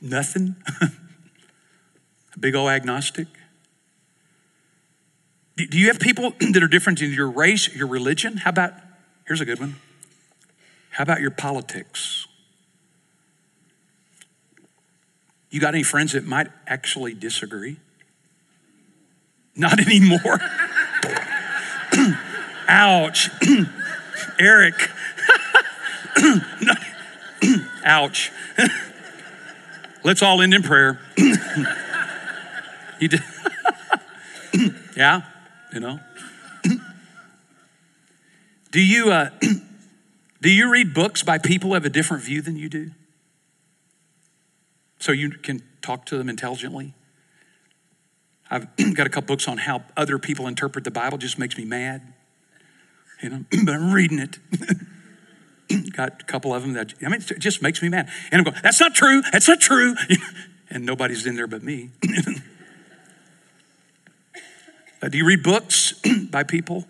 nothing, 0.00 0.54
big 2.38 2.54
old 2.54 2.70
agnostic. 2.70 3.26
Do 5.56 5.76
you 5.76 5.88
have 5.88 5.98
people 5.98 6.32
that 6.52 6.62
are 6.62 6.68
different 6.68 7.02
in 7.02 7.12
your 7.12 7.30
race, 7.30 7.74
your 7.74 7.88
religion? 7.88 8.36
How 8.36 8.50
about, 8.50 8.74
here's 9.28 9.40
a 9.40 9.44
good 9.44 9.60
one. 9.60 9.76
How 10.90 11.02
about 11.02 11.20
your 11.20 11.30
politics? 11.30 12.26
You 15.50 15.60
got 15.60 15.74
any 15.74 15.84
friends 15.84 16.12
that 16.12 16.26
might 16.26 16.48
actually 16.66 17.14
disagree? 17.14 17.76
Not 19.54 19.78
anymore. 19.86 20.40
Ouch. 22.68 23.30
Eric. 24.40 24.90
Ouch. 27.84 28.32
Let's 30.04 30.22
all 30.22 30.40
end 30.40 30.54
in 30.54 30.62
prayer. 30.62 31.00
he 32.98 33.08
did. 33.08 33.22
yeah? 34.96 35.22
you 35.72 35.80
know? 35.80 36.00
Do 38.78 38.84
you 38.84 39.10
uh, 39.10 39.30
do 40.40 40.48
you 40.48 40.70
read 40.70 40.94
books 40.94 41.24
by 41.24 41.36
people 41.36 41.70
who 41.70 41.74
have 41.74 41.84
a 41.84 41.90
different 41.90 42.22
view 42.22 42.40
than 42.40 42.54
you 42.54 42.68
do? 42.68 42.92
So 45.00 45.10
you 45.10 45.30
can 45.30 45.64
talk 45.82 46.06
to 46.06 46.16
them 46.16 46.28
intelligently? 46.28 46.94
I've 48.48 48.68
got 48.94 49.08
a 49.08 49.10
couple 49.10 49.34
books 49.34 49.48
on 49.48 49.58
how 49.58 49.82
other 49.96 50.20
people 50.20 50.46
interpret 50.46 50.84
the 50.84 50.92
Bible, 50.92 51.18
just 51.18 51.40
makes 51.40 51.58
me 51.58 51.64
mad. 51.64 52.14
You 53.20 53.30
know, 53.30 53.44
but 53.64 53.74
I'm 53.74 53.92
reading 53.92 54.20
it. 54.20 54.38
got 55.92 56.22
a 56.22 56.24
couple 56.26 56.54
of 56.54 56.62
them 56.62 56.74
that 56.74 56.94
I 57.04 57.08
mean, 57.08 57.20
it 57.20 57.40
just 57.40 57.60
makes 57.62 57.82
me 57.82 57.88
mad. 57.88 58.08
And 58.30 58.38
I'm 58.38 58.44
going, 58.44 58.62
that's 58.62 58.78
not 58.78 58.94
true. 58.94 59.22
That's 59.32 59.48
not 59.48 59.58
true. 59.58 59.96
and 60.70 60.86
nobody's 60.86 61.26
in 61.26 61.34
there 61.34 61.48
but 61.48 61.64
me. 61.64 61.90
Do 65.10 65.18
you 65.18 65.26
read 65.26 65.42
books 65.42 65.94
by 66.30 66.44
people? 66.44 66.86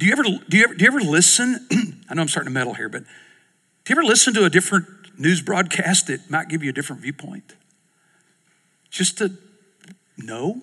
Do 0.00 0.06
you 0.06 0.12
ever 0.12 0.22
do 0.22 0.56
you 0.56 0.64
ever, 0.64 0.74
do 0.74 0.82
you 0.82 0.90
ever 0.90 1.00
listen? 1.00 1.68
I 2.08 2.14
know 2.14 2.22
I'm 2.22 2.28
starting 2.28 2.50
to 2.50 2.54
meddle 2.54 2.72
here, 2.72 2.88
but 2.88 3.02
do 3.02 3.92
you 3.92 4.00
ever 4.00 4.02
listen 4.02 4.32
to 4.32 4.46
a 4.46 4.50
different 4.50 4.86
news 5.18 5.42
broadcast 5.42 6.06
that 6.06 6.30
might 6.30 6.48
give 6.48 6.64
you 6.64 6.70
a 6.70 6.72
different 6.72 7.02
viewpoint? 7.02 7.54
Just 8.88 9.18
to 9.18 9.36
know? 10.16 10.62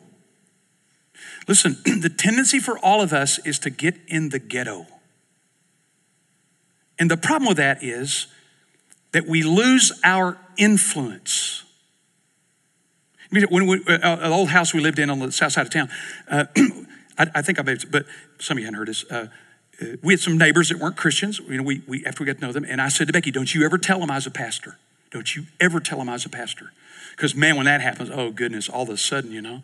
Listen, 1.47 1.77
the 1.85 2.09
tendency 2.09 2.59
for 2.59 2.79
all 2.79 2.99
of 2.99 3.13
us 3.13 3.37
is 3.45 3.59
to 3.59 3.69
get 3.69 3.95
in 4.07 4.29
the 4.29 4.39
ghetto. 4.39 4.87
And 6.97 7.11
the 7.11 7.17
problem 7.17 7.47
with 7.47 7.57
that 7.57 7.83
is 7.83 8.25
that 9.11 9.27
we 9.27 9.43
lose 9.43 9.91
our 10.03 10.39
influence. 10.57 11.63
When 13.29 13.67
we, 13.67 13.83
uh, 13.87 13.99
uh, 14.01 14.15
the 14.15 14.29
old 14.29 14.49
house 14.49 14.73
we 14.73 14.79
lived 14.79 14.97
in 14.97 15.11
on 15.11 15.19
the 15.19 15.31
south 15.31 15.51
side 15.51 15.67
of 15.67 15.71
town, 15.71 15.89
uh, 16.27 16.45
I, 17.17 17.27
I, 17.35 17.41
think 17.41 17.59
I 17.59 17.63
made, 17.63 17.89
but 17.91 18.05
some 18.39 18.57
of 18.57 18.59
you 18.59 18.65
hadn't 18.65 18.77
heard 18.77 18.87
this. 18.87 19.03
Uh, 19.09 19.27
uh, 19.81 19.85
we 20.01 20.13
had 20.13 20.19
some 20.19 20.37
neighbors 20.37 20.69
that 20.69 20.79
weren't 20.79 20.97
Christians. 20.97 21.39
You 21.39 21.57
know, 21.57 21.63
we, 21.63 21.81
we 21.87 22.05
after 22.05 22.23
we 22.23 22.27
got 22.27 22.39
to 22.39 22.45
know 22.45 22.51
them, 22.51 22.65
and 22.67 22.81
I 22.81 22.89
said 22.89 23.07
to 23.07 23.13
Becky, 23.13 23.31
"Don't 23.31 23.53
you 23.53 23.65
ever 23.65 23.77
tell 23.77 23.99
them 23.99 24.11
I 24.11 24.15
was 24.15 24.27
a 24.27 24.31
pastor? 24.31 24.77
Don't 25.11 25.35
you 25.35 25.45
ever 25.59 25.79
tell 25.79 25.99
them 25.99 26.09
I 26.09 26.13
was 26.13 26.25
a 26.25 26.29
pastor? 26.29 26.71
Because 27.11 27.35
man, 27.35 27.55
when 27.55 27.65
that 27.65 27.81
happens, 27.81 28.09
oh 28.11 28.31
goodness, 28.31 28.69
all 28.69 28.83
of 28.83 28.89
a 28.89 28.97
sudden, 28.97 29.31
you 29.31 29.41
know." 29.41 29.61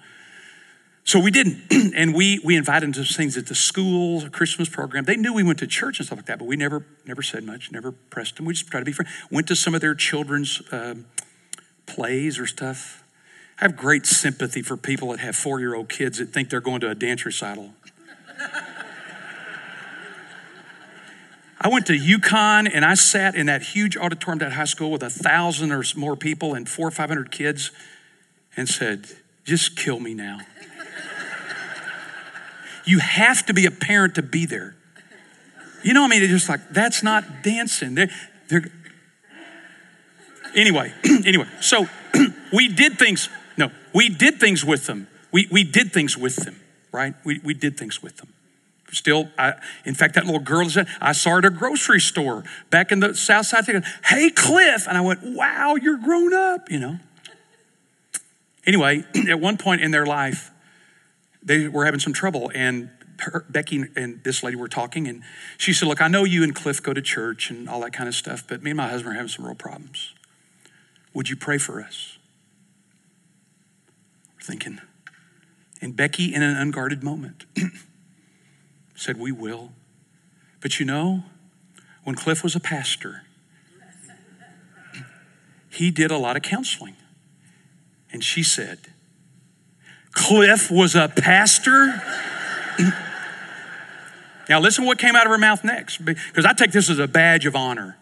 So 1.06 1.20
we 1.20 1.32
didn't, 1.32 1.62
and 1.96 2.16
we 2.16 2.40
we 2.44 2.56
invited 2.56 2.94
them 2.94 3.04
to 3.04 3.14
things 3.14 3.38
at 3.38 3.48
the 3.48 3.56
schools, 3.56 4.24
a 4.24 4.30
Christmas 4.30 4.70
program. 4.70 5.04
They 5.04 5.18
knew 5.18 5.34
we 5.34 5.44
went 5.44 5.60
to 5.60 5.68
church 5.68 6.00
and 6.00 6.06
stuff 6.06 6.18
like 6.18 6.28
that, 6.28 6.40
but 6.40 6.46
we 6.46 6.56
never 6.56 6.86
never 7.06 7.22
said 7.22 7.44
much, 7.44 7.72
never 7.72 7.92
pressed 7.92 8.38
them. 8.38 8.46
We 8.46 8.54
just 8.54 8.68
tried 8.70 8.82
to 8.82 8.86
be 8.86 8.94
friends. 8.94 9.12
Went 9.30 9.48
to 9.48 9.56
some 9.56 9.76
of 9.76 9.82
their 9.82 9.96
children's 9.96 10.62
um, 10.72 11.06
plays 11.86 12.40
or 12.40 12.46
stuff 12.46 13.03
I 13.64 13.68
have 13.68 13.78
great 13.78 14.06
sympathy 14.06 14.62
for 14.62 14.76
people 14.76 15.12
that 15.12 15.22
have 15.22 15.38
four 15.38 15.58
year 15.58 15.74
old 15.74 15.88
kids 15.88 16.18
that 16.18 16.34
think 16.34 16.50
they're 16.50 16.60
going 16.60 16.82
to 16.82 16.90
a 16.90 16.96
dance 16.96 17.26
recital. 17.26 17.74
I 21.62 21.70
went 21.70 21.86
to 21.86 21.94
UConn 21.94 22.70
and 22.74 22.84
I 22.84 22.96
sat 22.96 23.36
in 23.36 23.46
that 23.46 23.62
huge 23.62 23.96
auditorium 23.96 24.42
at 24.42 24.52
high 24.52 24.66
school 24.66 24.92
with 24.92 25.02
a 25.02 25.10
thousand 25.10 25.72
or 25.72 25.82
more 25.96 26.18
people 26.18 26.54
and 26.54 26.68
four 26.68 26.90
or 26.90 26.92
five 26.92 27.08
hundred 27.08 27.32
kids 27.32 27.72
and 28.58 28.68
said, 28.68 29.08
just 29.46 29.78
kill 29.78 30.02
me 30.02 30.14
now. 30.14 30.40
you 32.84 33.00
have 33.00 33.46
to 33.46 33.54
be 33.54 33.66
a 33.66 33.72
parent 33.72 34.16
to 34.16 34.22
be 34.22 34.46
there. 34.46 34.76
You 35.86 35.94
know, 35.94 36.02
what 36.02 36.08
I 36.08 36.20
mean, 36.20 36.24
it's 36.24 36.34
just 36.34 36.50
like, 36.50 36.68
that's 36.72 37.02
not 37.02 37.44
dancing. 37.44 37.96
They're, 37.96 38.12
they're, 38.50 38.70
anyway, 40.54 40.94
anyway, 41.26 41.48
so 41.62 41.88
we 42.52 42.68
did 42.68 43.00
things. 43.00 43.30
We 43.94 44.10
did 44.10 44.40
things 44.40 44.66
with 44.66 44.86
them. 44.86 45.08
We, 45.32 45.48
we 45.52 45.64
did 45.64 45.92
things 45.94 46.18
with 46.18 46.38
them, 46.38 46.60
right? 46.92 47.14
We, 47.24 47.40
we 47.44 47.54
did 47.54 47.78
things 47.78 48.02
with 48.02 48.18
them. 48.18 48.34
Still, 48.92 49.30
I, 49.38 49.54
in 49.86 49.96
fact, 49.96 50.14
that 50.16 50.26
little 50.26 50.40
girl, 50.40 50.68
I 51.02 51.14
saw 51.14 51.32
her 51.32 51.38
at 51.40 51.46
a 51.46 51.50
grocery 51.50 52.00
store 52.00 52.44
back 52.70 52.92
in 52.92 53.00
the 53.00 53.16
south 53.16 53.48
side. 53.48 53.66
Thinking, 53.66 53.90
hey, 54.06 54.30
Cliff. 54.30 54.88
And 54.88 54.98
I 54.98 55.02
went, 55.02 55.22
wow, 55.24 55.76
you're 55.76 55.98
grown 55.98 56.34
up, 56.34 56.70
you 56.70 56.80
know. 56.80 57.00
Anyway, 58.66 59.04
at 59.30 59.40
one 59.40 59.58
point 59.58 59.82
in 59.82 59.92
their 59.92 60.06
life, 60.06 60.52
they 61.42 61.68
were 61.68 61.86
having 61.86 62.00
some 62.00 62.14
trouble. 62.14 62.52
And 62.54 62.90
her, 63.20 63.46
Becky 63.50 63.86
and 63.96 64.24
this 64.24 64.44
lady 64.44 64.56
were 64.56 64.68
talking. 64.68 65.08
And 65.08 65.24
she 65.58 65.74
said, 65.74 65.88
Look, 65.88 66.02
I 66.02 66.08
know 66.08 66.24
you 66.24 66.44
and 66.44 66.54
Cliff 66.54 66.82
go 66.82 66.94
to 66.94 67.02
church 67.02 67.50
and 67.50 67.68
all 67.68 67.82
that 67.82 67.94
kind 67.94 68.08
of 68.08 68.16
stuff, 68.16 68.44
but 68.48 68.62
me 68.62 68.72
and 68.72 68.78
my 68.78 68.90
husband 68.90 69.14
are 69.14 69.16
having 69.16 69.30
some 69.30 69.46
real 69.46 69.56
problems. 69.56 70.14
Would 71.14 71.30
you 71.30 71.36
pray 71.36 71.58
for 71.58 71.82
us? 71.82 72.13
Thinking. 74.44 74.82
And 75.82 75.96
Becky, 75.96 76.34
in 76.34 76.44
an 76.44 76.58
unguarded 76.58 77.02
moment, 77.02 77.46
said, 78.96 79.18
We 79.18 79.32
will. 79.32 79.72
But 80.60 80.80
you 80.80 80.86
know, 80.86 81.24
when 82.04 82.18
Cliff 82.18 82.44
was 82.44 82.54
a 82.54 82.60
pastor, 82.60 83.22
he 85.70 85.92
did 85.92 86.12
a 86.12 86.18
lot 86.18 86.36
of 86.36 86.42
counseling. 86.42 86.98
And 88.12 88.22
she 88.22 88.44
said, 88.44 88.80
Cliff 90.12 90.70
was 90.70 90.94
a 90.94 91.08
pastor? 91.08 92.02
now, 94.50 94.60
listen 94.60 94.86
what 94.86 94.98
came 94.98 95.16
out 95.16 95.26
of 95.26 95.32
her 95.32 95.38
mouth 95.38 95.64
next, 95.64 96.04
because 96.04 96.46
I 96.46 96.52
take 96.52 96.74
this 96.74 96.90
as 96.90 97.00
a 97.00 97.08
badge 97.08 97.46
of 97.46 97.56
honor. 97.56 97.98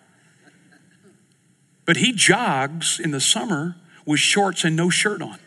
But 1.85 1.97
he 1.97 2.11
jogs 2.11 2.99
in 2.99 3.11
the 3.11 3.21
summer 3.21 3.75
with 4.07 4.19
shorts 4.19 4.63
and 4.63 4.75
no 4.75 4.89
shirt 4.89 5.21
on. 5.21 5.37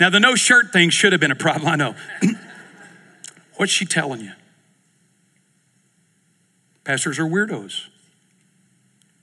Now, 0.00 0.10
the 0.10 0.20
no 0.20 0.34
shirt 0.34 0.72
thing 0.72 0.90
should 0.90 1.12
have 1.12 1.20
been 1.20 1.30
a 1.30 1.36
problem, 1.36 1.68
I 1.68 1.76
know. 1.76 1.94
What's 3.56 3.72
she 3.72 3.86
telling 3.86 4.20
you? 4.20 4.32
Pastors 6.84 7.18
are 7.18 7.24
weirdos. 7.24 7.88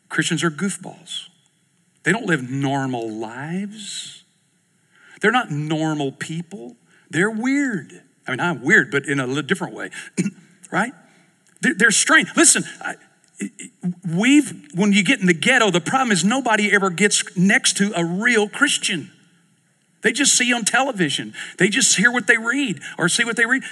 Christians 0.10 0.44
are 0.44 0.52
goofballs. 0.52 1.30
They 2.04 2.12
don't 2.12 2.26
live 2.26 2.50
normal 2.50 3.10
lives. 3.10 4.24
They're 5.22 5.32
not 5.32 5.52
normal 5.52 6.12
people. 6.12 6.76
They're 7.10 7.30
weird. 7.30 8.02
I 8.28 8.32
mean, 8.32 8.40
I'm 8.40 8.62
weird, 8.64 8.92
but 8.92 9.08
in 9.08 9.20
a 9.20 9.42
different 9.42 9.74
way, 9.74 9.90
right? 10.72 10.94
They're, 11.62 11.74
they're 11.76 11.92
strange. 11.92 12.30
Listen, 12.36 12.64
I, 12.82 12.96
we've, 14.08 14.70
when 14.76 14.92
you 14.94 15.04
get 15.04 15.22
in 15.22 15.28
the 15.28 15.34
ghetto, 15.34 15.72
the 15.72 15.82
problem 15.82 16.12
is 16.12 16.24
nobody 16.24 16.72
ever 16.72 16.90
gets 16.90 17.38
next 17.38 17.78
to 17.78 17.94
a 17.96 18.04
real 18.04 18.50
Christian. 18.50 19.12
They 20.04 20.12
just 20.12 20.36
see 20.36 20.54
on 20.54 20.66
television. 20.66 21.34
They 21.58 21.70
just 21.70 21.96
hear 21.96 22.12
what 22.12 22.28
they 22.28 22.38
read 22.38 22.82
or 22.98 23.10
see 23.10 23.24
what 23.24 23.38
they 23.38 23.46
read. 23.46 23.64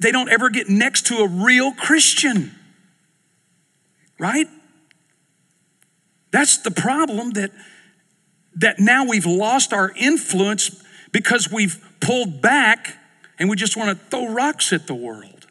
They 0.00 0.10
don't 0.12 0.28
ever 0.28 0.50
get 0.50 0.68
next 0.68 1.06
to 1.06 1.18
a 1.18 1.28
real 1.28 1.72
Christian. 1.72 2.54
Right? 4.18 4.48
That's 6.30 6.58
the 6.58 6.72
problem 6.72 7.30
that 7.32 7.52
that 8.56 8.80
now 8.80 9.04
we've 9.04 9.24
lost 9.24 9.72
our 9.72 9.92
influence 9.96 10.82
because 11.12 11.48
we've 11.50 11.80
pulled 12.00 12.42
back 12.42 12.96
and 13.38 13.48
we 13.48 13.54
just 13.54 13.76
want 13.76 13.96
to 13.96 14.04
throw 14.06 14.32
rocks 14.32 14.72
at 14.72 14.88
the 14.88 14.94
world. 14.94 15.46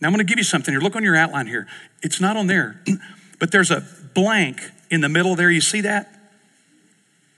Now 0.00 0.08
I'm 0.08 0.12
going 0.12 0.26
to 0.26 0.28
give 0.28 0.38
you 0.38 0.44
something 0.44 0.74
here. 0.74 0.80
Look 0.80 0.96
on 0.96 1.04
your 1.04 1.14
outline 1.14 1.46
here. 1.46 1.68
It's 2.02 2.20
not 2.20 2.36
on 2.36 2.48
there, 2.48 2.82
but 3.38 3.52
there's 3.52 3.70
a 3.70 3.86
blank 4.14 4.60
in 4.90 5.00
the 5.00 5.08
middle 5.08 5.36
there. 5.36 5.48
You 5.48 5.60
see 5.60 5.82
that? 5.82 6.12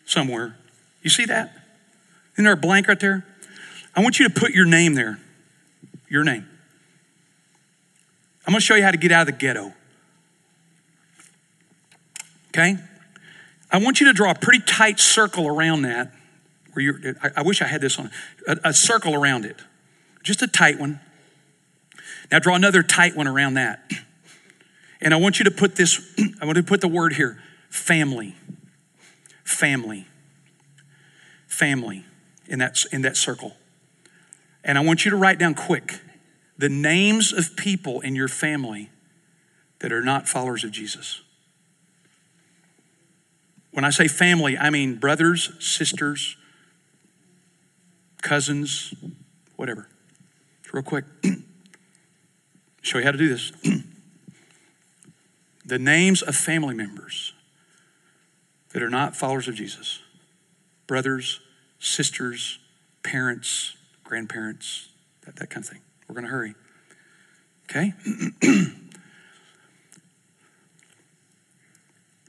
Somewhere. 0.06 0.56
You 1.02 1.10
see 1.10 1.24
that? 1.26 1.52
Isn't 2.34 2.44
there 2.44 2.54
a 2.54 2.56
blank 2.56 2.88
right 2.88 2.98
there? 2.98 3.26
I 3.94 4.02
want 4.02 4.18
you 4.18 4.28
to 4.28 4.34
put 4.34 4.52
your 4.52 4.64
name 4.64 4.94
there. 4.94 5.18
Your 6.08 6.24
name. 6.24 6.48
I'm 8.46 8.52
going 8.52 8.60
to 8.60 8.64
show 8.64 8.74
you 8.74 8.82
how 8.82 8.90
to 8.90 8.96
get 8.96 9.12
out 9.12 9.22
of 9.22 9.26
the 9.26 9.32
ghetto. 9.32 9.72
Okay? 12.48 12.76
I 13.70 13.78
want 13.78 14.00
you 14.00 14.06
to 14.06 14.12
draw 14.12 14.30
a 14.30 14.34
pretty 14.34 14.64
tight 14.64 15.00
circle 15.00 15.46
around 15.46 15.82
that. 15.82 16.12
Where 16.72 16.82
you're, 16.82 17.14
I, 17.22 17.30
I 17.38 17.42
wish 17.42 17.60
I 17.60 17.66
had 17.66 17.80
this 17.80 17.98
on 17.98 18.10
a, 18.46 18.56
a 18.64 18.72
circle 18.72 19.14
around 19.14 19.44
it, 19.44 19.56
just 20.22 20.40
a 20.40 20.46
tight 20.46 20.78
one. 20.78 21.00
Now 22.30 22.38
draw 22.38 22.54
another 22.54 22.82
tight 22.82 23.14
one 23.14 23.26
around 23.26 23.54
that. 23.54 23.90
And 25.02 25.12
I 25.12 25.18
want 25.18 25.38
you 25.38 25.44
to 25.44 25.50
put 25.50 25.76
this, 25.76 26.00
I 26.40 26.46
want 26.46 26.56
to 26.56 26.62
put 26.62 26.80
the 26.80 26.88
word 26.88 27.14
here 27.14 27.42
family. 27.68 28.34
Family 29.44 30.06
family 31.62 32.04
in 32.48 32.58
that, 32.58 32.76
in 32.90 33.02
that 33.02 33.16
circle. 33.16 33.54
And 34.64 34.76
I 34.76 34.80
want 34.80 35.04
you 35.04 35.12
to 35.12 35.16
write 35.16 35.38
down 35.38 35.54
quick 35.54 36.00
the 36.58 36.68
names 36.68 37.32
of 37.32 37.56
people 37.56 38.00
in 38.00 38.16
your 38.16 38.26
family 38.26 38.90
that 39.78 39.92
are 39.92 40.02
not 40.02 40.28
followers 40.28 40.64
of 40.64 40.72
Jesus. 40.72 41.22
When 43.70 43.84
I 43.84 43.90
say 43.90 44.08
family, 44.08 44.58
I 44.58 44.70
mean 44.70 44.96
brothers, 44.96 45.52
sisters, 45.60 46.36
cousins, 48.22 48.92
whatever. 49.54 49.88
Real 50.72 50.82
quick, 50.82 51.04
show 52.82 52.98
you 52.98 53.04
how 53.04 53.12
to 53.12 53.18
do 53.18 53.28
this. 53.28 53.52
the 55.64 55.78
names 55.78 56.22
of 56.22 56.34
family 56.34 56.74
members 56.74 57.34
that 58.72 58.82
are 58.82 58.90
not 58.90 59.14
followers 59.14 59.46
of 59.46 59.54
Jesus 59.54 60.00
brothers, 60.92 61.40
sisters, 61.82 62.58
parents, 63.02 63.76
grandparents, 64.04 64.88
that, 65.26 65.36
that 65.36 65.50
kind 65.50 65.64
of 65.64 65.70
thing. 65.70 65.80
We're 66.08 66.14
going 66.14 66.24
to 66.24 66.30
hurry. 66.30 66.54
Okay? 67.68 67.92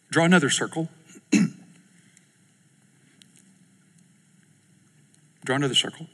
Draw 0.09 0.25
another 0.25 0.49
circle. 0.49 0.89
Draw 5.45 5.55
another 5.55 5.75
circle. 5.75 6.07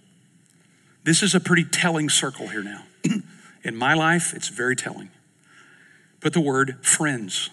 This 1.03 1.23
is 1.23 1.33
a 1.33 1.39
pretty 1.39 1.63
telling 1.63 2.09
circle 2.09 2.49
here 2.49 2.61
now. 2.63 2.83
In 3.63 3.75
my 3.75 3.93
life, 3.93 4.33
it's 4.33 4.49
very 4.49 4.75
telling. 4.75 5.11
Put 6.19 6.33
the 6.33 6.41
word 6.41 6.85
friends. 6.85 7.49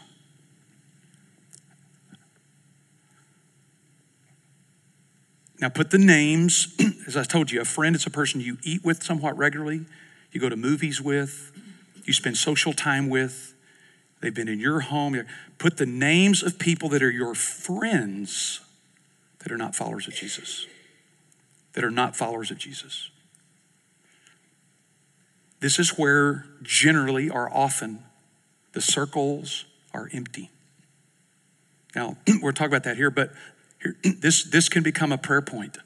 Now 5.60 5.68
put 5.68 5.90
the 5.90 5.98
names, 5.98 6.74
as 7.06 7.16
I 7.16 7.24
told 7.24 7.50
you, 7.50 7.60
a 7.60 7.64
friend 7.64 7.96
is 7.96 8.06
a 8.06 8.10
person 8.10 8.40
you 8.40 8.58
eat 8.62 8.84
with 8.84 9.02
somewhat 9.02 9.36
regularly, 9.36 9.86
you 10.32 10.40
go 10.40 10.48
to 10.48 10.56
movies 10.56 11.00
with, 11.00 11.52
you 12.04 12.12
spend 12.12 12.36
social 12.36 12.72
time 12.72 13.08
with, 13.08 13.54
they've 14.20 14.34
been 14.34 14.48
in 14.48 14.60
your 14.60 14.80
home. 14.80 15.24
Put 15.58 15.78
the 15.78 15.86
names 15.86 16.42
of 16.42 16.58
people 16.58 16.88
that 16.90 17.02
are 17.02 17.10
your 17.10 17.34
friends 17.34 18.60
that 19.40 19.52
are 19.52 19.56
not 19.56 19.74
followers 19.74 20.08
of 20.08 20.14
Jesus. 20.14 20.66
That 21.72 21.84
are 21.84 21.90
not 21.90 22.16
followers 22.16 22.50
of 22.50 22.58
Jesus. 22.58 23.10
This 25.60 25.78
is 25.78 25.96
where 25.96 26.46
generally 26.62 27.30
or 27.30 27.52
often 27.52 28.00
the 28.72 28.80
circles 28.80 29.64
are 29.94 30.10
empty. 30.12 30.50
Now, 31.94 32.18
we're 32.42 32.52
talking 32.52 32.72
about 32.72 32.84
that 32.84 32.96
here, 32.96 33.10
but 33.10 33.32
here, 33.82 33.96
this, 34.20 34.44
this 34.44 34.68
can 34.68 34.82
become 34.82 35.12
a 35.12 35.18
prayer 35.18 35.42
point, 35.42 35.78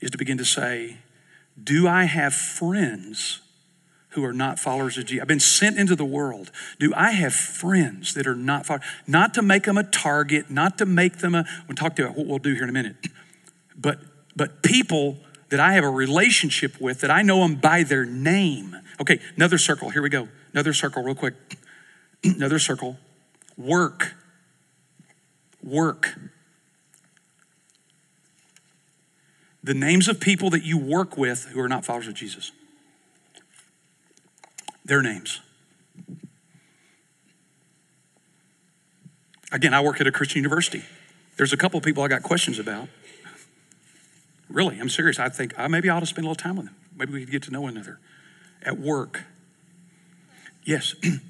is 0.00 0.10
to 0.10 0.18
begin 0.18 0.38
to 0.38 0.44
say, 0.44 0.98
do 1.62 1.86
I 1.88 2.04
have 2.04 2.34
friends 2.34 3.40
who 4.10 4.24
are 4.24 4.32
not 4.32 4.58
followers 4.58 4.96
of 4.98 5.06
Jesus? 5.06 5.22
I've 5.22 5.28
been 5.28 5.40
sent 5.40 5.78
into 5.78 5.94
the 5.94 6.04
world. 6.04 6.50
Do 6.78 6.92
I 6.96 7.12
have 7.12 7.34
friends 7.34 8.14
that 8.14 8.26
are 8.26 8.34
not 8.34 8.66
followers? 8.66 8.84
Not 9.06 9.34
to 9.34 9.42
make 9.42 9.64
them 9.64 9.76
a 9.76 9.84
target, 9.84 10.50
not 10.50 10.78
to 10.78 10.86
make 10.86 11.18
them 11.18 11.34
a, 11.34 11.44
we'll 11.68 11.76
talk 11.76 11.98
about 11.98 12.16
what 12.16 12.26
we'll 12.26 12.38
do 12.38 12.54
here 12.54 12.64
in 12.64 12.70
a 12.70 12.72
minute, 12.72 12.96
but, 13.76 13.98
but 14.34 14.62
people 14.62 15.18
that 15.50 15.60
I 15.60 15.74
have 15.74 15.84
a 15.84 15.90
relationship 15.90 16.80
with, 16.80 17.00
that 17.00 17.10
I 17.10 17.22
know 17.22 17.40
them 17.40 17.56
by 17.56 17.82
their 17.82 18.06
name. 18.06 18.76
Okay, 19.00 19.20
another 19.36 19.58
circle. 19.58 19.90
Here 19.90 20.02
we 20.02 20.08
go. 20.08 20.28
Another 20.52 20.72
circle, 20.72 21.02
real 21.02 21.14
quick. 21.14 21.34
another 22.24 22.58
circle. 22.58 22.96
Work. 23.56 24.14
Work. 25.62 26.14
The 29.62 29.74
names 29.74 30.08
of 30.08 30.20
people 30.20 30.50
that 30.50 30.64
you 30.64 30.78
work 30.78 31.16
with 31.16 31.46
who 31.52 31.60
are 31.60 31.68
not 31.68 31.84
followers 31.84 32.08
of 32.08 32.14
Jesus. 32.14 32.52
Their 34.84 35.02
names. 35.02 35.40
Again, 39.52 39.74
I 39.74 39.80
work 39.80 40.00
at 40.00 40.06
a 40.06 40.12
Christian 40.12 40.38
university. 40.38 40.84
There's 41.36 41.52
a 41.52 41.56
couple 41.56 41.78
of 41.78 41.84
people 41.84 42.02
I 42.02 42.08
got 42.08 42.22
questions 42.22 42.58
about. 42.58 42.88
Really, 44.48 44.78
I'm 44.78 44.88
serious. 44.88 45.18
I 45.18 45.28
think 45.28 45.54
I, 45.58 45.68
maybe 45.68 45.88
I 45.90 45.96
ought 45.96 46.00
to 46.00 46.06
spend 46.06 46.24
a 46.24 46.28
little 46.28 46.42
time 46.42 46.56
with 46.56 46.66
them. 46.66 46.76
Maybe 46.96 47.12
we 47.12 47.20
could 47.20 47.30
get 47.30 47.42
to 47.44 47.50
know 47.50 47.62
one 47.62 47.76
another. 47.76 47.98
At 48.62 48.78
work. 48.78 49.24
Yes. 50.64 50.94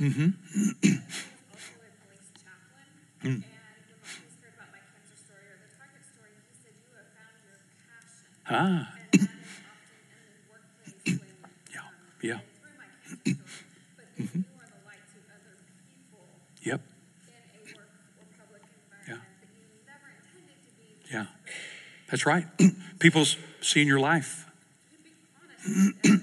Mm-hmm. 0.00 0.28
Mm. 3.24 3.42
Ah. 8.48 8.94
Yeah. 11.04 11.80
Yeah. 12.22 12.38
Mm-hmm. 14.20 14.40
Yep. 16.62 16.80
Yeah. 19.08 19.16
Yeah. 21.12 21.26
That's 22.10 22.24
right. 22.24 22.46
People's 23.00 23.36
seeing 23.60 23.88
your 23.88 24.00
life. 24.00 24.46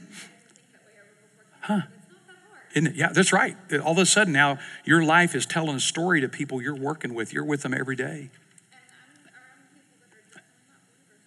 Huh. 1.66 1.82
Isn't 2.76 2.88
it? 2.88 2.96
Yeah, 2.96 3.14
that's 3.14 3.32
right. 3.32 3.56
Uh, 3.72 3.80
all 3.80 3.94
of 3.94 3.98
a 3.98 4.06
sudden 4.06 4.34
now 4.34 4.60
your 4.84 5.04
life 5.04 5.34
is 5.34 5.46
telling 5.46 5.78
a 5.78 5.80
story 5.80 6.20
to 6.22 6.28
people 6.28 6.62
you're 6.62 6.76
working 6.76 7.14
with. 7.14 7.34
You're 7.34 7.46
with 7.46 7.62
them 7.62 7.74
every 7.74 7.96
day. 7.96 8.30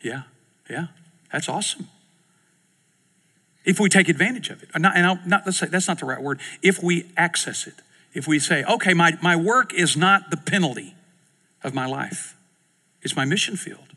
Yeah, 0.02 0.22
yeah. 0.70 0.88
That's 1.32 1.48
awesome. 1.48 1.88
If 3.64 3.80
we 3.80 3.88
take 3.88 4.08
advantage 4.08 4.50
of 4.50 4.62
it. 4.62 4.68
Uh, 4.74 4.90
and, 4.94 5.06
I'll 5.06 5.18
not, 5.26 5.42
let's 5.46 5.58
say 5.58 5.66
that's 5.66 5.88
not 5.88 5.98
the 5.98 6.06
right 6.06 6.22
word. 6.22 6.40
If 6.62 6.82
we 6.82 7.10
access 7.16 7.66
it. 7.66 7.74
If 8.14 8.26
we 8.26 8.38
say, 8.38 8.64
okay, 8.64 8.94
my, 8.94 9.18
my 9.22 9.36
work 9.36 9.74
is 9.74 9.96
not 9.96 10.30
the 10.30 10.36
penalty 10.36 10.94
of 11.62 11.74
my 11.74 11.86
life. 11.86 12.36
It's 13.02 13.16
my 13.16 13.24
mission 13.24 13.56
field. 13.56 13.88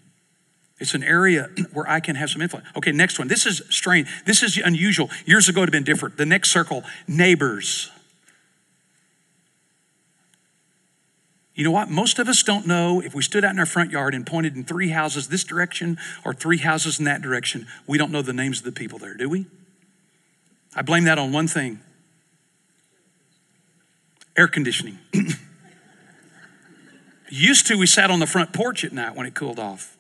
It's 0.82 0.96
an 0.96 1.04
area 1.04 1.50
where 1.74 1.88
I 1.90 2.02
can 2.02 2.16
have 2.16 2.30
some 2.30 2.42
influence. 2.42 2.68
Okay, 2.76 2.92
next 2.92 3.20
one. 3.20 3.30
This 3.30 3.46
is 3.46 3.62
strange. 3.70 4.10
This 4.26 4.44
is 4.44 4.58
unusual. 4.58 5.10
Years 5.26 5.48
ago, 5.48 5.62
it 5.62 5.68
have 5.68 5.72
been 5.72 5.84
different. 5.84 6.18
The 6.18 6.26
next 6.26 6.52
circle 6.52 6.84
neighbors. 7.08 7.90
You 11.54 11.64
know 11.64 11.72
what? 11.72 11.90
Most 11.90 12.18
of 12.18 12.28
us 12.28 12.42
don't 12.42 12.66
know 12.66 13.02
if 13.02 13.14
we 13.14 13.22
stood 13.22 13.46
out 13.46 13.52
in 13.52 13.60
our 13.60 13.66
front 13.66 13.92
yard 13.92 14.16
and 14.16 14.26
pointed 14.26 14.56
in 14.56 14.64
three 14.64 14.90
houses 14.90 15.28
this 15.28 15.44
direction 15.44 15.98
or 16.26 16.34
three 16.34 16.58
houses 16.58 16.98
in 16.98 17.06
that 17.06 17.22
direction, 17.22 17.68
we 17.86 17.98
don't 17.98 18.12
know 18.12 18.24
the 18.24 18.34
names 18.34 18.60
of 18.60 18.66
the 18.66 18.72
people 18.72 18.98
there, 18.98 19.14
do 19.14 19.30
we? 19.30 19.46
I 20.76 20.82
blame 20.82 21.04
that 21.04 21.20
on 21.20 21.32
one 21.32 21.48
thing 21.48 21.80
air 24.36 24.48
conditioning. 24.48 24.98
Used 27.30 27.68
to, 27.68 27.78
we 27.78 27.86
sat 27.86 28.10
on 28.10 28.20
the 28.20 28.26
front 28.26 28.54
porch 28.54 28.84
at 28.84 28.94
night 28.94 29.16
when 29.16 29.28
it 29.28 29.36
cooled 29.36 29.60
off. 29.60 29.98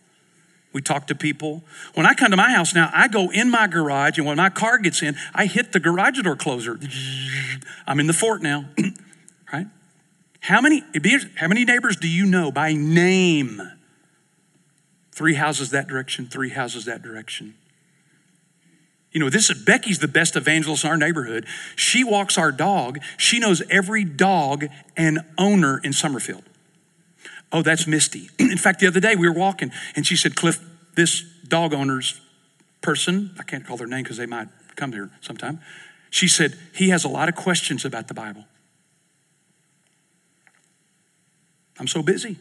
We 0.74 0.82
talk 0.82 1.08
to 1.08 1.16
people. 1.16 1.64
When 1.96 2.06
I 2.06 2.14
come 2.14 2.32
to 2.32 2.38
my 2.38 2.52
house 2.52 2.74
now, 2.74 2.90
I 2.94 3.08
go 3.08 3.30
in 3.30 3.50
my 3.50 3.68
garage, 3.68 4.18
and 4.18 4.26
when 4.26 4.38
my 4.38 4.50
car 4.50 4.78
gets 4.78 5.02
in, 5.02 5.16
I 5.34 5.46
hit 5.46 5.74
the 5.74 5.80
garage 5.80 6.20
door 6.22 6.36
closer. 6.36 6.80
I'm 7.86 8.00
in 8.00 8.08
the 8.08 8.14
fort 8.14 8.42
now, 8.42 8.70
right? 9.54 9.68
How 10.40 10.62
many, 10.62 10.84
how 11.36 11.48
many 11.48 11.66
neighbors 11.66 11.98
do 11.98 12.08
you 12.08 12.26
know 12.26 12.52
by 12.52 12.74
name? 12.74 13.62
Three 15.12 15.34
houses 15.34 15.72
that 15.72 15.88
direction, 15.88 16.26
three 16.26 16.50
houses 16.50 16.86
that 16.86 17.02
direction. 17.02 17.56
You 19.12 19.20
know, 19.20 19.30
this 19.30 19.50
is 19.50 19.62
Becky's 19.62 20.00
the 20.00 20.08
best 20.08 20.38
evangelist 20.38 20.86
in 20.86 20.90
our 20.90 20.98
neighborhood. 20.98 21.46
She 21.76 22.04
walks 22.04 22.38
our 22.38 22.52
dog. 22.52 23.00
She 23.18 23.40
knows 23.40 23.62
every 23.70 24.06
dog 24.06 24.68
and 24.96 25.20
owner 25.38 25.82
in 25.84 25.92
Summerfield. 25.92 26.44
Oh, 27.52 27.62
that's 27.62 27.88
Misty. 27.88 28.30
In 28.40 28.58
fact, 28.58 28.80
the 28.80 28.88
other 28.88 29.00
day 29.00 29.16
we 29.16 29.28
were 29.28 29.36
walking 29.36 29.72
and 29.96 30.06
she 30.06 30.16
said, 30.16 30.36
Cliff, 30.36 30.60
this 30.96 31.22
dog 31.48 31.74
owner's 31.74 32.22
person, 32.82 33.36
I 33.40 33.44
can't 33.44 33.66
call 33.66 33.78
their 33.78 33.88
name 33.88 34.04
because 34.04 34.18
they 34.18 34.26
might 34.26 34.48
come 34.76 34.92
here 34.94 35.10
sometime. 35.22 35.60
She 36.10 36.28
said, 36.28 36.58
he 36.74 36.90
has 36.90 37.04
a 37.04 37.08
lot 37.08 37.30
of 37.30 37.36
questions 37.36 37.86
about 37.86 38.08
the 38.08 38.14
Bible. 38.14 38.46
I'm 41.80 41.88
so 41.88 42.04
busy. 42.04 42.38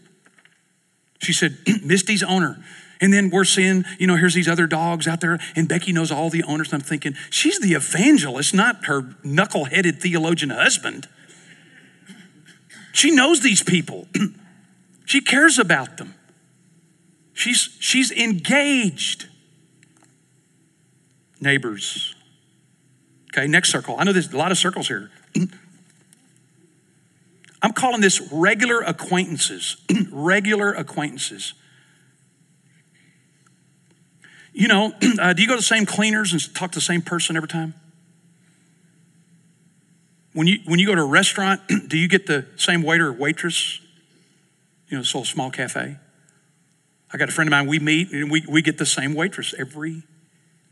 She 1.20 1.32
said, 1.32 1.58
Misty's 1.84 2.22
owner. 2.22 2.62
And 3.00 3.12
then 3.12 3.30
we're 3.30 3.44
seeing, 3.44 3.84
you 3.98 4.06
know, 4.06 4.16
here's 4.16 4.34
these 4.34 4.48
other 4.48 4.66
dogs 4.66 5.08
out 5.08 5.22
there, 5.22 5.38
and 5.56 5.66
Becky 5.66 5.90
knows 5.90 6.10
all 6.10 6.28
the 6.28 6.42
owners. 6.42 6.72
I'm 6.74 6.80
thinking, 6.80 7.14
she's 7.30 7.58
the 7.58 7.72
evangelist, 7.72 8.52
not 8.52 8.84
her 8.84 9.14
knuckle-headed 9.24 10.02
theologian 10.02 10.50
husband. 10.50 11.08
She 12.92 13.10
knows 13.10 13.40
these 13.40 13.62
people. 13.62 14.06
She 15.10 15.20
cares 15.20 15.58
about 15.58 15.96
them. 15.96 16.14
She's, 17.32 17.76
she's 17.80 18.12
engaged. 18.12 19.26
Neighbors. 21.40 22.14
Okay, 23.32 23.48
next 23.48 23.72
circle. 23.72 23.96
I 23.98 24.04
know 24.04 24.12
there's 24.12 24.32
a 24.32 24.36
lot 24.36 24.52
of 24.52 24.58
circles 24.58 24.86
here. 24.86 25.10
I'm 27.60 27.72
calling 27.72 28.00
this 28.00 28.20
regular 28.30 28.82
acquaintances. 28.82 29.78
regular 30.12 30.70
acquaintances. 30.74 31.54
You 34.52 34.68
know, 34.68 34.92
uh, 35.20 35.32
do 35.32 35.42
you 35.42 35.48
go 35.48 35.54
to 35.54 35.60
the 35.60 35.64
same 35.64 35.86
cleaners 35.86 36.32
and 36.32 36.54
talk 36.54 36.70
to 36.70 36.78
the 36.78 36.84
same 36.84 37.02
person 37.02 37.36
every 37.36 37.48
time? 37.48 37.74
When 40.34 40.46
you, 40.46 40.58
when 40.66 40.78
you 40.78 40.86
go 40.86 40.94
to 40.94 41.02
a 41.02 41.04
restaurant, 41.04 41.62
do 41.88 41.98
you 41.98 42.06
get 42.06 42.28
the 42.28 42.46
same 42.54 42.84
waiter 42.84 43.08
or 43.08 43.12
waitress 43.12 43.80
you 44.90 44.96
know, 44.96 45.02
this 45.02 45.14
little 45.14 45.24
small 45.24 45.50
cafe. 45.50 45.96
I 47.12 47.16
got 47.16 47.28
a 47.28 47.32
friend 47.32 47.48
of 47.48 47.52
mine, 47.52 47.66
we 47.66 47.78
meet 47.78 48.12
and 48.12 48.30
we, 48.30 48.44
we 48.48 48.60
get 48.60 48.78
the 48.78 48.86
same 48.86 49.14
waitress 49.14 49.54
every 49.58 50.02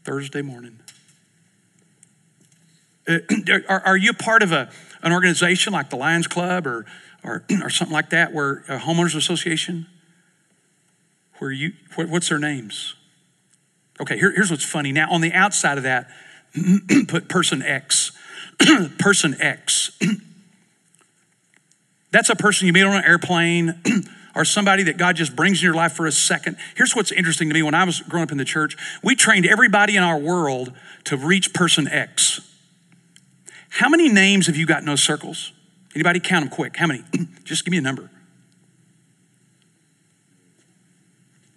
Thursday 0.05 0.43
morning. 0.43 0.81
Uh, 3.09 3.19
are, 3.69 3.81
are, 3.81 3.97
you 3.97 4.13
part 4.13 4.43
of 4.43 4.53
a, 4.53 4.71
an 5.03 5.13
organization 5.13 5.73
like 5.73 5.91
the 5.91 5.97
Lions 5.97 6.27
Club 6.27 6.67
or, 6.67 6.85
or, 7.25 7.45
or 7.63 7.71
something 7.71 7.95
like 7.95 8.11
that, 8.11 8.33
where 8.33 8.65
a 8.69 8.79
homeowners 8.79 9.17
association? 9.17 9.87
Where 11.39 11.53
you, 11.53 11.73
what's 11.97 12.29
their 12.29 12.39
names? 12.39 12.95
Okay, 14.01 14.19
here, 14.19 14.33
here's 14.33 14.51
what's 14.51 14.65
funny. 14.65 14.93
Now, 14.93 15.11
on 15.11 15.21
the 15.21 15.33
outside 15.33 15.79
of 15.79 15.85
that, 15.85 16.11
put 17.09 17.29
person 17.29 17.63
X. 17.63 18.13
person 18.99 19.37
X. 19.41 19.97
That's 22.11 22.31
a 22.31 22.37
person 22.37 22.67
you 22.67 22.73
meet 22.73 22.85
on 22.85 22.97
an 22.97 23.05
airplane 23.05 23.83
or 24.35 24.45
somebody 24.45 24.85
that 24.85 24.97
God 24.97 25.17
just 25.17 25.37
brings 25.37 25.61
in 25.61 25.67
your 25.67 25.75
life 25.75 25.93
for 25.93 26.07
a 26.07 26.13
second. 26.13 26.57
Here's 26.75 26.97
what's 26.97 27.13
interesting 27.13 27.49
to 27.49 27.55
me 27.55 27.63
when 27.63 27.75
I 27.75 27.85
was 27.85 28.01
growing 28.01 28.25
up 28.25 28.33
in 28.33 28.39
the 28.39 28.45
church, 28.45 28.77
we 29.03 29.15
trained 29.15 29.47
everybody 29.47 29.97
in 29.97 30.03
our 30.03 30.19
world 30.19 30.73
to 31.05 31.17
reach 31.17 31.53
person 31.53 31.87
X. 31.89 32.41
How 33.71 33.89
many 33.89 34.09
names 34.09 34.47
have 34.47 34.57
you 34.57 34.67
got 34.67 34.81
in 34.81 34.87
those 34.87 35.03
circles? 35.03 35.53
Anybody 35.95 36.21
count 36.21 36.45
them 36.45 36.55
quick? 36.55 36.77
How 36.77 36.87
many? 36.87 37.05
just 37.45 37.65
give 37.65 37.73
me 37.73 37.79
a 37.79 37.83
number. 37.83 38.11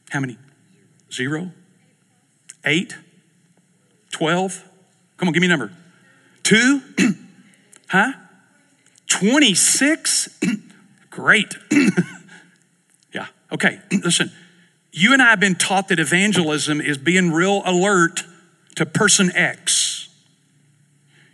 How 0.09 0.19
many? 0.19 0.37
Zero? 1.11 1.51
Eight? 2.65 2.97
Twelve? 4.11 4.67
Come 5.17 5.29
on, 5.29 5.33
give 5.33 5.41
me 5.41 5.47
a 5.47 5.49
number. 5.49 5.71
Two? 6.43 6.81
huh? 7.87 8.11
26? 9.11 10.39
Great. 11.09 11.53
yeah, 13.13 13.27
okay, 13.51 13.79
listen. 13.91 14.31
You 14.93 15.13
and 15.13 15.21
I 15.21 15.29
have 15.29 15.39
been 15.39 15.55
taught 15.55 15.89
that 15.89 15.99
evangelism 15.99 16.81
is 16.81 16.97
being 16.97 17.31
real 17.31 17.61
alert 17.65 18.23
to 18.75 18.85
person 18.85 19.31
X. 19.35 20.09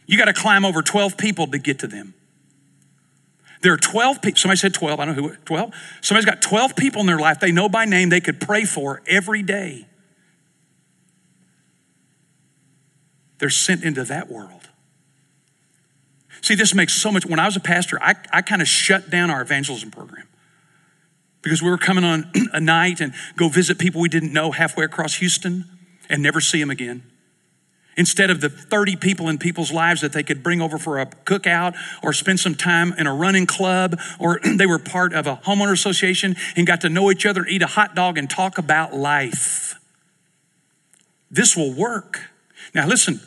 You 0.08 0.18
got 0.18 0.26
to 0.26 0.34
climb 0.34 0.66
over 0.66 0.82
12 0.82 1.18
people 1.18 1.48
to 1.48 1.58
get 1.60 1.80
to 1.80 1.88
them. 1.88 2.14
There 3.62 3.74
are 3.74 3.78
12 3.78 4.22
people. 4.22 4.38
Somebody 4.38 4.58
said 4.58 4.74
12. 4.74 5.00
I 5.00 5.06
don't 5.06 5.16
know 5.16 5.30
who. 5.30 5.36
12? 5.36 5.74
Somebody's 6.02 6.26
got 6.26 6.42
12 6.42 6.76
people 6.76 7.02
in 7.02 7.08
their 7.08 7.20
life 7.20 7.40
they 7.40 7.52
know 7.52 7.70
by 7.70 7.86
name 7.86 8.10
they 8.10 8.22
could 8.22 8.40
pray 8.40 8.64
for 8.64 9.02
every 9.08 9.44
day. 9.44 9.88
They're 13.40 13.50
sent 13.50 13.84
into 13.84 14.04
that 14.06 14.30
world. 14.30 14.57
See, 16.42 16.56
this 16.56 16.74
makes 16.74 16.94
so 16.94 17.12
much. 17.12 17.26
When 17.26 17.40
I 17.40 17.46
was 17.46 17.56
a 17.56 17.62
pastor, 17.62 18.02
I, 18.02 18.16
I 18.32 18.42
kind 18.42 18.62
of 18.62 18.68
shut 18.68 19.10
down 19.10 19.30
our 19.30 19.42
evangelism 19.42 19.92
program 19.92 20.28
because 21.42 21.62
we 21.62 21.70
were 21.70 21.78
coming 21.78 22.04
on 22.04 22.32
a 22.54 22.60
night 22.60 23.00
and 23.02 23.14
go 23.36 23.50
visit 23.50 23.80
people 23.80 24.02
we 24.02 24.10
didn't 24.10 24.34
know 24.34 24.52
halfway 24.52 24.86
across 24.86 25.16
Houston 25.16 25.66
and 26.10 26.22
never 26.22 26.42
see 26.42 26.60
them 26.60 26.70
again. 26.70 27.04
Instead 27.96 28.30
of 28.30 28.42
the 28.42 28.50
30 28.50 28.96
people 28.98 29.28
in 29.28 29.40
people's 29.40 29.72
lives 29.72 30.02
that 30.02 30.14
they 30.14 30.22
could 30.22 30.44
bring 30.44 30.62
over 30.62 30.78
for 30.78 31.00
a 31.00 31.08
cookout 31.08 31.76
or 32.04 32.14
spend 32.14 32.40
some 32.40 32.54
time 32.54 32.94
in 32.98 33.08
a 33.08 33.14
running 33.14 33.48
club 33.48 34.00
or 34.20 34.40
they 34.56 34.68
were 34.68 34.78
part 34.78 35.14
of 35.14 35.26
a 35.26 35.38
homeowner 35.38 35.72
association 35.72 36.36
and 36.56 36.68
got 36.68 36.82
to 36.82 36.90
know 36.90 37.10
each 37.10 37.26
other, 37.26 37.46
eat 37.46 37.64
a 37.64 37.68
hot 37.68 37.96
dog, 37.96 38.18
and 38.18 38.30
talk 38.30 38.58
about 38.58 38.94
life. 38.94 39.80
This 41.32 41.58
will 41.58 41.74
work. 41.74 42.22
Now, 42.76 42.88
listen, 42.88 43.20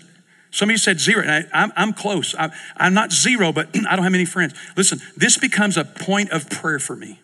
some 0.51 0.69
of 0.69 0.73
you 0.73 0.79
said 0.79 0.99
zero, 0.99 1.23
and 1.23 1.49
I, 1.53 1.63
am 1.63 1.73
I'm 1.77 1.93
close. 1.93 2.35
I, 2.35 2.51
I'm 2.77 2.95
not 2.95 3.13
zero, 3.13 3.53
but 3.53 3.69
I 3.89 3.97
don't 3.97 4.03
have 4.03 4.13
many 4.13 4.25
friends. 4.25 4.55
Listen, 4.77 5.01
this 5.17 5.39
becomes 5.39 5.77
a 5.77 5.85
point 5.85 6.31
of 6.31 6.51
prayer 6.51 6.79
for 6.79 6.97
me. 6.97 7.21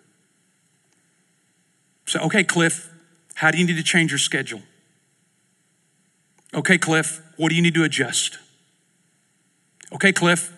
So, 2.07 2.21
okay, 2.21 2.45
Cliff, 2.45 2.89
how 3.35 3.51
do 3.51 3.59
you 3.59 3.67
need 3.67 3.77
to 3.77 3.83
change 3.83 4.13
your 4.13 4.19
schedule? 4.19 4.63
Okay, 6.55 6.79
Cliff, 6.79 7.21
what 7.37 7.49
do 7.49 7.57
you 7.57 7.63
need 7.63 7.75
to 7.75 7.83
adjust? 7.83 8.39
Okay, 9.93 10.13
Cliff, 10.13 10.53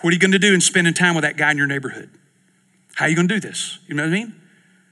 What 0.00 0.10
are 0.10 0.14
you 0.14 0.18
going 0.18 0.32
to 0.32 0.38
do 0.38 0.54
in 0.54 0.60
spending 0.60 0.94
time 0.94 1.14
with 1.14 1.22
that 1.22 1.36
guy 1.36 1.50
in 1.50 1.58
your 1.58 1.66
neighborhood? 1.66 2.10
How 2.94 3.04
are 3.04 3.08
you 3.08 3.14
going 3.14 3.28
to 3.28 3.34
do 3.34 3.40
this? 3.40 3.78
You 3.86 3.94
know 3.94 4.02
what 4.02 4.10
I 4.10 4.12
mean? 4.12 4.34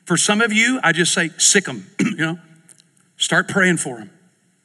For 0.05 0.16
some 0.16 0.40
of 0.40 0.53
you, 0.53 0.80
I 0.82 0.92
just 0.92 1.12
say, 1.12 1.30
sick 1.38 1.64
them, 1.64 1.86
you 2.01 2.16
know? 2.16 2.38
Start 3.16 3.48
praying 3.48 3.78
for 3.78 3.98
them 3.98 4.11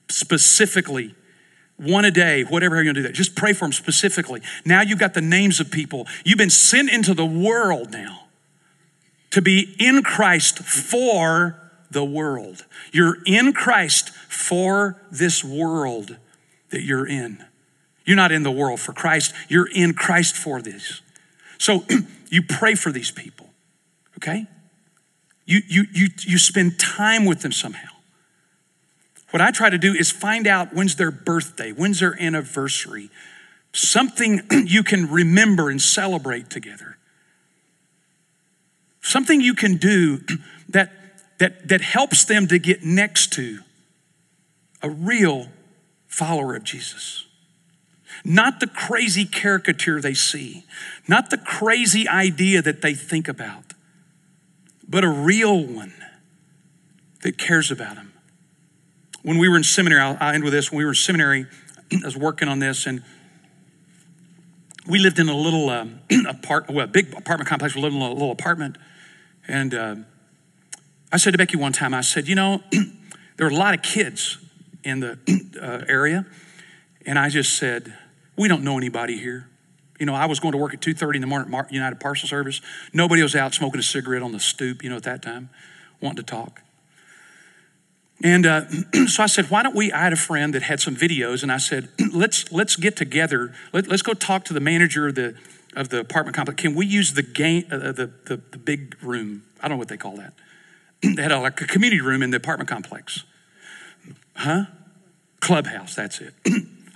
specifically. 0.09 1.15
One 1.77 2.05
a 2.05 2.11
day, 2.11 2.43
whatever 2.43 2.81
you're 2.81 2.93
to 2.93 3.01
do 3.01 3.07
that. 3.07 3.13
Just 3.13 3.35
pray 3.35 3.53
for 3.53 3.65
them 3.65 3.73
specifically. 3.73 4.41
Now 4.63 4.81
you've 4.81 4.99
got 4.99 5.13
the 5.13 5.21
names 5.21 5.59
of 5.59 5.71
people. 5.71 6.07
You've 6.23 6.37
been 6.37 6.49
sent 6.49 6.89
into 6.89 7.13
the 7.13 7.25
world 7.25 7.91
now 7.91 8.21
to 9.31 9.41
be 9.41 9.75
in 9.77 10.01
Christ 10.01 10.59
for 10.59 11.59
the 11.91 12.05
world. 12.05 12.65
You're 12.93 13.17
in 13.25 13.51
Christ 13.51 14.11
for 14.29 15.01
this 15.11 15.43
world 15.43 16.17
that 16.69 16.83
you're 16.83 17.07
in. 17.07 17.43
You're 18.05 18.15
not 18.15 18.31
in 18.31 18.43
the 18.43 18.51
world 18.51 18.79
for 18.79 18.93
Christ, 18.93 19.33
you're 19.49 19.67
in 19.67 19.93
Christ 19.93 20.37
for 20.37 20.61
this. 20.61 21.01
So 21.57 21.83
you 22.29 22.43
pray 22.43 22.75
for 22.75 22.91
these 22.91 23.11
people, 23.11 23.49
okay? 24.17 24.45
You, 25.45 25.61
you, 25.67 25.85
you, 25.91 26.07
you 26.21 26.37
spend 26.37 26.79
time 26.79 27.25
with 27.25 27.41
them 27.41 27.51
somehow. 27.51 27.94
What 29.31 29.41
I 29.41 29.51
try 29.51 29.69
to 29.69 29.77
do 29.77 29.93
is 29.93 30.11
find 30.11 30.47
out 30.47 30.73
when's 30.73 30.95
their 30.95 31.11
birthday, 31.11 31.71
when's 31.71 31.99
their 31.99 32.19
anniversary, 32.21 33.09
something 33.73 34.41
you 34.65 34.83
can 34.83 35.11
remember 35.11 35.69
and 35.69 35.81
celebrate 35.81 36.49
together. 36.49 36.97
Something 39.01 39.41
you 39.41 39.53
can 39.53 39.77
do 39.77 40.21
that, 40.69 40.91
that, 41.39 41.67
that 41.67 41.81
helps 41.81 42.25
them 42.25 42.47
to 42.47 42.59
get 42.59 42.83
next 42.83 43.33
to 43.33 43.59
a 44.81 44.89
real 44.89 45.47
follower 46.07 46.55
of 46.55 46.63
Jesus. 46.63 47.25
Not 48.23 48.59
the 48.59 48.67
crazy 48.67 49.25
caricature 49.25 49.99
they 49.99 50.13
see, 50.13 50.63
not 51.07 51.29
the 51.29 51.37
crazy 51.37 52.07
idea 52.07 52.61
that 52.61 52.81
they 52.81 52.93
think 52.93 53.27
about, 53.27 53.73
but 54.87 55.03
a 55.03 55.09
real 55.09 55.63
one 55.65 55.93
that 57.21 57.37
cares 57.37 57.69
about 57.69 57.95
them. 57.95 58.13
When 59.25 59.39
we 59.39 59.49
were 59.49 59.57
in 59.57 59.63
seminary, 59.63 60.01
I'll, 60.01 60.17
I'll 60.19 60.35
end 60.35 60.43
with 60.43 60.53
this. 60.53 60.71
When 60.71 60.77
we 60.77 60.85
were 60.85 60.91
in 60.91 60.95
seminary, 60.95 61.47
I 61.91 62.05
was 62.05 62.15
working 62.15 62.47
on 62.47 62.59
this, 62.59 62.85
and 62.85 63.01
we 64.87 64.99
lived 64.99 65.17
in 65.17 65.29
a 65.29 65.35
little 65.35 65.71
um, 65.71 66.01
apart, 66.29 66.69
well, 66.69 66.85
big 66.85 67.11
apartment 67.11 67.49
complex. 67.49 67.73
We 67.73 67.81
lived 67.81 67.95
in 67.95 68.03
a 68.03 68.13
little 68.13 68.29
apartment, 68.29 68.77
and 69.47 69.73
uh, 69.73 69.95
I 71.11 71.17
said 71.17 71.31
to 71.31 71.39
Becky 71.39 71.57
one 71.57 71.73
time, 71.73 71.95
I 71.95 72.01
said, 72.01 72.27
you 72.27 72.35
know, 72.35 72.61
there 72.71 73.47
were 73.47 73.51
a 73.51 73.55
lot 73.55 73.73
of 73.73 73.81
kids 73.81 74.37
in 74.83 74.99
the 74.99 75.17
uh, 75.59 75.91
area, 75.91 76.27
and 77.07 77.17
I 77.17 77.29
just 77.29 77.57
said, 77.57 77.97
we 78.37 78.47
don't 78.47 78.63
know 78.63 78.77
anybody 78.77 79.17
here. 79.17 79.49
You 79.99 80.05
know, 80.05 80.13
I 80.13 80.27
was 80.27 80.39
going 80.39 80.51
to 80.51 80.59
work 80.59 80.75
at 80.75 80.81
2.30 80.81 81.15
in 81.15 81.21
the 81.21 81.27
morning 81.27 81.51
at 81.51 81.73
United 81.73 81.99
Parcel 81.99 82.29
Service. 82.29 82.61
Nobody 82.93 83.23
was 83.23 83.35
out 83.35 83.55
smoking 83.55 83.79
a 83.79 83.83
cigarette 83.83 84.21
on 84.21 84.33
the 84.33 84.39
stoop, 84.39 84.83
you 84.83 84.91
know, 84.91 84.97
at 84.97 85.03
that 85.03 85.23
time, 85.23 85.49
wanting 85.99 86.17
to 86.17 86.23
talk. 86.23 86.61
And 88.23 88.45
uh, 88.45 88.67
so 89.07 89.23
I 89.23 89.25
said, 89.27 89.49
why 89.49 89.63
don't 89.63 89.75
we? 89.75 89.91
I 89.91 90.03
had 90.03 90.13
a 90.13 90.17
friend 90.17 90.53
that 90.53 90.63
had 90.63 90.79
some 90.79 90.95
videos, 90.95 91.43
and 91.43 91.51
I 91.51 91.57
said, 91.57 91.89
let's 92.13 92.51
let's 92.51 92.75
get 92.75 92.95
together. 92.95 93.53
Let, 93.73 93.91
us 93.91 94.01
go 94.01 94.13
talk 94.13 94.45
to 94.45 94.53
the 94.53 94.59
manager 94.59 95.07
of 95.07 95.15
the 95.15 95.35
of 95.75 95.89
the 95.89 95.99
apartment 95.99 96.35
complex. 96.35 96.61
Can 96.61 96.75
we 96.75 96.85
use 96.85 97.13
the 97.13 97.23
game, 97.23 97.65
uh, 97.71 97.77
the, 97.77 98.11
the 98.25 98.41
the 98.51 98.57
big 98.57 98.95
room? 99.01 99.43
I 99.59 99.67
don't 99.67 99.77
know 99.77 99.79
what 99.79 99.89
they 99.89 99.97
call 99.97 100.17
that. 100.17 100.33
they 101.01 101.21
had 101.21 101.31
a, 101.31 101.39
like 101.39 101.59
a 101.61 101.67
community 101.67 102.01
room 102.01 102.23
in 102.23 102.31
the 102.31 102.37
apartment 102.37 102.69
complex. 102.69 103.23
Huh? 104.35 104.65
Clubhouse. 105.39 105.95
That's 105.95 106.19
it. 106.21 106.33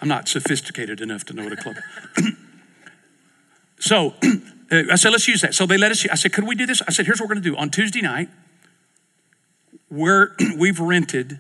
I'm 0.01 0.07
not 0.07 0.30
sophisticated 0.30 1.01
enough 1.01 1.26
to 1.26 1.34
know 1.34 1.43
what 1.43 1.53
a 1.53 1.57
club. 1.57 1.76
so 3.80 4.13
I 4.72 4.95
said, 4.95 5.11
let's 5.11 5.28
use 5.28 5.41
that. 5.41 5.53
So 5.53 5.65
they 5.65 5.78
let 5.78 5.91
us. 5.91 6.07
I 6.09 6.15
said, 6.15 6.32
could 6.32 6.45
we 6.45 6.55
do 6.55 6.65
this? 6.65 6.82
I 6.88 6.91
said, 6.91 7.05
here's 7.05 7.20
what 7.20 7.28
we're 7.28 7.36
going 7.36 7.43
to 7.43 7.49
do 7.49 7.57
on 7.57 7.70
Tuesday 7.70 8.01
night 8.01 8.30
we're, 9.90 10.36
we've 10.58 10.80
rented 10.80 11.40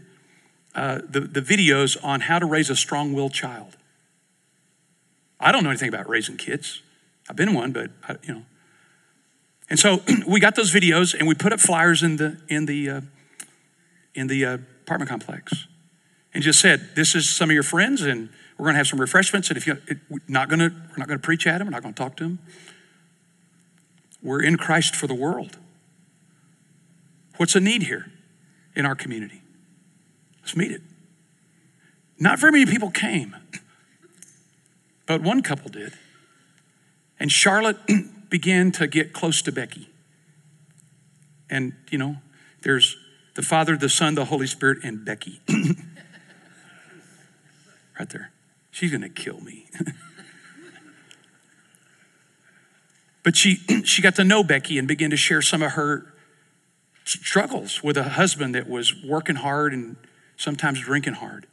uh, 0.75 0.99
the, 1.07 1.21
the 1.21 1.41
videos 1.41 1.97
on 2.03 2.21
how 2.21 2.39
to 2.39 2.45
raise 2.45 2.69
a 2.69 2.75
strong 2.75 3.13
willed 3.13 3.33
child. 3.33 3.75
I 5.39 5.51
don't 5.51 5.63
know 5.63 5.69
anything 5.69 5.89
about 5.89 6.07
raising 6.09 6.37
kids. 6.37 6.81
I've 7.29 7.35
been 7.35 7.53
one, 7.53 7.71
but 7.71 7.91
I, 8.07 8.15
you 8.23 8.33
know. 8.33 8.43
And 9.69 9.79
so 9.79 10.01
we 10.27 10.39
got 10.39 10.55
those 10.55 10.73
videos 10.73 11.13
and 11.13 11.27
we 11.27 11.35
put 11.35 11.53
up 11.53 11.59
flyers 11.59 12.03
in 12.03 12.17
the 12.17 12.37
in 12.49 12.65
the 12.65 12.89
uh, 12.89 13.01
in 14.15 14.27
the 14.27 14.45
uh, 14.45 14.53
apartment 14.55 15.09
complex, 15.09 15.67
and 16.33 16.43
just 16.43 16.59
said, 16.59 16.89
"This 16.95 17.15
is 17.15 17.29
some 17.29 17.49
of 17.49 17.53
your 17.53 17.63
friends, 17.63 18.01
and 18.01 18.29
we're 18.59 18.65
going 18.65 18.73
to 18.73 18.79
have 18.79 18.87
some 18.87 18.99
refreshments. 18.99 19.47
And 19.49 19.57
if 19.57 19.65
you're 19.65 19.79
not 20.27 20.49
going 20.49 20.59
to, 20.59 20.69
we're 20.69 20.97
not 20.97 21.07
going 21.07 21.19
to 21.19 21.25
preach 21.25 21.47
at 21.47 21.59
them. 21.59 21.67
We're 21.67 21.71
not 21.71 21.81
going 21.81 21.93
to 21.93 22.03
talk 22.03 22.17
to 22.17 22.25
them. 22.25 22.39
We're 24.21 24.43
in 24.43 24.57
Christ 24.57 24.97
for 24.97 25.07
the 25.07 25.15
world. 25.15 25.57
What's 27.37 27.53
the 27.53 27.61
need 27.61 27.83
here? 27.83 28.11
In 28.75 28.85
our 28.85 28.95
community. 28.95 29.41
Let's 30.41 30.55
meet 30.55 30.71
it. 30.71 30.81
Not 32.19 32.39
very 32.39 32.51
many 32.51 32.65
people 32.65 32.91
came, 32.91 33.35
but 35.05 35.21
one 35.21 35.41
couple 35.41 35.69
did. 35.69 35.93
And 37.19 37.31
Charlotte 37.31 37.77
began 38.29 38.71
to 38.73 38.87
get 38.87 39.13
close 39.13 39.41
to 39.43 39.51
Becky. 39.51 39.89
And, 41.49 41.73
you 41.89 41.97
know, 41.97 42.17
there's 42.61 42.97
the 43.35 43.41
Father, 43.41 43.75
the 43.77 43.89
Son, 43.89 44.15
the 44.15 44.25
Holy 44.25 44.47
Spirit, 44.47 44.79
and 44.83 45.03
Becky. 45.05 45.39
right 47.99 48.09
there. 48.09 48.31
She's 48.71 48.91
going 48.91 49.01
to 49.01 49.09
kill 49.09 49.41
me. 49.41 49.67
but 53.23 53.35
she, 53.35 53.55
she 53.83 54.01
got 54.01 54.15
to 54.15 54.23
know 54.23 54.43
Becky 54.43 54.77
and 54.77 54.87
began 54.87 55.09
to 55.09 55.17
share 55.17 55.41
some 55.41 55.61
of 55.61 55.71
her 55.71 56.13
struggles 57.09 57.83
with 57.83 57.97
a 57.97 58.03
husband 58.03 58.53
that 58.55 58.69
was 58.69 58.93
working 59.03 59.37
hard 59.37 59.73
and 59.73 59.95
sometimes 60.37 60.79
drinking 60.81 61.13
hard. 61.13 61.47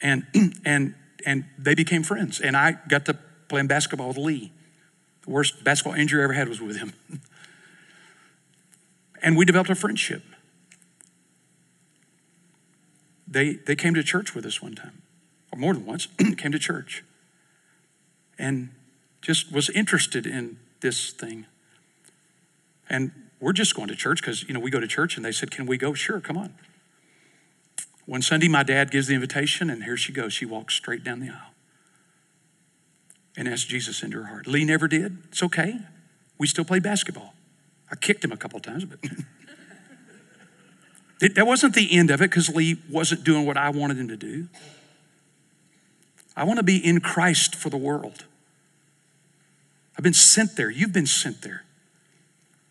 And, 0.00 0.26
and, 0.64 0.94
and 1.24 1.44
they 1.58 1.74
became 1.74 2.02
friends. 2.02 2.40
And 2.40 2.56
I 2.56 2.76
got 2.88 3.06
to 3.06 3.18
playing 3.48 3.68
basketball 3.68 4.08
with 4.08 4.18
Lee. 4.18 4.52
The 5.22 5.30
worst 5.30 5.64
basketball 5.64 5.98
injury 5.98 6.20
I 6.20 6.24
ever 6.24 6.32
had 6.32 6.48
was 6.48 6.60
with 6.60 6.78
him. 6.78 6.92
and 9.22 9.36
we 9.36 9.44
developed 9.44 9.70
a 9.70 9.74
friendship. 9.74 10.22
They, 13.26 13.54
they 13.54 13.76
came 13.76 13.94
to 13.94 14.02
church 14.02 14.34
with 14.34 14.44
us 14.44 14.60
one 14.60 14.74
time, 14.74 15.00
or 15.50 15.58
more 15.58 15.72
than 15.72 15.86
once, 15.86 16.06
came 16.36 16.52
to 16.52 16.58
church. 16.58 17.02
And 18.38 18.70
just 19.22 19.52
was 19.52 19.70
interested 19.70 20.26
in 20.26 20.58
this 20.80 21.12
thing. 21.12 21.46
And 22.90 23.12
we're 23.42 23.52
just 23.52 23.74
going 23.74 23.88
to 23.88 23.96
church 23.96 24.20
because, 24.22 24.44
you 24.44 24.54
know, 24.54 24.60
we 24.60 24.70
go 24.70 24.78
to 24.78 24.86
church 24.86 25.16
and 25.16 25.24
they 25.24 25.32
said, 25.32 25.50
Can 25.50 25.66
we 25.66 25.76
go? 25.76 25.92
Sure, 25.94 26.20
come 26.20 26.38
on. 26.38 26.54
One 28.06 28.22
Sunday, 28.22 28.46
my 28.46 28.62
dad 28.62 28.92
gives 28.92 29.08
the 29.08 29.14
invitation, 29.14 29.68
and 29.68 29.82
here 29.82 29.96
she 29.96 30.12
goes. 30.12 30.32
She 30.32 30.46
walks 30.46 30.74
straight 30.74 31.02
down 31.02 31.18
the 31.18 31.28
aisle 31.28 31.52
and 33.36 33.48
asks 33.48 33.64
Jesus 33.64 34.02
into 34.02 34.18
her 34.18 34.28
heart. 34.28 34.46
Lee 34.46 34.64
never 34.64 34.86
did. 34.86 35.18
It's 35.28 35.42
okay. 35.42 35.80
We 36.38 36.46
still 36.46 36.64
play 36.64 36.78
basketball. 36.78 37.34
I 37.90 37.96
kicked 37.96 38.24
him 38.24 38.30
a 38.30 38.36
couple 38.36 38.60
times, 38.60 38.84
but 38.84 39.00
that 41.34 41.46
wasn't 41.46 41.74
the 41.74 41.96
end 41.96 42.12
of 42.12 42.22
it 42.22 42.30
because 42.30 42.48
Lee 42.48 42.76
wasn't 42.88 43.24
doing 43.24 43.44
what 43.44 43.56
I 43.56 43.70
wanted 43.70 43.98
him 43.98 44.06
to 44.08 44.16
do. 44.16 44.48
I 46.36 46.44
want 46.44 46.58
to 46.58 46.64
be 46.64 46.76
in 46.76 47.00
Christ 47.00 47.56
for 47.56 47.70
the 47.70 47.76
world. 47.76 48.24
I've 49.98 50.04
been 50.04 50.14
sent 50.14 50.56
there. 50.56 50.70
You've 50.70 50.92
been 50.92 51.06
sent 51.06 51.42
there 51.42 51.64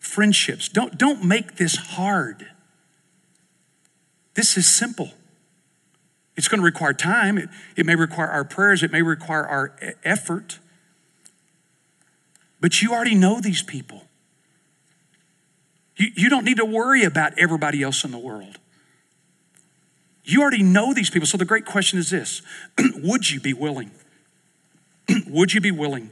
friendships. 0.01 0.67
Don't, 0.67 0.97
don't 0.97 1.23
make 1.23 1.55
this 1.55 1.75
hard. 1.75 2.47
This 4.33 4.57
is 4.57 4.67
simple. 4.67 5.11
It's 6.35 6.47
going 6.47 6.59
to 6.59 6.65
require 6.65 6.93
time. 6.93 7.37
It, 7.37 7.49
it 7.77 7.85
may 7.85 7.95
require 7.95 8.27
our 8.27 8.43
prayers. 8.43 8.83
It 8.83 8.91
may 8.91 9.03
require 9.03 9.45
our 9.45 9.75
effort. 10.03 10.59
But 12.59 12.81
you 12.81 12.91
already 12.91 13.15
know 13.15 13.39
these 13.39 13.61
people. 13.61 14.03
You, 15.97 16.07
you 16.15 16.29
don't 16.29 16.45
need 16.45 16.57
to 16.57 16.65
worry 16.65 17.03
about 17.03 17.37
everybody 17.37 17.83
else 17.83 18.03
in 18.03 18.11
the 18.11 18.19
world. 18.19 18.57
You 20.23 20.41
already 20.41 20.63
know 20.63 20.93
these 20.93 21.09
people. 21.09 21.27
So 21.27 21.37
the 21.37 21.45
great 21.45 21.65
question 21.65 21.99
is 21.99 22.09
this 22.09 22.41
Would 22.95 23.29
you 23.29 23.39
be 23.39 23.53
willing? 23.53 23.91
Would 25.27 25.53
you 25.53 25.61
be 25.61 25.71
willing 25.71 26.09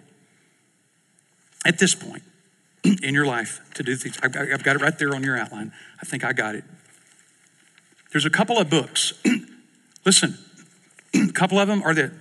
at 1.65 1.79
this 1.79 1.95
point 1.95 2.23
in 2.83 3.13
your 3.13 3.25
life 3.25 3.61
to 3.75 3.83
do 3.83 3.95
things. 3.95 4.17
I've 4.23 4.63
got 4.63 4.75
it 4.75 4.81
right 4.81 4.97
there 4.97 5.13
on 5.15 5.23
your 5.23 5.37
outline. 5.37 5.71
I 6.01 6.05
think 6.05 6.23
I 6.23 6.33
got 6.33 6.55
it. 6.55 6.63
There's 8.11 8.25
a 8.25 8.29
couple 8.29 8.57
of 8.57 8.69
books. 8.69 9.13
Listen, 10.05 10.37
a 11.13 11.27
couple 11.33 11.59
of 11.59 11.67
them 11.67 11.83
are 11.83 11.93
that 11.93 12.11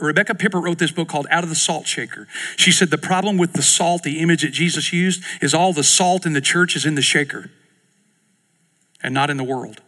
Rebecca 0.00 0.34
Pippert 0.34 0.62
wrote 0.62 0.78
this 0.78 0.90
book 0.90 1.08
called 1.08 1.26
Out 1.30 1.42
of 1.44 1.48
the 1.48 1.56
Salt 1.56 1.86
Shaker. 1.86 2.26
She 2.56 2.72
said 2.72 2.90
the 2.90 2.98
problem 2.98 3.38
with 3.38 3.52
the 3.52 3.62
salt, 3.62 4.02
the 4.02 4.18
image 4.18 4.42
that 4.42 4.52
Jesus 4.52 4.92
used, 4.92 5.22
is 5.40 5.54
all 5.54 5.72
the 5.72 5.84
salt 5.84 6.26
in 6.26 6.32
the 6.32 6.40
church 6.40 6.76
is 6.76 6.84
in 6.84 6.94
the 6.94 7.02
shaker 7.02 7.50
and 9.02 9.14
not 9.14 9.30
in 9.30 9.36
the 9.36 9.44
world. 9.44 9.80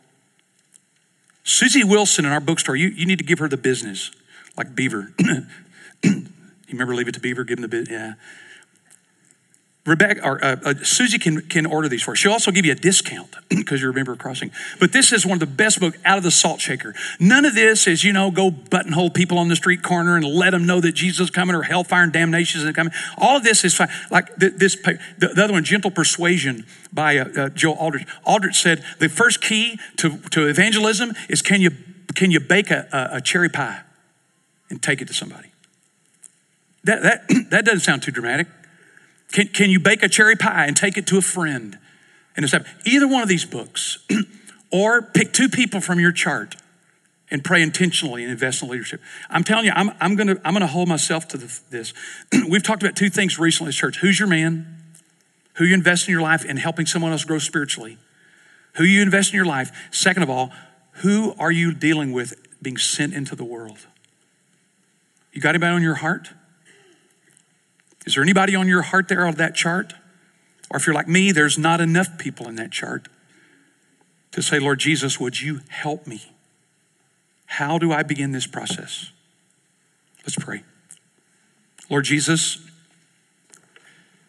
Susie 1.45 1.85
Wilson 1.85 2.25
in 2.25 2.33
our 2.33 2.41
bookstore, 2.41 2.77
you, 2.77 2.89
you 2.89 3.05
need 3.05 3.19
to 3.19 3.25
give 3.25 3.39
her 3.41 3.49
the 3.49 3.57
business, 3.57 4.11
like 4.57 4.75
Beaver. 4.75 5.13
you 6.03 6.25
remember 6.71 6.95
Leave 6.95 7.09
It 7.09 7.15
to 7.15 7.21
Beaver, 7.21 7.45
give 7.45 7.57
them 7.57 7.63
the 7.63 7.69
bit? 7.69 7.91
Yeah. 7.91 8.15
Rebecca 9.85 10.25
or 10.25 10.45
uh, 10.45 10.57
uh, 10.65 10.75
Susie 10.85 11.19
can, 11.19 11.41
can 11.41 11.67
order 11.67 11.89
these 11.89 12.05
for 12.05 12.13
us. 12.13 12.19
She'll 12.19 12.33
also 12.33 12.53
give 12.53 12.65
you 12.65 12.71
a 12.71 12.77
discount 12.77 13.35
because 13.49 13.83
you're 13.83 13.91
a 13.91 13.95
member 13.95 14.13
of 14.13 14.19
Crossing. 14.19 14.53
But 14.79 14.93
this 14.93 15.13
is 15.13 15.27
one 15.27 15.35
of 15.35 15.41
the 15.41 15.47
best 15.47 15.81
books 15.81 15.99
out 16.05 16.19
of 16.19 16.25
the 16.25 16.31
salt 16.31 16.61
shaker. 16.61 16.95
None 17.19 17.45
of 17.45 17.57
this 17.57 17.89
is, 17.89 18.05
you 18.05 18.13
know, 18.13 18.31
go 18.31 18.53
buttonhole 18.53 19.11
people 19.11 19.39
on 19.39 19.49
the 19.49 19.57
street 19.57 19.83
corner 19.83 20.17
and 20.17 20.25
let 20.25 20.51
them 20.51 20.67
know 20.67 20.81
that 20.81 20.93
Jesus 20.93 21.21
is 21.21 21.31
coming 21.31 21.57
or 21.57 21.63
hellfire 21.63 22.05
and 22.05 22.13
damnation 22.13 22.61
is 22.61 22.73
coming. 22.75 22.93
All 23.19 23.37
of 23.37 23.43
this 23.43 23.65
is 23.65 23.75
fine. 23.75 23.89
Like 24.09 24.37
this, 24.37 24.77
the, 24.77 24.99
the 25.19 25.43
other 25.43 25.53
one, 25.53 25.65
Gentle 25.65 25.91
Persuasion 25.91 26.65
by 26.93 27.17
uh, 27.19 27.25
uh, 27.37 27.49
Joel 27.49 27.75
Aldrich. 27.75 28.07
Aldrich 28.25 28.55
said 28.55 28.85
the 29.01 29.09
first 29.09 29.41
key 29.41 29.81
to, 29.97 30.19
to 30.31 30.47
evangelism 30.47 31.13
is 31.29 31.43
can 31.43 31.61
you, 31.61 31.71
can 32.15 32.31
you 32.31 32.39
bake 32.39 32.71
a, 32.71 32.87
a, 32.93 33.17
a 33.17 33.21
cherry 33.21 33.49
pie 33.49 33.81
and 34.71 34.81
take 34.81 35.03
it 35.03 35.09
to 35.09 35.15
somebody? 35.15 35.49
That, 36.85 37.03
that, 37.03 37.29
that 37.51 37.65
doesn't 37.65 37.81
sound 37.81 38.03
too 38.05 38.13
dramatic. 38.13 38.47
Can, 39.33 39.49
can 39.49 39.71
you 39.71 39.81
bake 39.81 40.03
a 40.03 40.09
cherry 40.09 40.37
pie 40.37 40.67
and 40.67 40.77
take 40.77 40.97
it 40.97 41.07
to 41.09 41.19
a 41.19 41.23
friend? 41.23 41.79
And 42.37 42.45
it's 42.45 42.55
either 42.85 43.09
one 43.09 43.23
of 43.23 43.29
these 43.29 43.45
books, 43.45 43.99
or 44.71 45.03
pick 45.03 45.33
two 45.33 45.49
people 45.49 45.81
from 45.81 45.99
your 45.99 46.13
chart 46.13 46.57
and 47.31 47.43
pray 47.43 47.63
intentionally 47.63 48.23
and 48.23 48.31
invest 48.31 48.63
in 48.63 48.69
leadership. 48.69 49.01
I'm 49.31 49.43
telling 49.43 49.65
you, 49.65 49.73
I'm, 49.75 49.91
I'm 50.01 50.17
gonna 50.17 50.37
I'm 50.45 50.53
gonna 50.53 50.67
hold 50.67 50.89
myself 50.89 51.29
to 51.29 51.39
the, 51.39 51.61
this. 51.71 51.95
We've 52.49 52.63
talked 52.63 52.83
about 52.83 52.95
two 52.95 53.11
things 53.11 53.39
recently 53.39 53.71
as 53.71 53.77
church. 53.77 53.99
Who's 53.99 54.19
your 54.19 54.29
man? 54.29 54.67
Who 55.55 55.65
you 55.65 55.75
invest 55.75 56.09
in 56.09 56.13
your 56.13 56.23
life 56.23 56.45
in 56.45 56.59
helping 56.59 56.87
someone 56.87 57.13
else 57.13 57.25
grow 57.25 57.39
spiritually? 57.39 57.99
Who 58.75 58.85
you 58.85 59.03
invest 59.03 59.33
in 59.33 59.37
your 59.37 59.47
life? 59.47 59.71
Second 59.91 60.23
of 60.23 60.31
all, 60.31 60.51
who 60.97 61.35
are 61.39 61.53
you 61.53 61.75
dealing 61.75 62.13
with 62.13 62.35
being 62.63 62.77
sent 62.79 63.13
into 63.13 63.35
the 63.35 63.45
world? 63.45 63.87
You 65.33 65.41
got 65.41 65.51
anybody 65.51 65.75
on 65.75 65.83
your 65.83 65.97
heart? 65.97 66.31
Is 68.07 68.15
there 68.15 68.23
anybody 68.23 68.55
on 68.55 68.69
your 68.69 68.83
heart 68.83 69.09
there 69.09 69.27
on 69.27 69.35
that 69.35 69.55
chart? 69.55 69.95
Or 70.71 70.79
if 70.79 70.87
you're 70.87 70.95
like 70.95 71.09
me, 71.09 71.33
there's 71.33 71.59
not 71.59 71.81
enough 71.81 72.19
people 72.19 72.49
in 72.49 72.57
that 72.57 72.71
chart 72.71 73.09
to 74.33 74.43
say, 74.43 74.59
Lord 74.59 74.79
Jesus, 74.79 75.21
would 75.21 75.41
you 75.41 75.61
help 75.69 76.07
me? 76.07 76.23
How 77.47 77.79
do 77.79 77.93
I 77.93 78.03
begin 78.03 78.33
this 78.33 78.47
process? 78.47 79.13
Let's 80.23 80.37
pray. 80.37 80.63
Lord 81.91 82.05
Jesus, 82.05 82.59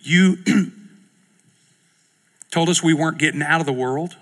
you 0.01 0.37
told 2.51 2.67
us 2.67 2.83
we 2.83 2.93
weren't 2.93 3.17
getting 3.17 3.41
out 3.41 3.61
of 3.61 3.65
the 3.65 3.73
world, 3.73 4.17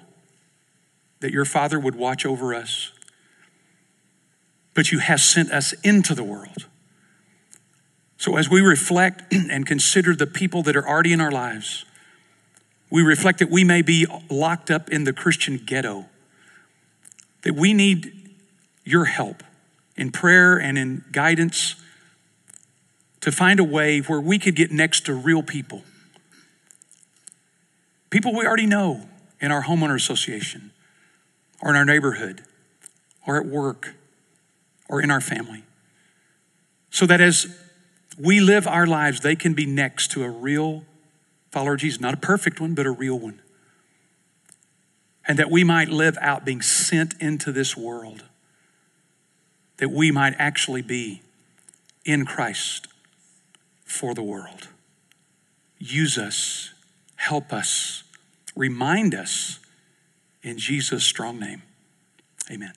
that 1.21 1.31
your 1.31 1.45
Father 1.45 1.79
would 1.79 1.95
watch 1.95 2.25
over 2.25 2.53
us, 2.53 2.91
but 4.73 4.91
you 4.91 4.99
have 4.99 5.19
sent 5.19 5.51
us 5.51 5.73
into 5.83 6.13
the 6.13 6.23
world. 6.23 6.67
So, 8.21 8.37
as 8.37 8.51
we 8.51 8.61
reflect 8.61 9.33
and 9.49 9.65
consider 9.65 10.15
the 10.15 10.27
people 10.27 10.61
that 10.63 10.75
are 10.75 10.87
already 10.87 11.11
in 11.11 11.19
our 11.19 11.31
lives, 11.31 11.85
we 12.91 13.01
reflect 13.01 13.39
that 13.39 13.49
we 13.49 13.63
may 13.63 13.81
be 13.81 14.05
locked 14.29 14.69
up 14.69 14.89
in 14.91 15.05
the 15.05 15.11
Christian 15.11 15.57
ghetto, 15.57 16.05
that 17.41 17.55
we 17.55 17.73
need 17.73 18.13
your 18.83 19.05
help 19.05 19.41
in 19.95 20.11
prayer 20.11 20.55
and 20.55 20.77
in 20.77 21.03
guidance 21.11 21.73
to 23.21 23.31
find 23.31 23.59
a 23.59 23.63
way 23.63 24.01
where 24.01 24.21
we 24.21 24.37
could 24.37 24.55
get 24.55 24.71
next 24.71 25.07
to 25.07 25.15
real 25.15 25.41
people. 25.41 25.81
People 28.11 28.37
we 28.37 28.45
already 28.45 28.67
know 28.67 29.09
in 29.39 29.51
our 29.51 29.63
homeowner 29.63 29.95
association, 29.95 30.69
or 31.59 31.71
in 31.71 31.75
our 31.75 31.85
neighborhood, 31.85 32.43
or 33.25 33.37
at 33.37 33.47
work, 33.47 33.95
or 34.87 35.01
in 35.01 35.09
our 35.09 35.21
family. 35.21 35.63
So 36.91 37.07
that 37.07 37.19
as 37.19 37.57
we 38.21 38.39
live 38.39 38.67
our 38.67 38.85
lives, 38.85 39.21
they 39.21 39.35
can 39.35 39.53
be 39.53 39.65
next 39.65 40.11
to 40.11 40.23
a 40.23 40.29
real 40.29 40.83
follower 41.49 41.73
of 41.73 41.79
Jesus, 41.79 41.99
not 41.99 42.13
a 42.13 42.17
perfect 42.17 42.61
one, 42.61 42.73
but 42.73 42.85
a 42.85 42.91
real 42.91 43.19
one. 43.19 43.41
And 45.27 45.37
that 45.39 45.51
we 45.51 45.63
might 45.63 45.89
live 45.89 46.17
out 46.21 46.45
being 46.45 46.61
sent 46.61 47.13
into 47.19 47.51
this 47.51 47.77
world, 47.77 48.23
that 49.77 49.89
we 49.89 50.11
might 50.11 50.33
actually 50.37 50.81
be 50.81 51.21
in 52.05 52.25
Christ 52.25 52.87
for 53.85 54.13
the 54.13 54.23
world. 54.23 54.69
Use 55.77 56.17
us, 56.17 56.73
help 57.15 57.51
us, 57.51 58.03
remind 58.55 59.13
us 59.15 59.59
in 60.43 60.57
Jesus' 60.57 61.03
strong 61.03 61.39
name. 61.39 61.63
Amen. 62.49 62.73